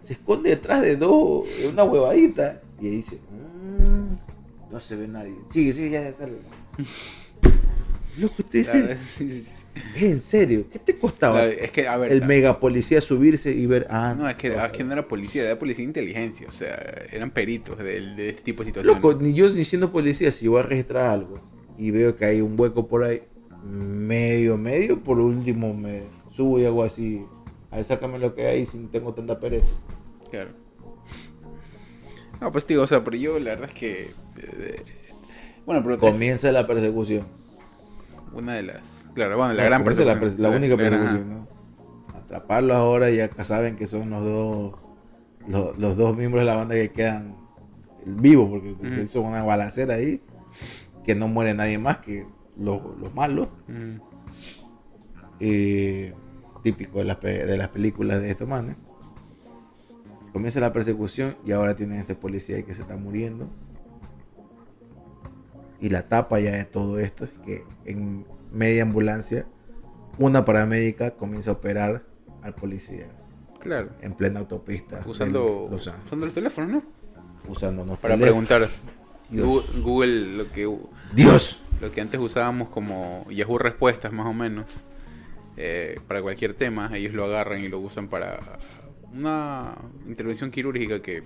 se 0.00 0.14
esconde 0.14 0.50
detrás 0.50 0.80
de 0.82 0.96
dos, 0.96 1.46
de 1.60 1.68
una 1.68 1.84
huevadita, 1.84 2.60
y 2.80 2.86
ahí 2.86 2.96
dice, 2.96 3.16
"Mm, 3.30 4.72
no 4.72 4.80
se 4.80 4.96
ve 4.96 5.06
nadie. 5.08 5.34
Sigue, 5.50 5.72
sigue, 5.74 5.90
ya, 5.90 6.12
sale. 6.14 6.38
Loco, 8.18 8.34
usted 8.38 8.96
en 9.96 10.20
serio, 10.20 10.64
¿qué 10.72 10.78
te 10.78 10.96
costaba? 10.98 11.40
Claro, 11.40 11.52
es 11.52 11.70
que, 11.70 11.86
a 11.88 11.96
ver. 11.96 12.12
el 12.12 12.24
mega 12.24 12.58
policía 12.60 13.00
subirse 13.00 13.50
y 13.52 13.66
ver, 13.66 13.86
ah, 13.90 14.14
No, 14.16 14.28
es 14.28 14.36
que, 14.36 14.50
ok. 14.52 14.58
es 14.64 14.70
que 14.72 14.84
no 14.84 14.92
era 14.92 15.06
policía, 15.06 15.44
era 15.44 15.58
policía 15.58 15.82
de 15.82 15.88
inteligencia. 15.88 16.46
O 16.48 16.52
sea, 16.52 16.74
eran 17.12 17.30
peritos 17.30 17.78
de, 17.78 18.00
de 18.14 18.28
este 18.30 18.42
tipo 18.42 18.62
de 18.62 18.68
situaciones. 18.70 19.02
Loco, 19.02 19.18
ni 19.20 19.34
yo 19.34 19.48
ni 19.50 19.64
siendo 19.64 19.92
policía, 19.92 20.32
si 20.32 20.44
yo 20.46 20.52
voy 20.52 20.60
a 20.60 20.64
registrar 20.64 21.06
algo 21.10 21.40
y 21.78 21.90
veo 21.90 22.16
que 22.16 22.24
hay 22.24 22.40
un 22.40 22.58
hueco 22.58 22.86
por 22.88 23.04
ahí, 23.04 23.22
medio, 23.64 24.56
medio, 24.56 25.02
por 25.02 25.18
último 25.18 25.74
me 25.74 26.04
subo 26.32 26.58
y 26.58 26.64
hago 26.64 26.82
así. 26.82 27.24
A 27.70 27.76
ver, 27.76 27.84
sácame 27.84 28.18
lo 28.18 28.34
que 28.34 28.46
hay 28.46 28.64
si 28.66 28.78
no 28.78 28.88
tengo 28.88 29.12
tanta 29.12 29.38
pereza. 29.40 29.74
Claro. 30.30 30.50
No, 32.40 32.52
pues 32.52 32.66
digo, 32.66 32.82
o 32.82 32.86
sea, 32.86 33.02
pero 33.02 33.16
yo 33.16 33.38
la 33.38 33.50
verdad 33.50 33.70
es 33.72 33.74
que. 33.78 34.10
eh, 34.38 34.82
bueno, 35.64 35.82
pero 35.82 35.98
Comienza 35.98 36.52
la 36.52 36.66
persecución. 36.66 37.26
Una 38.32 38.54
de 38.54 38.62
las. 38.62 39.10
Claro, 39.14 39.36
bueno, 39.38 39.54
la 39.54 39.64
gran 39.64 39.82
Comienza 39.82 40.04
la, 40.04 40.14
persecución. 40.20 40.38
pers- 40.38 40.50
la 40.50 40.56
única 40.56 40.76
gran- 40.76 40.90
persecución, 40.90 41.30
¿no? 41.30 41.48
Atraparlos 42.16 42.76
ahora 42.76 43.10
y 43.10 43.20
acá 43.20 43.44
saben 43.44 43.76
que 43.76 43.86
son 43.86 44.10
los 44.10 44.22
dos 44.24 44.74
los, 45.48 45.78
los 45.78 45.96
dos 45.96 46.16
miembros 46.16 46.40
de 46.42 46.46
la 46.46 46.56
banda 46.56 46.74
que 46.74 46.90
quedan 46.90 47.36
vivos 48.04 48.48
porque 48.50 48.72
Ujú. 48.72 48.82
se 48.94 49.02
hizo 49.04 49.20
una 49.20 49.44
balacera 49.44 49.94
ahí 49.94 50.20
que 51.04 51.14
no 51.14 51.28
muere 51.28 51.54
nadie 51.54 51.78
más 51.78 51.98
que 51.98 52.26
los, 52.58 52.80
los 52.98 53.14
malos, 53.14 53.48
Mm. 53.68 54.00
eh, 55.40 56.14
típico 56.62 56.98
de 56.98 57.04
las, 57.04 57.20
de 57.20 57.56
las 57.56 57.68
películas 57.68 58.20
de 58.20 58.30
estos 58.30 58.48
manes. 58.48 58.76
Comienza 60.32 60.58
la 60.60 60.72
persecución 60.72 61.36
y 61.46 61.52
ahora 61.52 61.76
tienen 61.76 61.98
ese 62.00 62.14
policía 62.14 62.56
ahí 62.56 62.62
que 62.64 62.74
se 62.74 62.82
está 62.82 62.96
muriendo. 62.96 63.48
Y 65.80 65.90
la 65.90 66.08
tapa 66.08 66.40
ya 66.40 66.52
de 66.52 66.64
todo 66.64 66.98
esto 66.98 67.24
es 67.24 67.30
que 67.44 67.64
en 67.84 68.24
media 68.52 68.82
ambulancia, 68.82 69.46
una 70.18 70.44
paramédica 70.44 71.10
comienza 71.12 71.50
a 71.50 71.54
operar 71.54 72.04
al 72.42 72.54
policía 72.54 73.06
Claro. 73.60 73.90
en 74.00 74.14
plena 74.14 74.40
autopista. 74.40 75.00
Usando, 75.06 75.64
usando 75.64 76.24
los 76.26 76.34
teléfonos, 76.34 76.70
¿no? 76.70 76.82
Para 77.96 78.14
teléfonos. 78.14 78.46
preguntar. 78.48 78.68
Dios. 79.28 79.82
Google, 79.82 80.36
lo 80.36 80.52
que 80.52 80.72
Dios. 81.14 81.60
lo 81.80 81.90
que 81.92 82.00
antes 82.00 82.20
usábamos 82.20 82.68
como 82.70 83.26
Yahoo 83.30 83.58
Respuestas 83.58 84.12
más 84.12 84.26
o 84.26 84.32
menos 84.32 84.80
eh, 85.56 85.98
para 86.06 86.22
cualquier 86.22 86.54
tema, 86.54 86.90
ellos 86.94 87.12
lo 87.12 87.24
agarran 87.24 87.60
y 87.62 87.68
lo 87.68 87.80
usan 87.80 88.08
para 88.08 88.38
una 89.12 89.74
intervención 90.06 90.50
quirúrgica 90.50 91.00
que 91.02 91.22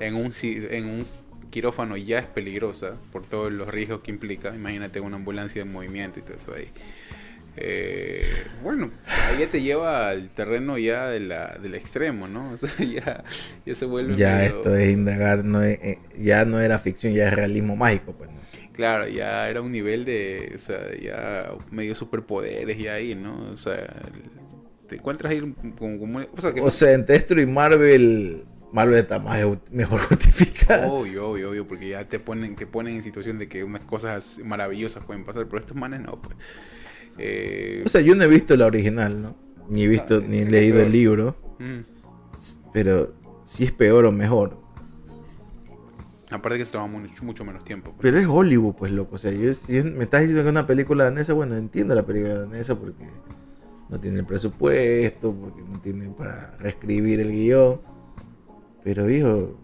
en 0.00 0.14
un, 0.16 0.32
en 0.42 0.86
un 0.86 1.06
quirófano 1.50 1.96
ya 1.96 2.18
es 2.20 2.26
peligrosa 2.26 2.96
por 3.12 3.26
todos 3.26 3.52
los 3.52 3.68
riesgos 3.68 4.00
que 4.00 4.10
implica. 4.10 4.54
Imagínate 4.54 5.00
una 5.00 5.16
ambulancia 5.16 5.62
en 5.62 5.72
movimiento 5.72 6.18
y 6.20 6.22
todo 6.22 6.34
eso 6.36 6.54
ahí. 6.54 6.68
Eh, 7.60 8.22
bueno, 8.62 8.90
ahí 9.06 9.40
ya 9.40 9.48
te 9.48 9.60
lleva 9.60 10.10
al 10.10 10.30
terreno 10.30 10.78
ya 10.78 11.08
de 11.08 11.20
la, 11.20 11.58
del 11.60 11.74
extremo, 11.74 12.28
¿no? 12.28 12.50
O 12.54 12.56
sea, 12.56 12.70
ya, 12.84 13.24
ya 13.66 13.74
se 13.74 13.84
vuelve 13.86 14.14
Ya 14.14 14.36
medio- 14.36 14.56
esto 14.58 14.76
es 14.76 14.92
indagar, 14.92 15.44
no 15.44 15.62
es- 15.62 15.78
eh, 15.82 15.98
ya 16.16 16.44
no 16.44 16.60
era 16.60 16.78
ficción, 16.78 17.12
ya 17.14 17.28
es 17.28 17.34
realismo 17.34 17.74
mágico, 17.76 18.12
pues. 18.16 18.30
¿no? 18.30 18.38
Claro, 18.72 19.08
ya 19.08 19.48
era 19.48 19.60
un 19.60 19.72
nivel 19.72 20.04
de, 20.04 20.52
o 20.54 20.58
sea, 20.58 20.78
ya 20.96 21.50
medio 21.72 21.96
superpoderes 21.96 22.78
ya 22.78 22.94
ahí, 22.94 23.16
¿no? 23.16 23.50
O 23.52 23.56
sea, 23.56 23.92
te 24.88 24.96
encuentras 24.96 25.32
ahí 25.32 25.40
como, 25.76 25.98
como- 25.98 26.20
o 26.36 26.40
sea, 26.40 26.52
que 26.54 26.60
O 26.60 26.70
sea, 26.70 26.92
entre 26.92 27.16
esto 27.16 27.38
y 27.40 27.46
Marvel, 27.46 28.44
Marvel 28.72 28.98
está 28.98 29.18
más, 29.18 29.38
mejor 29.70 30.00
justificado. 30.00 30.92
obvio, 30.92 31.28
obvio, 31.30 31.50
obvio, 31.50 31.66
porque 31.66 31.88
ya 31.88 32.08
te 32.08 32.18
ponen, 32.18 32.54
te 32.56 32.66
ponen 32.66 32.96
en 32.96 33.02
situación 33.02 33.38
de 33.38 33.48
que 33.48 33.64
unas 33.64 33.84
cosas 33.84 34.38
maravillosas 34.44 35.04
pueden 35.04 35.24
pasar, 35.24 35.46
pero 35.46 35.58
estos 35.60 35.76
manes 35.76 36.00
no, 36.00 36.20
pues. 36.20 36.36
Eh, 37.18 37.82
O 37.84 37.88
sea, 37.88 38.00
yo 38.00 38.14
no 38.14 38.22
he 38.24 38.28
visto 38.28 38.56
la 38.56 38.66
original, 38.66 39.22
¿no? 39.22 39.36
Ni 39.68 39.82
he 39.84 39.88
visto, 39.88 40.16
Ah, 40.18 40.26
ni 40.26 40.38
he 40.38 40.44
leído 40.50 40.80
el 40.82 40.92
libro, 40.92 41.34
mm. 41.58 41.80
pero 42.72 43.12
si 43.44 43.64
es 43.64 43.72
peor 43.72 44.04
o 44.06 44.12
mejor. 44.12 44.58
aparte 46.30 46.58
que 46.58 46.64
se 46.64 46.72
toma 46.72 46.86
mucho, 46.86 47.24
mucho 47.24 47.44
menos 47.44 47.64
tiempo. 47.64 47.90
pues. 47.92 48.00
Pero 48.02 48.18
es 48.18 48.26
Hollywood, 48.26 48.74
pues, 48.74 48.92
loco. 48.92 49.16
O 49.16 49.18
sea, 49.18 49.32
yo, 49.32 49.52
si 49.54 49.82
me 49.82 50.04
estás 50.04 50.20
diciendo 50.20 50.42
que 50.42 50.48
es 50.48 50.52
una 50.52 50.66
película 50.66 51.04
danesa, 51.04 51.32
bueno, 51.32 51.56
entiendo 51.56 51.94
la 51.94 52.04
película 52.04 52.34
danesa 52.40 52.78
porque 52.78 53.06
no 53.88 53.98
tiene 53.98 54.18
el 54.20 54.26
presupuesto, 54.26 55.34
porque 55.34 55.62
no 55.62 55.80
tiene 55.80 56.08
para 56.10 56.54
reescribir 56.58 57.20
el 57.20 57.30
guion. 57.32 57.80
Pero, 58.84 59.08
hijo, 59.10 59.56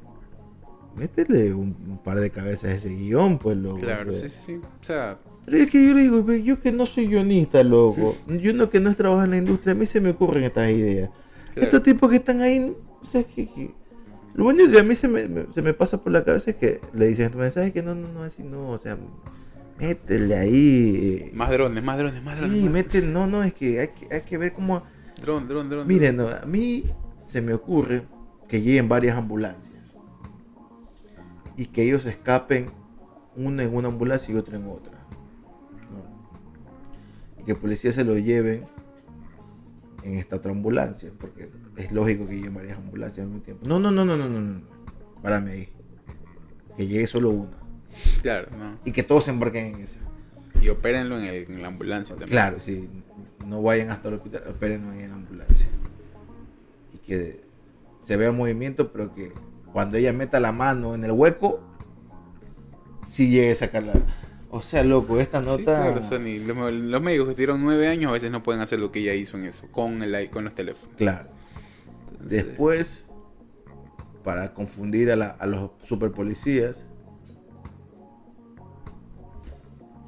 métele 0.96 1.52
un, 1.54 1.76
un 1.88 1.98
par 1.98 2.20
de 2.20 2.30
cabezas 2.30 2.64
a 2.70 2.74
ese 2.74 2.90
guion, 2.94 3.38
pues, 3.38 3.56
loco. 3.56 3.80
Claro, 3.80 4.12
o 4.12 4.14
sea. 4.14 4.28
sí, 4.28 4.36
sí, 4.36 4.42
sí. 4.46 4.60
O 4.80 4.84
sea, 4.84 5.18
Pero 5.44 5.56
es 5.58 5.70
que 5.70 5.86
yo 5.86 5.94
le 5.94 6.02
digo, 6.02 6.22
"Ve, 6.22 6.42
yo 6.42 6.60
que 6.60 6.72
no 6.72 6.86
soy 6.86 7.06
guionista, 7.06 7.62
loco. 7.62 8.16
Yo 8.28 8.52
no 8.54 8.70
que 8.70 8.80
no 8.80 8.90
he 8.90 8.94
trabajado 8.94 9.24
en 9.24 9.30
la 9.32 9.36
industria, 9.38 9.72
a 9.72 9.74
mí 9.76 9.86
se 9.86 10.00
me 10.00 10.10
ocurren 10.10 10.44
estas 10.44 10.70
ideas. 10.70 11.10
Claro. 11.52 11.66
Estos 11.66 11.82
tipos 11.82 12.10
que 12.10 12.16
están 12.16 12.40
ahí, 12.40 12.74
o 13.02 13.06
sea, 13.06 13.22
que, 13.24 13.46
que- 13.48 13.70
lo 14.34 14.46
único 14.46 14.68
que 14.70 14.80
a 14.80 14.82
mí 14.82 14.94
se 14.96 15.06
me, 15.06 15.28
me- 15.28 15.46
se 15.52 15.62
me 15.62 15.74
pasa 15.74 16.02
por 16.02 16.12
la 16.12 16.24
cabeza 16.24 16.50
es 16.50 16.56
que 16.56 16.80
le 16.92 17.06
dicen, 17.06 17.30
¿sabes 17.52 17.72
que 17.72 17.82
no, 17.82 17.94
no, 17.94 18.08
no, 18.08 18.22
así 18.24 18.42
no, 18.42 18.70
o 18.70 18.78
sea, 18.78 18.96
métele 19.78 20.34
ahí. 20.36 21.20
eh, 21.26 21.30
más 21.34 21.50
drones, 21.50 21.82
más 21.84 21.98
drones, 21.98 22.22
más 22.22 22.38
drones. 22.40 22.58
Sí, 22.58 22.68
mete, 22.68 23.02
no, 23.02 23.26
no, 23.28 23.42
es 23.44 23.52
que 23.54 23.80
hay 23.80 23.88
que, 23.88 24.12
hay 24.14 24.22
que 24.22 24.38
ver 24.38 24.52
cómo... 24.52 24.82
Dron, 25.22 25.46
dron, 25.46 25.68
dron. 25.70 25.86
Miren, 25.86 26.16
no, 26.16 26.28
a 26.28 26.44
mí 26.46 26.84
se 27.26 27.40
me 27.40 27.54
ocurre 27.54 28.02
que 28.54 28.62
lleguen 28.62 28.88
varias 28.88 29.16
ambulancias 29.16 29.96
y 31.56 31.66
que 31.66 31.82
ellos 31.82 32.06
escapen 32.06 32.66
uno 33.34 33.60
en 33.60 33.74
una 33.74 33.88
ambulancia 33.88 34.32
y 34.32 34.36
otro 34.36 34.56
en 34.56 34.68
otra. 34.68 34.92
¿no? 35.90 37.40
Y 37.40 37.44
que 37.44 37.56
policías 37.56 37.96
se 37.96 38.04
lo 38.04 38.16
lleven 38.16 38.64
en 40.04 40.14
esta 40.14 40.36
otra 40.36 40.52
ambulancia, 40.52 41.10
porque 41.18 41.50
es 41.76 41.90
lógico 41.90 42.28
que 42.28 42.36
lleguen 42.36 42.54
varias 42.54 42.78
ambulancias 42.78 43.24
al 43.24 43.30
mismo 43.32 43.42
tiempo. 43.42 43.66
No, 43.66 43.80
no, 43.80 43.90
no, 43.90 44.04
no, 44.04 44.16
no, 44.16 44.28
no, 44.28 44.40
no. 44.40 44.60
Párame 45.20 45.50
ahí. 45.50 45.68
Que 46.76 46.86
llegue 46.86 47.08
solo 47.08 47.30
una. 47.30 47.56
Claro, 48.22 48.50
no. 48.56 48.78
Y 48.84 48.92
que 48.92 49.02
todos 49.02 49.24
se 49.24 49.32
embarquen 49.32 49.74
en 49.74 49.80
esa. 49.80 49.98
Y 50.62 50.68
opérenlo 50.68 51.18
en, 51.18 51.24
el- 51.24 51.50
en 51.50 51.60
la 51.60 51.66
ambulancia 51.66 52.14
también. 52.14 52.30
Claro, 52.30 52.60
sí. 52.60 52.88
No 53.44 53.62
vayan 53.62 53.90
hasta 53.90 54.06
el 54.10 54.14
hospital, 54.14 54.44
esperen 54.46 54.88
ahí 54.90 55.00
en 55.00 55.08
la 55.10 55.16
ambulancia. 55.16 55.66
Y 56.94 56.98
que 56.98 57.43
se 58.04 58.16
vea 58.16 58.30
movimiento, 58.30 58.92
pero 58.92 59.12
que 59.12 59.32
cuando 59.72 59.96
ella 59.98 60.12
meta 60.12 60.38
la 60.38 60.52
mano 60.52 60.94
en 60.94 61.04
el 61.04 61.10
hueco, 61.12 61.60
sí 63.08 63.30
llegue 63.30 63.50
a 63.52 63.56
sacarla. 63.56 63.94
O 64.50 64.62
sea, 64.62 64.84
loco, 64.84 65.18
esta 65.18 65.40
nota. 65.40 65.56
Sí, 65.56 65.64
claro, 65.64 66.70
los, 66.70 66.72
los 66.72 67.02
médicos 67.02 67.26
que 67.28 67.34
tuvieron 67.34 67.60
nueve 67.64 67.88
años 67.88 68.10
a 68.10 68.12
veces 68.12 68.30
no 68.30 68.42
pueden 68.44 68.60
hacer 68.62 68.78
lo 68.78 68.92
que 68.92 69.00
ella 69.00 69.14
hizo 69.14 69.36
en 69.36 69.46
eso, 69.46 69.66
con, 69.72 70.00
el, 70.02 70.30
con 70.30 70.44
los 70.44 70.54
teléfonos. 70.54 70.94
Claro. 70.96 71.28
Entonces, 72.12 72.28
Después, 72.46 73.10
para 74.22 74.54
confundir 74.54 75.10
a, 75.10 75.16
la- 75.16 75.30
a 75.30 75.46
los 75.46 75.72
super 75.82 76.12
policías, 76.12 76.76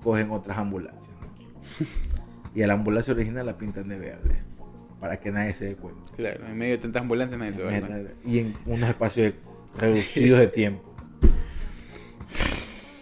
cogen 0.02 0.30
otras 0.30 0.58
ambulancias. 0.58 1.02
Y 2.54 2.62
a 2.62 2.66
la 2.66 2.72
ambulancia 2.72 3.12
original 3.12 3.44
la 3.44 3.58
pintan 3.58 3.86
de 3.88 3.98
verde, 3.98 4.42
para 5.00 5.18
que 5.20 5.30
nadie 5.32 5.54
se 5.54 5.66
dé 5.66 5.74
cuenta. 5.76 6.12
Claro, 6.16 6.46
en 6.46 6.56
medio 6.56 6.72
de 6.72 6.78
tantas 6.78 7.02
ambulancias 7.02 7.38
nadie 7.38 7.54
se 7.54 7.62
va 7.62 7.74
a 7.74 7.80
dar. 7.80 8.14
Y 8.24 8.38
en 8.40 8.54
unos 8.66 8.88
espacios 8.88 9.34
reducidos 9.78 10.38
de 10.40 10.46
tiempo. 10.48 10.82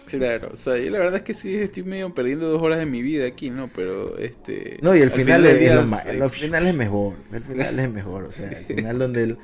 Claro, 0.07 0.51
o 0.53 0.55
sea, 0.55 0.77
yo 0.77 0.91
la 0.91 0.99
verdad 0.99 1.15
es 1.17 1.23
que 1.23 1.33
sí 1.33 1.55
estoy 1.55 1.83
medio 1.83 2.13
perdiendo 2.13 2.47
dos 2.47 2.61
horas 2.61 2.77
de 2.77 2.85
mi 2.85 3.01
vida 3.01 3.25
aquí, 3.27 3.49
¿no? 3.49 3.67
Pero 3.75 4.17
este. 4.17 4.77
No, 4.81 4.95
y 4.95 4.99
el 4.99 5.05
al 5.05 5.11
final, 5.11 5.45
es, 5.45 5.59
día, 5.59 5.75
lo 5.75 5.87
ma- 5.87 6.03
ay, 6.05 6.19
el 6.21 6.29
final 6.29 6.67
es 6.67 6.75
mejor. 6.75 7.15
El 7.33 7.41
final 7.43 7.79
es 7.79 7.91
mejor. 7.91 8.23
O 8.25 8.31
sea, 8.31 8.49
el 8.49 8.65
final 8.75 8.99
donde 8.99 9.23
el, 9.23 9.37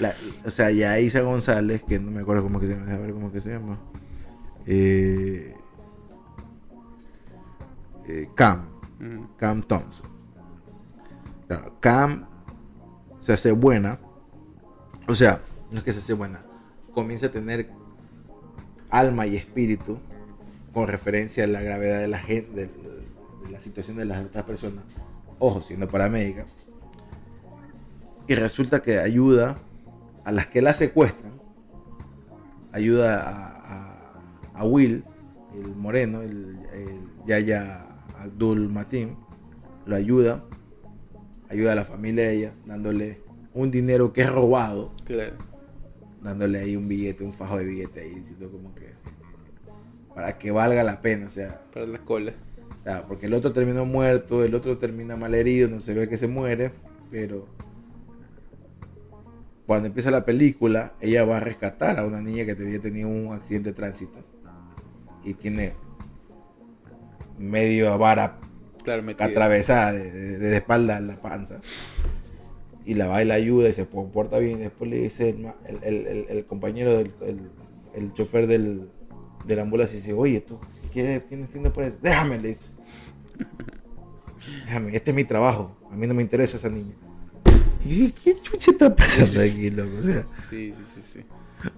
la- 0.00 0.14
o 0.44 0.50
sea, 0.50 0.70
ya 0.72 0.98
Isa 0.98 1.20
González, 1.20 1.82
que 1.88 1.98
no 2.00 2.10
me 2.10 2.20
acuerdo 2.20 2.42
cómo 2.42 2.58
que 2.60 2.66
se 2.66 2.74
llama, 2.74 2.92
a 2.94 2.98
ver 2.98 3.12
cómo 3.12 3.32
que 3.32 3.40
se 3.40 3.50
llama. 3.50 3.78
Eh, 4.66 5.54
eh, 8.08 8.28
Cam, 8.34 8.68
Cam 9.38 9.62
Thompson. 9.62 10.06
Cam 11.80 12.26
se 13.20 13.32
hace 13.32 13.52
buena. 13.52 13.98
O 15.06 15.14
sea, 15.14 15.40
no 15.70 15.78
es 15.78 15.84
que 15.84 15.92
se 15.92 15.98
hace 15.98 16.14
buena. 16.14 16.42
Comienza 16.94 17.26
a 17.26 17.30
tener 17.30 17.70
alma 18.90 19.26
y 19.26 19.36
espíritu 19.36 19.98
con 20.72 20.88
referencia 20.88 21.44
a 21.44 21.46
la 21.46 21.62
gravedad 21.62 22.00
de 22.00 22.08
la 22.08 22.18
gente, 22.18 22.66
de, 22.66 22.70
la 23.50 23.60
situación 23.60 23.96
de 23.96 24.04
las 24.04 24.24
otras 24.24 24.44
personas. 24.44 24.84
Ojo, 25.38 25.62
siendo 25.62 25.88
paramédica. 25.88 26.46
Y 28.26 28.34
resulta 28.34 28.82
que 28.82 28.98
ayuda 28.98 29.56
a 30.24 30.32
las 30.32 30.46
que 30.48 30.60
la 30.60 30.74
secuestran. 30.74 31.32
Ayuda 32.72 33.54
a 34.54 34.64
Will, 34.64 35.04
el 35.54 35.74
moreno, 35.76 36.20
el, 36.20 36.58
el 36.72 37.26
Yaya 37.26 37.86
Abdul 38.18 38.68
Matin. 38.68 39.16
Lo 39.86 39.96
ayuda. 39.96 40.44
Ayuda 41.50 41.72
a 41.72 41.74
la 41.74 41.84
familia 41.84 42.24
de 42.24 42.34
ella, 42.36 42.52
dándole 42.66 43.20
un 43.54 43.70
dinero 43.70 44.12
que 44.12 44.22
es 44.22 44.30
robado 44.30 44.92
Claro. 45.04 45.34
dándole 46.22 46.58
ahí 46.58 46.76
un 46.76 46.88
billete, 46.88 47.24
un 47.24 47.32
fajo 47.32 47.56
de 47.58 47.64
billete 47.64 48.00
ahí, 48.00 48.14
diciendo 48.14 48.50
como 48.50 48.74
que 48.74 48.92
para 50.14 50.36
que 50.38 50.50
valga 50.50 50.82
la 50.84 51.00
pena, 51.00 51.26
o 51.26 51.30
sea, 51.30 51.62
Para 51.72 51.86
las 51.86 52.00
colas. 52.02 52.34
o 52.80 52.84
sea, 52.84 53.06
porque 53.06 53.26
el 53.26 53.34
otro 53.34 53.52
terminó 53.52 53.84
muerto, 53.86 54.44
el 54.44 54.54
otro 54.54 54.76
termina 54.78 55.16
mal 55.16 55.34
herido, 55.34 55.68
no 55.68 55.80
se 55.80 55.94
ve 55.94 56.08
que 56.08 56.16
se 56.18 56.26
muere, 56.26 56.72
pero 57.10 57.46
cuando 59.66 59.86
empieza 59.88 60.10
la 60.10 60.24
película, 60.24 60.94
ella 61.00 61.24
va 61.24 61.36
a 61.36 61.40
rescatar 61.40 61.98
a 61.98 62.04
una 62.06 62.20
niña 62.20 62.44
que 62.44 62.52
había 62.52 62.80
tenido 62.80 63.08
un 63.08 63.32
accidente 63.32 63.70
de 63.70 63.74
tránsito 63.76 64.18
y 65.24 65.34
tiene 65.34 65.74
medio 67.38 67.96
vara 67.98 68.38
Claro, 69.16 69.30
atravesada 69.32 69.92
de, 69.92 70.10
de- 70.12 70.38
de 70.38 70.56
espalda 70.56 71.00
la 71.00 71.20
panza. 71.20 71.60
Y 72.84 72.94
la 72.94 73.06
va 73.06 73.22
y 73.22 73.26
la 73.26 73.34
ayuda 73.34 73.68
y 73.68 73.72
se 73.72 73.86
comporta 73.86 74.38
bien. 74.38 74.60
Después 74.60 74.90
le 74.90 74.98
dice 75.02 75.30
el, 75.30 75.78
el- 75.82 76.26
el- 76.28 76.44
compañero, 76.46 76.96
del, 76.96 77.12
el, 77.94 78.12
chofer 78.14 78.46
del, 78.46 78.88
de 79.46 79.56
la 79.56 79.62
ambulancia, 79.62 79.96
dice, 79.96 80.12
oye, 80.14 80.40
tú, 80.40 80.58
si 80.80 80.88
quieres, 80.88 81.26
tienes 81.26 81.50
tiempo 81.50 81.70
por 81.72 81.84
eso. 81.84 81.96
Déjame, 82.00 82.38
le 82.38 82.48
dice. 82.48 82.70
Déjame, 84.66 84.94
este 84.96 85.10
es 85.10 85.14
mi 85.14 85.24
trabajo. 85.24 85.76
A 85.90 85.96
mí 85.96 86.06
no 86.06 86.14
me 86.14 86.22
interesa 86.22 86.56
esa 86.56 86.68
niña. 86.68 86.94
Y 87.84 88.10
¿qué 88.12 88.36
chucha 88.42 88.70
está 88.72 88.94
pasando 88.94 89.40
aquí, 89.42 89.70
loco? 89.70 89.98
O 89.98 90.02
sea, 90.02 90.24
Sí, 90.50 90.72
sí, 90.74 90.82
sí, 90.94 91.00
sí. 91.02 91.20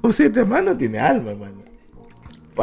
o 0.01 0.13
sea, 0.13 0.27
este 0.27 0.41
hermano 0.41 0.77
tiene 0.77 0.99
alma, 0.99 1.33
hermano. 1.33 1.59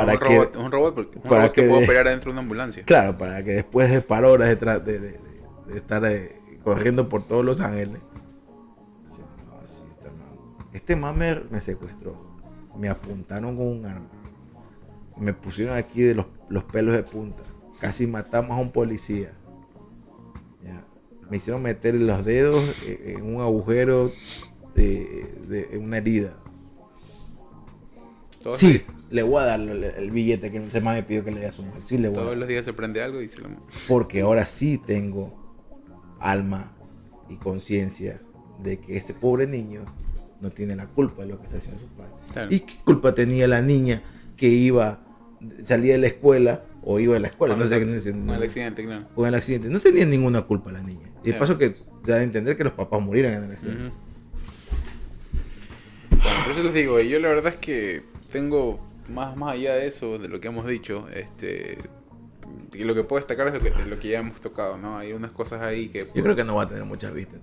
Para 0.06 0.14
un 0.14 0.20
que 0.20 0.36
robot, 0.38 0.56
un 0.58 0.72
robot, 0.72 0.96
porque 0.96 1.18
un 1.18 1.24
para 1.24 1.42
robot 1.42 1.52
que, 1.54 1.62
que 1.62 1.68
puede 1.68 1.80
de- 1.82 1.86
operar 1.86 2.08
dentro 2.08 2.32
de 2.32 2.34
una 2.34 2.42
ambulancia. 2.42 2.84
Claro, 2.86 3.18
para 3.18 3.44
que 3.44 3.52
después 3.54 3.90
de 3.92 4.02
par 4.02 4.26
horas 4.26 4.48
de, 4.50 4.56
de- 4.56 4.80
de- 4.80 5.00
de- 5.00 5.20
de 5.68 5.78
estar 5.78 6.06
eh, 6.06 6.40
corriendo 6.64 7.08
por 7.10 7.26
todos 7.28 7.44
Los 7.46 7.60
Ángeles, 7.62 8.00
dice, 9.10 9.22
"No, 9.46 9.68
sí, 9.68 9.84
este 9.96 10.78
este 10.78 10.96
man 10.96 11.18
me, 11.18 11.62
secuestró, 11.62 12.16
me 12.78 12.90
apuntaron 12.90 13.56
con 13.58 13.68
un 13.68 13.86
arma, 13.86 14.08
me 15.18 15.34
pusieron 15.34 15.76
aquí 15.76 16.02
de 16.04 16.16
los, 16.16 16.26
los 16.50 16.64
pelos 16.66 16.94
de 16.94 17.04
punta, 17.04 17.42
casi 17.80 18.06
matamos 18.08 18.52
a 18.52 18.62
un 18.62 18.72
policía, 18.72 19.32
Ya. 20.64 20.84
me 21.30 21.38
hicieron 21.38 21.62
meter 21.62 21.96
los 21.96 22.24
dedos 22.24 22.64
eh, 22.86 23.16
en 23.18 23.36
un 23.36 23.42
agujero 23.42 24.12
de, 24.76 25.34
de- 25.48 25.70
en 25.74 25.84
una 25.84 25.98
herida. 25.98 26.34
Todos, 28.48 28.62
Sí, 28.62 28.82
le 29.12 29.24
voy 29.24 29.42
a 29.42 29.46
dar 29.46 29.60
el, 29.60 29.84
el 29.84 30.10
billete 30.12 30.50
que 30.54 30.80
man 30.80 30.96
me 30.96 31.04
pidió 31.04 31.26
que 31.26 31.32
le 31.34 31.42
dé 31.42 31.48
a 31.48 31.52
su 31.52 31.64
mujer. 31.64 31.82
Sí, 31.82 31.98
le 31.98 32.08
voy 32.08 32.16
a 32.16 32.20
todos 32.22 32.30
dar. 32.30 32.38
los 32.38 32.48
días 32.48 32.64
se 32.64 32.72
prende 32.72 33.02
algo 33.02 33.22
y 33.22 33.28
se 33.28 33.42
lo... 33.42 33.50
Porque 33.90 34.22
ahora 34.22 34.46
sí 34.46 34.78
tengo 34.78 35.34
alma 36.22 36.72
y 37.28 37.36
conciencia 37.36 38.22
de 38.64 38.80
que 38.80 38.96
ese 38.96 39.14
pobre 39.14 39.48
niño 39.48 39.84
no 40.40 40.50
tiene 40.52 40.78
la 40.78 40.88
culpa 40.88 41.24
de 41.24 41.28
lo 41.28 41.40
que 41.40 41.46
está 41.48 41.58
haciendo 41.58 41.82
su 41.82 41.88
padre. 41.88 42.12
Claro. 42.32 42.48
¿Y 42.56 42.62
qué 42.62 42.74
culpa 42.86 43.14
tenía 43.14 43.50
la 43.50 43.62
niña 43.62 44.02
que 44.38 44.48
iba, 44.48 45.02
salía 45.66 45.94
de 45.96 46.00
la 46.00 46.08
escuela 46.08 46.64
o 46.84 47.02
iba 47.02 47.18
a 47.18 47.20
la 47.20 47.28
escuela? 47.28 47.58
No 47.58 47.68
sé, 47.68 47.84
no 47.86 48.00
sé, 48.00 48.12
Con 48.14 48.30
el 48.30 48.44
accidente, 48.44 48.86
claro. 48.86 49.08
con 49.14 49.28
el 49.28 49.36
accidente. 49.36 49.68
No 49.68 49.82
tenía 49.82 50.06
ninguna 50.06 50.44
culpa 50.44 50.72
la 50.72 50.82
niña. 50.82 51.10
Y 51.22 51.32
de 51.32 51.32
Claro. 51.32 51.40
paso 51.40 51.58
que 51.58 51.76
da 52.06 52.16
a 52.16 52.24
entender 52.24 52.56
que 52.56 52.64
los 52.64 52.72
papás 52.72 53.02
murieran 53.02 53.34
en 53.34 53.44
el 53.44 53.52
accidente. 53.52 53.88
Ujú. 53.88 53.94
Bueno, 56.12 56.44
por 56.46 56.52
eso 56.54 56.64
les 56.64 56.74
digo, 56.74 56.98
yo 57.02 57.20
la 57.20 57.28
verdad 57.28 57.54
es 57.54 57.60
que 57.60 58.04
tengo 58.32 58.80
más, 59.14 59.36
más 59.38 59.54
allá 59.54 59.76
de 59.76 59.88
eso, 59.88 60.18
de 60.18 60.28
lo 60.28 60.40
que 60.40 60.48
hemos 60.50 60.66
dicho, 60.68 61.08
este 61.14 61.78
y 62.74 62.84
lo 62.84 62.94
que 62.96 63.04
puedo 63.04 63.20
destacar 63.20 63.48
es 63.48 63.54
lo 63.54 63.60
que, 63.62 63.70
es 63.70 63.88
lo 63.88 64.00
que 64.00 64.10
ya 64.10 64.20
hemos 64.20 64.40
tocado, 64.42 64.78
¿no? 64.78 64.98
Hay 64.98 65.14
unas 65.14 65.32
cosas 65.32 65.62
ahí 65.62 65.88
que... 65.90 66.06
Yo 66.14 66.24
creo 66.24 66.36
que 66.36 66.44
no 66.44 66.56
va 66.56 66.64
a 66.64 66.68
tener 66.68 66.84
muchas 66.86 67.14
vistas. 67.14 67.40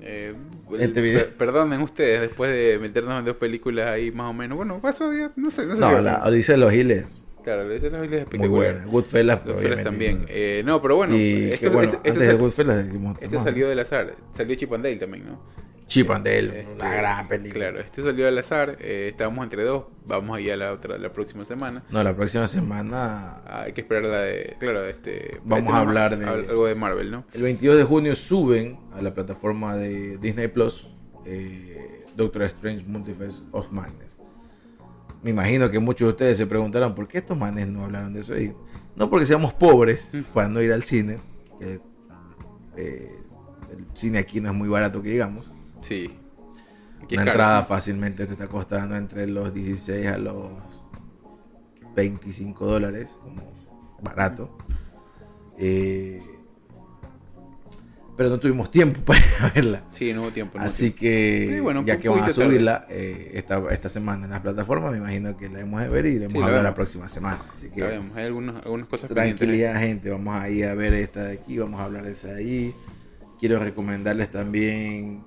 eh, 0.00 0.34
Este 0.78 1.00
video. 1.00 1.20
per- 1.20 1.34
perdonen 1.34 1.80
ustedes, 1.82 2.20
después 2.22 2.50
de 2.50 2.78
meternos 2.80 3.18
en 3.18 3.24
dos 3.24 3.36
películas 3.36 3.86
ahí 3.88 4.10
más 4.10 4.30
o 4.30 4.32
menos, 4.32 4.56
bueno, 4.56 4.80
pasó 4.80 5.12
ya, 5.12 5.30
no 5.36 5.50
sé, 5.50 5.66
no 5.66 5.74
sé. 5.74 5.80
No, 5.80 6.00
la 6.00 6.22
Odisea 6.24 6.54
de 6.56 6.60
los 6.60 6.72
Giles, 6.72 7.04
Claro, 7.44 7.70
es 7.70 7.82
la 7.82 8.00
Biblia 8.00 8.18
muy 8.18 8.18
espectacular. 8.18 8.50
buena. 8.74 8.86
Goodfellas, 8.86 9.40
Los 9.44 9.56
obviamente. 9.56 9.68
Fellas 9.68 9.84
también. 9.84 10.24
Eh, 10.28 10.62
no, 10.64 10.80
pero 10.80 10.96
bueno, 10.96 11.14
y 11.14 11.52
esto, 11.52 11.60
que 11.60 11.68
bueno, 11.68 11.92
este- 11.92 11.96
este 11.98 12.10
antes 12.10 12.28
de 12.28 12.34
Goodfellas 12.34 12.86
dijimos 12.86 13.18
este 13.20 13.38
salió 13.38 13.68
del 13.68 13.78
azar. 13.80 14.14
Salió 14.32 14.54
Chip 14.56 14.72
and 14.72 14.84
Dale 14.84 14.96
también, 14.96 15.26
¿no? 15.26 15.40
Chip 15.86 16.10
and 16.10 16.24
Dale, 16.24 16.60
Este, 16.60 16.72
una 16.72 16.94
gran 16.94 17.28
película. 17.28 17.64
Claro, 17.70 17.80
este 17.80 18.02
salió 18.02 18.26
al 18.26 18.38
azar. 18.38 18.76
eh, 18.80 19.08
estábamos 19.10 19.44
entre 19.44 19.64
dos. 19.64 19.84
Vamos 20.06 20.36
ahí 20.36 20.48
a 20.50 20.56
la 20.56 20.72
otra, 20.72 20.96
la 20.98 21.12
próxima 21.12 21.44
semana. 21.44 21.82
No, 21.90 22.02
la 22.02 22.16
próxima 22.16 22.48
semana, 22.48 23.42
Ah, 23.46 23.62
hay 23.66 23.72
que 23.74 23.82
esperar 23.82 24.04
la 24.04 24.20
de. 24.20 24.56
Claro, 24.58 24.84
este. 24.86 25.40
Vamos 25.44 25.64
este 25.66 25.72
a 25.72 25.80
hablar 25.80 26.18
de- 26.18 26.26
Algo 26.26 26.66
de 26.66 26.74
Marvel, 26.74 27.10
¿no? 27.10 27.24
el 27.32 27.42
22 27.42 27.76
de 27.76 27.84
junio 27.84 28.14
suben 28.16 28.78
a 28.94 29.02
la 29.02 29.12
plataforma 29.14 29.76
de 29.76 30.16
Disney 30.18 30.48
Plus 30.48 30.90
eh, 31.26 32.04
Doctor 32.16 32.42
Strange 32.44 32.84
Multiverse 32.86 33.42
of 33.52 33.70
Madness. 33.70 34.20
Me 35.22 35.30
imagino 35.30 35.70
que 35.70 35.78
muchos 35.78 36.06
de 36.08 36.12
ustedes 36.12 36.38
se 36.38 36.46
preguntarán 36.46 36.94
por 36.94 37.08
qué 37.08 37.18
estos 37.18 37.36
manes 37.36 37.66
no 37.66 37.84
hablaron 37.84 38.12
de 38.12 38.20
eso 38.20 38.34
ahí. 38.34 38.54
No 38.96 39.08
porque 39.10 39.26
seamos 39.26 39.52
pobres 39.54 40.08
Mm. 40.12 40.20
para 40.34 40.48
no 40.48 40.60
ir 40.60 40.72
al 40.72 40.82
cine, 40.82 41.18
que 41.58 41.80
eh, 42.76 43.10
el 43.70 43.86
cine 43.94 44.18
aquí 44.18 44.40
no 44.40 44.48
es 44.50 44.54
muy 44.54 44.68
barato 44.68 45.00
que 45.02 45.08
digamos. 45.10 45.50
Sí. 45.84 46.10
Aquí 47.02 47.16
Una 47.16 47.24
entrada 47.24 47.64
fácilmente 47.64 48.26
te 48.26 48.32
está 48.32 48.48
costando 48.48 48.96
entre 48.96 49.26
los 49.26 49.52
16 49.52 50.06
a 50.06 50.18
los 50.18 50.50
25 51.94 52.66
dólares, 52.66 53.10
como 53.22 53.42
barato. 54.02 54.56
Eh, 55.58 56.22
pero 58.16 58.28
no 58.30 58.38
tuvimos 58.38 58.70
tiempo 58.70 59.00
para 59.04 59.20
verla. 59.54 59.82
Sí, 59.90 60.12
no 60.12 60.22
hubo 60.22 60.30
tiempo. 60.30 60.58
no 60.58 60.64
Así 60.64 60.92
tiempo. 60.92 61.00
que, 61.00 61.60
bueno, 61.60 61.84
ya 61.84 61.98
que 61.98 62.08
van 62.08 62.22
a 62.22 62.30
subirla 62.30 62.86
eh, 62.88 63.32
esta, 63.34 63.62
esta 63.70 63.88
semana 63.88 64.24
en 64.24 64.30
las 64.30 64.40
plataformas, 64.40 64.92
me 64.92 64.98
imagino 64.98 65.36
que 65.36 65.48
la 65.48 65.60
hemos 65.60 65.80
de 65.80 65.88
ver 65.88 66.06
y 66.06 66.18
la 66.18 66.30
Sí, 66.30 66.38
a 66.38 66.46
ver 66.46 66.62
la 66.62 66.74
próxima 66.74 67.08
semana. 67.08 67.42
Así 67.52 67.70
que 67.70 67.82
vemos, 67.82 68.16
hay 68.16 68.26
algunos, 68.26 68.56
algunas 68.64 68.86
cosas 68.86 69.10
tranquilidad, 69.10 69.78
gente. 69.78 70.10
Vamos 70.10 70.40
a 70.40 70.48
ir 70.48 70.66
a 70.66 70.74
ver 70.74 70.94
esta 70.94 71.24
de 71.24 71.34
aquí, 71.34 71.58
vamos 71.58 71.80
a 71.80 71.84
hablar 71.84 72.04
de 72.04 72.12
esa 72.12 72.28
de 72.28 72.36
ahí. 72.36 72.74
Quiero 73.40 73.58
recomendarles 73.58 74.30
también, 74.30 75.24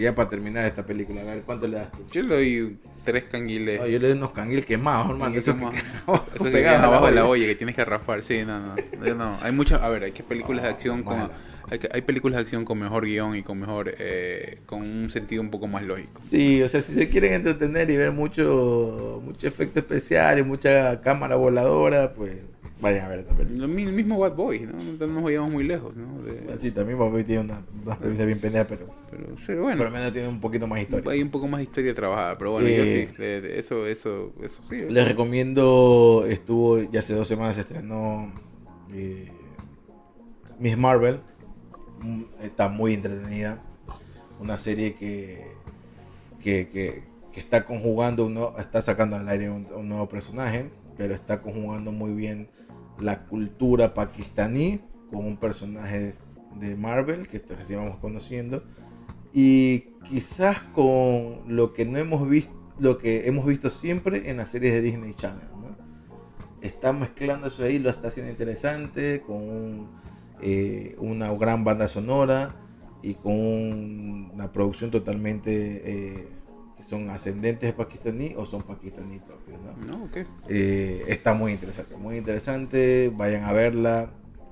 ya 0.00 0.14
para 0.14 0.30
terminar 0.30 0.64
esta 0.64 0.84
película, 0.84 1.20
a 1.20 1.24
ver 1.24 1.42
cuánto 1.42 1.68
le 1.68 1.76
das 1.76 1.92
tú. 1.92 2.04
Yo 2.12 2.22
le 2.22 2.76
tres 3.04 3.24
canguiles. 3.24 3.80
No, 3.80 3.86
yo 3.86 3.98
le 3.98 4.08
doy 4.08 4.16
unos 4.16 4.32
canguil 4.32 4.64
quemados, 4.64 5.10
hermano. 5.10 5.36
Esos 5.36 5.54
quemado. 5.54 5.72
que, 5.72 5.78
Eso 6.36 6.50
que 6.50 6.68
abajo 6.68 7.06
de 7.06 7.12
la 7.12 7.26
olla. 7.26 7.46
que 7.46 7.54
tienes 7.54 7.74
que 7.76 7.84
raspar. 7.84 8.22
Sí, 8.22 8.42
no, 8.46 8.58
no. 8.60 8.76
yo 9.04 9.14
no. 9.14 9.38
Hay 9.42 9.52
muchas. 9.52 9.80
A 9.82 9.88
ver, 9.88 10.04
hay 10.04 10.12
que 10.12 10.22
películas 10.22 10.62
de 10.64 10.68
acción 10.70 11.02
con. 11.02 11.30
Hay, 11.70 11.78
que- 11.78 11.88
hay 11.92 12.02
películas 12.02 12.36
de 12.38 12.40
acción 12.42 12.64
con 12.64 12.78
mejor 12.80 13.04
guion 13.04 13.36
y 13.36 13.42
con 13.42 13.58
mejor. 13.60 13.94
eh, 13.98 14.58
con 14.66 14.80
un 14.82 15.08
sentido 15.10 15.40
un 15.42 15.50
poco 15.50 15.66
más 15.68 15.82
lógico. 15.84 16.20
Sí, 16.20 16.60
o 16.62 16.68
sea, 16.68 16.80
si 16.80 16.94
se 16.94 17.08
quieren 17.08 17.32
entretener 17.34 17.88
y 17.90 17.96
ver 17.96 18.10
mucho, 18.12 19.22
mucho 19.24 19.46
efecto 19.46 19.78
especial 19.78 20.38
y 20.38 20.42
mucha 20.42 21.00
cámara 21.00 21.36
voladora, 21.36 22.12
pues 22.14 22.32
vayan 22.80 23.04
a 23.04 23.08
ver 23.08 23.18
esta 23.20 23.34
película. 23.34 23.66
El 23.66 23.92
mismo 23.92 24.18
Bad 24.18 24.34
Boys, 24.34 24.62
¿no? 24.62 24.72
No 24.98 25.06
nos 25.06 25.22
vayamos 25.22 25.50
muy 25.50 25.64
lejos, 25.64 25.94
¿no? 25.94 26.22
De- 26.22 26.58
Sí, 26.58 26.70
también 26.72 26.98
Bobby 26.98 27.24
tiene 27.24 27.42
una, 27.42 27.62
una 27.84 27.96
premisa 27.98 28.24
bien 28.24 28.38
pendeja, 28.40 28.64
pero 28.66 28.86
pero 29.10 29.24
sí, 29.38 29.46
por 29.46 29.54
lo 29.56 29.62
bueno. 29.62 29.90
menos 29.90 30.12
tiene 30.12 30.28
un 30.28 30.40
poquito 30.40 30.66
más 30.66 30.80
historia. 30.80 31.10
Hay 31.12 31.20
un 31.22 31.30
poco 31.30 31.46
más 31.48 31.58
de 31.58 31.64
historia 31.64 31.94
trabajada, 31.94 32.38
pero 32.38 32.52
bueno, 32.52 32.68
yo 32.68 32.74
Eh, 32.82 32.89
sí. 33.08 33.16
de 33.22 33.58
eso, 33.58 33.86
eso, 33.86 34.32
eso 34.42 34.62
sí. 34.68 34.78
Les 34.88 35.06
recomiendo, 35.06 36.24
estuvo, 36.28 36.78
ya 36.90 37.00
hace 37.00 37.14
dos 37.14 37.28
semanas 37.28 37.54
se 37.56 37.62
estrenó 37.62 38.32
eh, 38.92 39.30
Miss 40.58 40.76
Marvel. 40.76 41.20
Mm, 42.02 42.22
Está 42.42 42.68
muy 42.68 42.94
entretenida. 42.94 43.62
Una 44.40 44.56
serie 44.58 44.94
que, 44.94 45.44
que, 46.42 46.68
que- 46.68 47.02
que 47.32 47.38
está 47.40 47.64
conjugando, 47.64 48.26
un 48.26 48.34
nuevo- 48.34 48.58
está 48.58 48.82
sacando 48.82 49.14
al 49.16 49.28
aire 49.28 49.50
un, 49.50 49.66
un 49.72 49.88
nuevo 49.88 50.08
personaje, 50.08 50.68
pero 50.96 51.14
está 51.14 51.42
conjugando 51.42 51.92
muy 51.92 52.12
bien 52.12 52.48
la 52.98 53.26
cultura 53.26 53.94
pakistaní 53.94 54.80
con 55.10 55.24
un 55.24 55.36
personaje 55.36 56.14
de 56.58 56.74
Marvel 56.76 57.28
que 57.28 57.38
recién 57.56 57.78
vamos 57.78 57.98
conociendo 57.98 58.64
y 59.32 59.84
quizás 60.08 60.58
con 60.74 61.42
lo 61.46 61.72
que 61.72 61.84
no 61.86 61.98
hemos 61.98 62.28
visto 62.28 62.52
lo 62.80 62.98
que 62.98 63.26
hemos 63.28 63.44
visto 63.46 63.70
siempre 63.70 64.30
en 64.30 64.38
las 64.38 64.50
series 64.50 64.72
de 64.72 64.80
Disney 64.80 65.14
Channel 65.14 65.46
¿no? 65.60 65.76
está 66.62 66.92
mezclando 66.92 67.46
eso 67.48 67.62
ahí 67.64 67.78
lo 67.78 67.90
está 67.90 68.08
haciendo 68.08 68.30
interesante 68.30 69.22
con 69.26 69.36
un, 69.36 69.88
eh, 70.42 70.94
una 70.98 71.32
gran 71.34 71.64
banda 71.64 71.88
sonora 71.88 72.50
y 73.02 73.14
con 73.14 73.32
un- 73.32 74.30
una 74.34 74.52
producción 74.52 74.90
totalmente 74.90 75.82
eh, 75.84 76.28
que 76.76 76.82
son 76.82 77.10
ascendentes 77.10 77.68
de 77.68 77.72
pakistaní 77.72 78.34
o 78.36 78.44
son 78.46 78.62
pakistaní 78.62 79.18
propios 79.18 79.58
¿no? 79.62 79.96
No, 79.98 80.04
ok. 80.04 80.16
Eh, 80.48 81.04
está 81.08 81.32
muy 81.34 81.52
interesante, 81.52 81.96
muy 81.96 82.16
interesante. 82.16 83.12
Vayan 83.14 83.44
a 83.44 83.52
verla. 83.52 84.10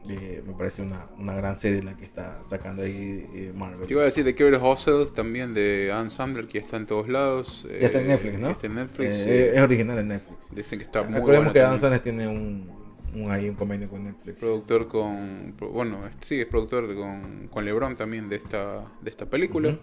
Eh, 0.08 0.42
me 0.46 0.54
parece 0.54 0.82
una, 0.82 1.06
una 1.18 1.34
gran 1.34 1.56
serie 1.56 1.82
la 1.82 1.94
que 1.96 2.04
está 2.04 2.40
sacando 2.46 2.82
ahí 2.82 3.26
eh, 3.34 3.52
Marvel. 3.54 3.86
Te 3.86 3.92
iba 3.92 4.02
a 4.02 4.06
decir 4.06 4.24
de 4.24 4.32
ver 4.32 4.54
Hustle 4.54 5.06
también 5.14 5.52
de 5.52 5.90
Adam 5.92 6.10
Sandler, 6.10 6.46
que 6.46 6.58
ya 6.58 6.64
está 6.64 6.78
en 6.78 6.86
todos 6.86 7.08
lados. 7.08 7.66
ya 7.70 7.86
está 7.86 8.00
en 8.00 8.06
eh, 8.06 8.08
Netflix, 8.08 8.38
¿no? 8.38 8.50
Está 8.50 8.66
en 8.68 8.74
Netflix. 8.76 9.14
Eh, 9.16 9.50
sí. 9.52 9.56
Es 9.56 9.62
original 9.62 9.98
en 9.98 10.08
Netflix. 10.08 10.48
Dicen 10.54 10.78
que 10.78 10.84
está 10.84 11.02
muy 11.02 11.14
Recordemos 11.14 11.52
que 11.52 11.60
también. 11.60 11.80
Sandler 11.80 12.00
tiene 12.00 12.26
un, 12.26 12.70
un, 13.14 13.30
ahí 13.30 13.48
un 13.48 13.54
convenio 13.54 13.88
con 13.88 14.04
Netflix. 14.04 14.40
productor 14.40 14.88
con 14.88 15.54
bueno 15.58 16.00
sí 16.20 16.40
es 16.40 16.46
productor 16.46 16.94
con, 16.94 17.48
con 17.48 17.64
LeBron 17.64 17.96
también 17.96 18.28
de 18.28 18.36
esta 18.36 18.84
de 19.02 19.10
esta 19.10 19.26
película. 19.26 19.78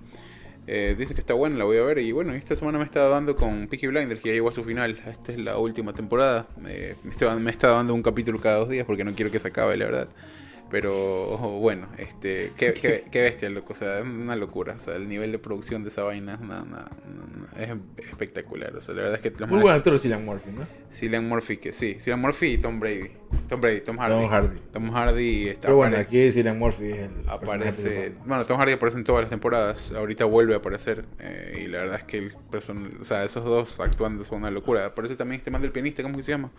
Eh, 0.67 0.95
dice 0.97 1.13
que 1.13 1.21
está 1.21 1.33
buena 1.35 1.57
la 1.57 1.65
voy 1.65 1.77
a 1.77 1.83
ver. 1.83 1.99
Y 1.99 2.11
bueno 2.11 2.33
esta 2.33 2.55
semana 2.55 2.77
me 2.79 2.85
está 2.85 3.07
dando 3.07 3.35
con 3.35 3.67
Peaky 3.67 3.87
Blinders 3.87 4.21
que 4.21 4.29
ya 4.29 4.33
llegó 4.35 4.49
a 4.49 4.51
su 4.51 4.63
final. 4.63 4.99
Esta 5.05 5.31
es 5.31 5.39
la 5.39 5.57
última 5.57 5.93
temporada. 5.93 6.47
Eh, 6.67 6.95
me 7.03 7.11
está, 7.11 7.35
me 7.35 7.51
dando 7.51 7.93
un 7.93 8.03
capítulo 8.03 8.39
cada 8.39 8.57
dos 8.57 8.69
días 8.69 8.85
porque 8.85 9.03
no 9.03 9.13
quiero 9.13 9.31
que 9.31 9.39
se 9.39 9.47
acabe 9.47 9.75
la 9.77 9.85
verdad. 9.85 10.07
Pero 10.71 11.37
bueno 11.59 11.87
este 11.97 12.51
qué, 12.57 12.71
bestia 13.21 13.49
loco. 13.49 13.73
O 13.73 13.75
sea 13.75 13.99
es 13.99 14.05
una 14.05 14.35
locura. 14.35 14.75
O 14.77 14.81
sea 14.81 14.95
el 14.95 15.07
nivel 15.07 15.31
de 15.31 15.39
producción 15.39 15.83
de 15.83 15.89
esa 15.89 16.03
vaina 16.03 16.39
una- 16.41 16.89
es 17.59 17.69
espectacular 18.09 18.75
o 18.75 18.81
sea 18.81 18.93
la 18.95 19.01
verdad 19.03 19.19
es 19.23 19.31
que 19.33 19.39
los 19.39 19.49
Muy 19.49 19.61
buen 19.61 19.75
actor 19.75 19.97
Cillian 19.99 20.23
Murphy, 20.25 20.51
¿no? 20.51 20.65
Cillian 20.91 21.27
Murphy 21.27 21.57
que 21.57 21.73
sí 21.73 21.95
Cillian 21.99 22.19
Murphy 22.21 22.53
y 22.53 22.57
Tom 22.57 22.79
Brady 22.79 23.11
Tom 23.49 23.61
Brady 23.61 23.81
Tom 23.81 23.97
Hardy 23.97 24.15
Tom 24.21 24.29
Hardy. 24.29 24.59
Tom 24.71 24.91
Hardy 24.91 25.47
está 25.49 25.61
Pero 25.67 25.75
bueno, 25.77 25.97
aquí 25.97 26.31
Cillian 26.31 26.57
Murphy 26.59 26.91
es 26.91 26.99
el 26.99 27.29
aparece 27.29 28.13
bueno 28.25 28.45
Tom 28.45 28.59
Hardy 28.59 28.73
aparece 28.73 28.97
en 28.97 29.03
todas 29.03 29.21
las 29.21 29.29
temporadas 29.29 29.91
ahorita 29.91 30.25
vuelve 30.25 30.53
a 30.53 30.57
aparecer 30.57 31.05
eh, 31.19 31.63
y 31.65 31.67
la 31.67 31.79
verdad 31.79 31.97
es 31.99 32.03
que 32.05 32.17
el 32.17 32.33
person 32.51 32.97
o 33.01 33.05
sea 33.05 33.23
esos 33.23 33.43
dos 33.45 33.79
actuando 33.79 34.23
son 34.23 34.39
una 34.39 34.51
locura 34.51 34.85
aparece 34.85 35.15
también 35.15 35.39
este 35.39 35.51
man 35.51 35.61
del 35.61 35.71
pianista 35.71 36.03
¿cómo 36.03 36.17
que 36.17 36.23
se 36.23 36.31
llama? 36.31 36.51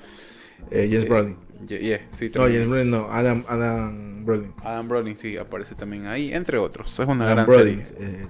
Eh, 0.70 0.88
James 0.90 1.04
Eh, 1.04 1.08
Brolin. 1.08 1.36
yeah, 1.68 1.78
yeah, 1.78 2.08
sí, 2.12 2.30
No. 2.34 2.42
James 2.44 2.66
Brolin 2.66 2.90
no. 2.90 3.08
Adam, 3.12 3.44
Adam 3.46 4.24
Brolin. 4.24 4.54
Adam 4.64 4.88
Brody 4.88 5.14
sí 5.14 5.36
aparece 5.36 5.74
también 5.74 6.06
ahí 6.06 6.32
entre 6.32 6.56
otros 6.58 6.98
es 6.98 7.06
una 7.06 7.30
Adam 7.30 7.44
gran 7.44 7.46
Brody. 7.46 7.82
serie 7.82 8.22
eh, 8.22 8.26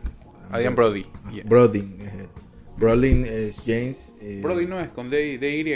Adam 0.51 0.75
Brody 0.75 1.07
yeah. 1.33 1.45
Brodin. 1.45 1.97
Brolin 2.77 3.25
es 3.27 3.57
James. 3.67 4.15
eh, 4.21 4.41
Brody 4.43 4.67
no 4.67 4.81
es 4.81 4.89
con 4.91 5.11
D, 5.11 5.39
D 5.39 5.57
Y 5.57 5.73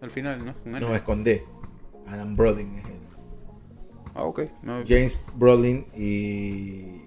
al 0.00 0.10
final, 0.10 0.44
¿no? 0.44 0.54
Con. 0.54 0.72
No, 0.72 0.94
es 0.94 1.02
con 1.02 1.22
D. 1.24 1.44
Adam 2.06 2.36
Brolin 2.36 2.78
es 2.78 2.84
él. 2.86 2.92
Ah, 4.14 4.24
ok. 4.24 4.42
No, 4.62 4.82
James 4.86 5.16
Brolin 5.36 5.86
y, 5.96 7.02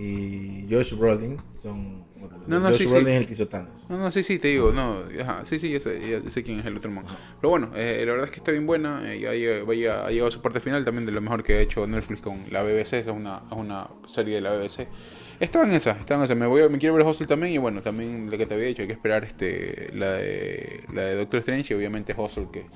y 0.00 0.66
Josh 0.70 0.94
Brolin 0.94 1.36
son. 1.62 2.04
No, 2.46 2.60
no, 2.60 2.68
Josh 2.68 2.78
sí, 2.78 2.86
Brolin 2.86 3.06
sí. 3.06 3.12
es 3.12 3.18
el 3.20 3.26
que 3.26 3.32
hizo 3.34 3.48
Thanos. 3.48 3.86
No, 3.88 3.98
no, 3.98 4.10
sí, 4.12 4.22
sí, 4.22 4.38
te 4.38 4.48
digo, 4.48 4.72
no, 4.72 5.00
ajá, 5.20 5.44
sí, 5.44 5.58
sí, 5.58 5.70
ya 5.70 5.80
sé, 5.80 6.22
ya 6.22 6.30
sé 6.30 6.42
quién 6.44 6.60
es 6.60 6.66
el 6.66 6.76
otro 6.76 6.90
man. 6.90 7.04
Pero 7.40 7.50
bueno, 7.50 7.72
eh, 7.74 8.02
la 8.06 8.12
verdad 8.12 8.26
es 8.26 8.30
que 8.30 8.38
está 8.38 8.52
bien 8.52 8.66
buena, 8.66 9.12
eh, 9.12 9.20
ya 9.20 9.64
vaya- 9.64 10.06
ha 10.06 10.10
llegado 10.10 10.28
a 10.28 10.30
su 10.30 10.40
parte 10.40 10.60
final 10.60 10.84
también 10.84 11.06
de 11.06 11.12
lo 11.12 11.20
mejor 11.20 11.42
que 11.42 11.54
ha 11.54 11.60
hecho 11.60 11.86
Netflix 11.86 12.20
con 12.20 12.44
la 12.50 12.62
BBC, 12.62 13.00
es 13.00 13.06
una, 13.08 13.42
es 13.50 13.56
una 13.56 13.88
serie 14.06 14.36
de 14.36 14.40
la 14.42 14.52
BBC. 14.56 14.86
Estaba 15.40 15.66
en 15.66 15.72
esa, 15.72 15.92
estaba 15.92 16.20
en 16.20 16.24
esa, 16.24 16.34
me, 16.34 16.46
voy 16.46 16.62
a- 16.62 16.68
me 16.68 16.78
quiero 16.78 16.94
ver 16.94 17.04
Hustle 17.06 17.26
también 17.26 17.52
y 17.52 17.58
bueno, 17.58 17.82
también 17.82 18.30
lo 18.30 18.38
que 18.38 18.46
te 18.46 18.54
había 18.54 18.66
dicho, 18.66 18.82
hay 18.82 18.88
que 18.88 18.94
esperar 18.94 19.24
este, 19.24 19.90
la, 19.94 20.12
de, 20.12 20.80
la 20.94 21.02
de 21.02 21.14
Doctor 21.16 21.40
Strange 21.40 21.74
y 21.74 21.76
obviamente 21.76 22.14
Hustle 22.16 22.48
que... 22.52 22.66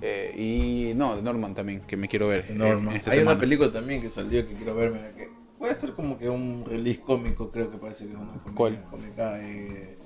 eh, 0.00 0.32
y 0.36 0.94
no, 0.94 1.16
de 1.16 1.22
Norman 1.22 1.54
también, 1.54 1.80
que 1.80 1.96
me 1.96 2.06
quiero 2.08 2.28
ver. 2.28 2.44
eh, 2.48 2.54
Norman. 2.54 2.94
esta 2.96 3.10
Hay 3.10 3.18
semana. 3.18 3.32
una 3.32 3.40
película 3.40 3.72
también 3.72 4.00
que 4.02 4.10
salió 4.10 4.46
que 4.46 4.54
quiero 4.54 4.74
verme. 4.76 5.00
Que 5.16 5.28
puede 5.58 5.74
ser 5.74 5.92
como 5.94 6.18
que 6.18 6.28
un 6.28 6.64
release 6.66 7.00
cómico, 7.00 7.50
creo 7.50 7.70
que 7.70 7.78
parece 7.78 8.04
que 8.06 8.10
es 8.12 8.16
una 8.16 8.28
comedia 8.34 8.54
¿Cuál? 8.54 8.84
cómica. 8.90 9.40
Eh, 9.40 9.98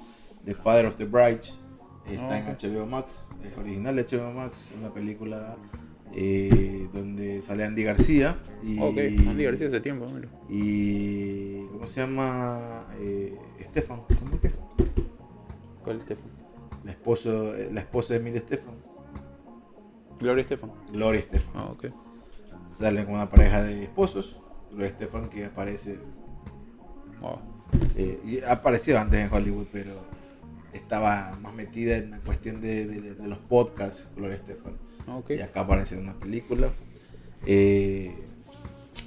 The 0.46 0.54
Father 0.54 0.86
of 0.86 0.96
the 0.96 1.04
Bride. 1.04 1.40
Está 2.10 2.34
Ah, 2.34 2.38
en. 2.38 2.56
HBO 2.72 2.86
Max. 2.86 3.26
Es 3.44 3.56
original 3.58 3.94
de 3.94 4.02
HBO 4.04 4.32
Max. 4.32 4.68
Una 4.78 4.92
película 4.92 5.56
eh, 6.14 6.88
donde 6.92 7.42
sale 7.42 7.64
Andy 7.64 7.82
García. 7.84 8.36
Y, 8.62 8.78
Ok, 8.78 8.98
Andy 9.28 9.44
García 9.44 9.68
hace 9.68 9.80
tiempo, 9.80 10.06
mira. 10.06 10.28
Y. 10.48 11.66
¿Cómo 11.72 11.86
se 11.86 12.00
llama? 12.00 12.86
Eh, 13.00 13.36
Stefan. 13.70 14.00
¿Cómo 14.18 14.34
es 14.34 14.40
que? 14.40 14.52
¿Cuál 15.82 15.96
es 15.98 16.02
Stefan? 16.04 16.30
La, 16.84 16.90
esposo, 16.92 17.52
la 17.72 17.80
esposa 17.80 18.14
de 18.14 18.20
Emilio 18.20 18.40
Stefan. 18.40 18.74
Gloria 20.20 20.44
Stefan. 20.44 20.70
Gloria 20.92 21.20
Stefan. 21.22 21.52
Ah, 21.56 21.64
ok. 21.72 21.86
Salen 22.72 23.04
con 23.04 23.14
una 23.14 23.28
pareja 23.28 23.62
de 23.62 23.84
esposos. 23.84 24.38
Gloria 24.70 24.90
Stefan 24.90 25.28
que 25.28 25.44
aparece 25.46 25.98
Wow. 27.20 27.38
Eh, 27.96 28.20
y 28.24 28.40
apareció 28.42 28.98
antes 28.98 29.20
en 29.20 29.32
Hollywood, 29.32 29.66
pero 29.72 29.90
estaba 30.72 31.36
más 31.40 31.54
metida 31.54 31.96
en 31.96 32.10
la 32.10 32.18
cuestión 32.20 32.60
de, 32.60 32.86
de- 32.86 33.14
de 33.14 33.28
los 33.28 33.38
podcasts, 33.38 34.08
Gloria 34.16 34.36
Estefan. 34.36 34.76
Ah. 35.06 35.20
Y 35.28 35.40
acá 35.40 35.60
aparece 35.60 35.96
una 35.96 36.14
película. 36.14 36.68
Eh, 37.46 38.14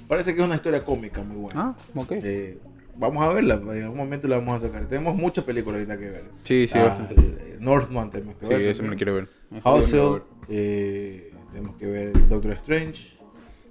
parece 0.08 0.34
que 0.34 0.40
es 0.40 0.46
una 0.46 0.56
historia 0.56 0.84
cómica 0.84 1.22
muy 1.22 1.36
buena. 1.36 1.60
Ah, 1.60 1.76
ok. 1.94 2.12
Eh, 2.12 2.58
vamos 2.96 3.22
a 3.24 3.28
verla, 3.32 3.54
en 3.54 3.82
algún 3.84 3.98
momento 3.98 4.28
la 4.28 4.38
vamos 4.38 4.62
a 4.62 4.66
sacar. 4.66 4.86
Tenemos 4.86 5.16
muchas 5.16 5.44
películas 5.44 5.78
ahorita 5.78 5.98
que 5.98 6.10
ver. 6.10 6.24
Sí, 6.42 6.66
sí, 6.66 6.78
Ah, 6.78 7.08
Northman 7.60 8.10
tenemos 8.10 8.36
que 8.36 8.46
Sí, 8.46 8.52
ver. 8.52 8.62
ese 8.62 8.82
me 8.82 8.88
lo 8.90 8.96
también. 8.96 8.98
quiero 8.98 9.14
ver. 9.14 9.28
Ese 9.50 9.60
lo 9.64 9.76
Hustle, 9.76 9.90
quiero 9.90 10.12
ver. 10.12 10.22
eh, 10.50 11.32
tenemos 11.52 11.76
que 11.76 11.86
ver 11.86 12.28
Doctor 12.28 12.52
Strange. 12.52 13.15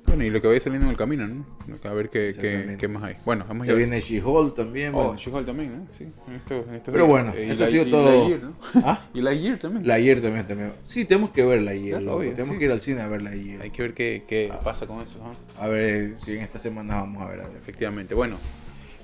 Bueno, 0.08 0.24
y 0.24 0.30
lo 0.30 0.40
que 0.42 0.48
vaya 0.48 0.60
saliendo 0.60 0.86
en 0.86 0.92
el 0.92 0.98
camino, 0.98 1.28
¿no? 1.28 1.46
A 1.84 1.94
ver 1.94 2.10
qué, 2.10 2.34
qué, 2.40 2.78
qué 2.80 2.88
más 2.88 3.04
hay. 3.04 3.16
Bueno, 3.26 3.46
hemos 3.50 3.66
Se 3.66 3.74
viene 3.74 4.00
She-Hulk 4.00 4.56
también. 4.56 4.94
Oh, 4.94 5.04
bueno. 5.06 5.18
She-Hulk 5.18 5.46
también, 5.46 5.80
¿no? 5.80 5.88
Sí, 5.92 6.04
en 6.28 6.36
estos- 6.36 6.68
en 6.68 6.76
estos 6.76 6.92
Pero 6.94 7.06
días. 7.06 7.08
bueno, 7.08 7.34
Eh, 7.36 7.46
y 7.48 7.50
eso 7.50 7.60
la- 7.62 7.66
ha 7.68 7.70
sido 7.72 7.84
y 7.88 7.92
todo. 7.92 8.12
Lightyear, 8.12 8.44
¿no? 8.44 8.54
¿Ah? 8.86 9.08
y 9.14 9.22
Lightyear 9.22 9.58
también. 9.60 9.88
La 9.88 9.94
ayer 9.96 10.22
también, 10.22 10.48
también. 10.48 10.72
Sí, 10.86 11.06
tenemos 11.06 11.32
que 11.32 11.44
verla 11.44 11.72
ayer. 11.72 11.98
Claro, 12.00 12.18
obvio, 12.18 12.32
tenemos 12.32 12.54
sí. 12.54 12.60
que 12.60 12.66
ir 12.66 12.72
al 12.72 12.82
cine 12.82 13.02
a 13.02 13.08
verla 13.08 13.32
ayer. 13.32 13.62
Hay 13.62 13.72
que 13.72 13.82
ver 13.82 13.94
qué, 13.94 14.24
qué 14.28 14.54
pasa 14.64 14.86
con 14.88 15.02
eso, 15.02 15.18
¿no? 15.20 15.36
A 15.62 15.68
ver 15.68 16.16
si 16.24 16.34
en 16.36 16.42
esta 16.42 16.60
semana 16.60 16.96
vamos 16.96 17.22
a 17.24 17.28
ver. 17.30 17.42
A 17.42 17.48
ver. 17.48 17.58
Efectivamente. 17.58 18.14
Bueno. 18.16 18.38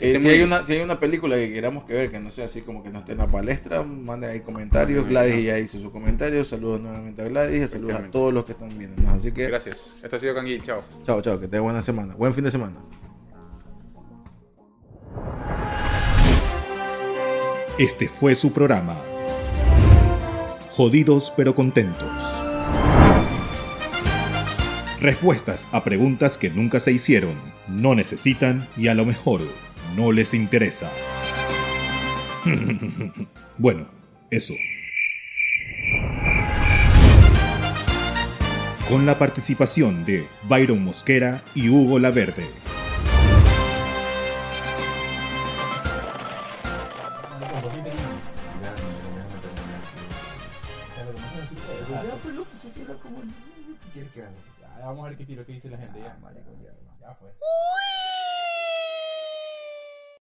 Eh, 0.03 0.19
si, 0.19 0.27
hay 0.29 0.41
una, 0.41 0.65
si 0.65 0.73
hay 0.73 0.79
una 0.79 0.99
película 0.99 1.35
que 1.35 1.53
queramos 1.53 1.83
que 1.83 1.93
ver 1.93 2.09
que 2.09 2.19
no 2.19 2.31
sea 2.31 2.45
así 2.45 2.61
como 2.61 2.81
que 2.81 2.89
no 2.89 2.99
esté 2.99 3.11
en 3.11 3.19
la 3.19 3.27
palestra, 3.27 3.83
manden 3.83 4.31
ahí 4.31 4.39
comentarios. 4.39 5.07
Gladys 5.07 5.45
ya 5.45 5.59
hizo 5.59 5.79
su 5.79 5.91
comentario. 5.91 6.43
Saludos 6.43 6.81
nuevamente 6.81 7.21
a 7.21 7.25
Gladys. 7.25 7.65
y 7.65 7.67
Saludos 7.67 7.95
a 7.97 8.09
todos 8.09 8.33
los 8.33 8.43
que 8.45 8.53
están 8.53 8.75
viendo. 8.79 9.07
Así 9.11 9.31
que, 9.31 9.45
Gracias. 9.45 9.95
Esto 10.01 10.15
ha 10.15 10.19
sido 10.19 10.33
Canguil. 10.33 10.63
Chao. 10.63 10.83
chao, 11.05 11.21
chao. 11.21 11.39
Que 11.39 11.47
tengan 11.47 11.65
buena 11.65 11.81
semana. 11.83 12.15
Buen 12.15 12.33
fin 12.33 12.43
de 12.43 12.49
semana. 12.49 12.77
Este 17.77 18.07
fue 18.07 18.33
su 18.33 18.51
programa. 18.51 18.99
Jodidos 20.71 21.31
pero 21.37 21.53
contentos. 21.53 22.09
Respuestas 24.99 25.67
a 25.71 25.83
preguntas 25.83 26.39
que 26.39 26.49
nunca 26.49 26.79
se 26.79 26.91
hicieron, 26.91 27.35
no 27.67 27.95
necesitan 27.95 28.67
y 28.77 28.87
a 28.87 28.93
lo 28.93 29.05
mejor 29.05 29.41
no 29.95 30.11
les 30.11 30.33
interesa. 30.33 30.91
bueno, 33.57 33.87
eso. 34.29 34.53
Con 38.89 39.05
la 39.05 39.17
participación 39.17 40.03
de 40.05 40.27
Byron 40.49 40.83
Mosquera 40.83 41.41
y 41.55 41.69
Hugo 41.69 41.99
Laverde. 41.99 42.45
Vamos 54.91 55.05
a 55.05 55.09
ver 55.09 55.17
qué 55.17 55.25
tiro 55.25 55.45
que 55.45 55.53
dice 55.53 55.69
la 55.69 55.77
gente 55.77 55.99
ya. 55.99 56.17
Ya 56.99 57.15
fue. 57.15 57.29
Uy, 57.29 57.80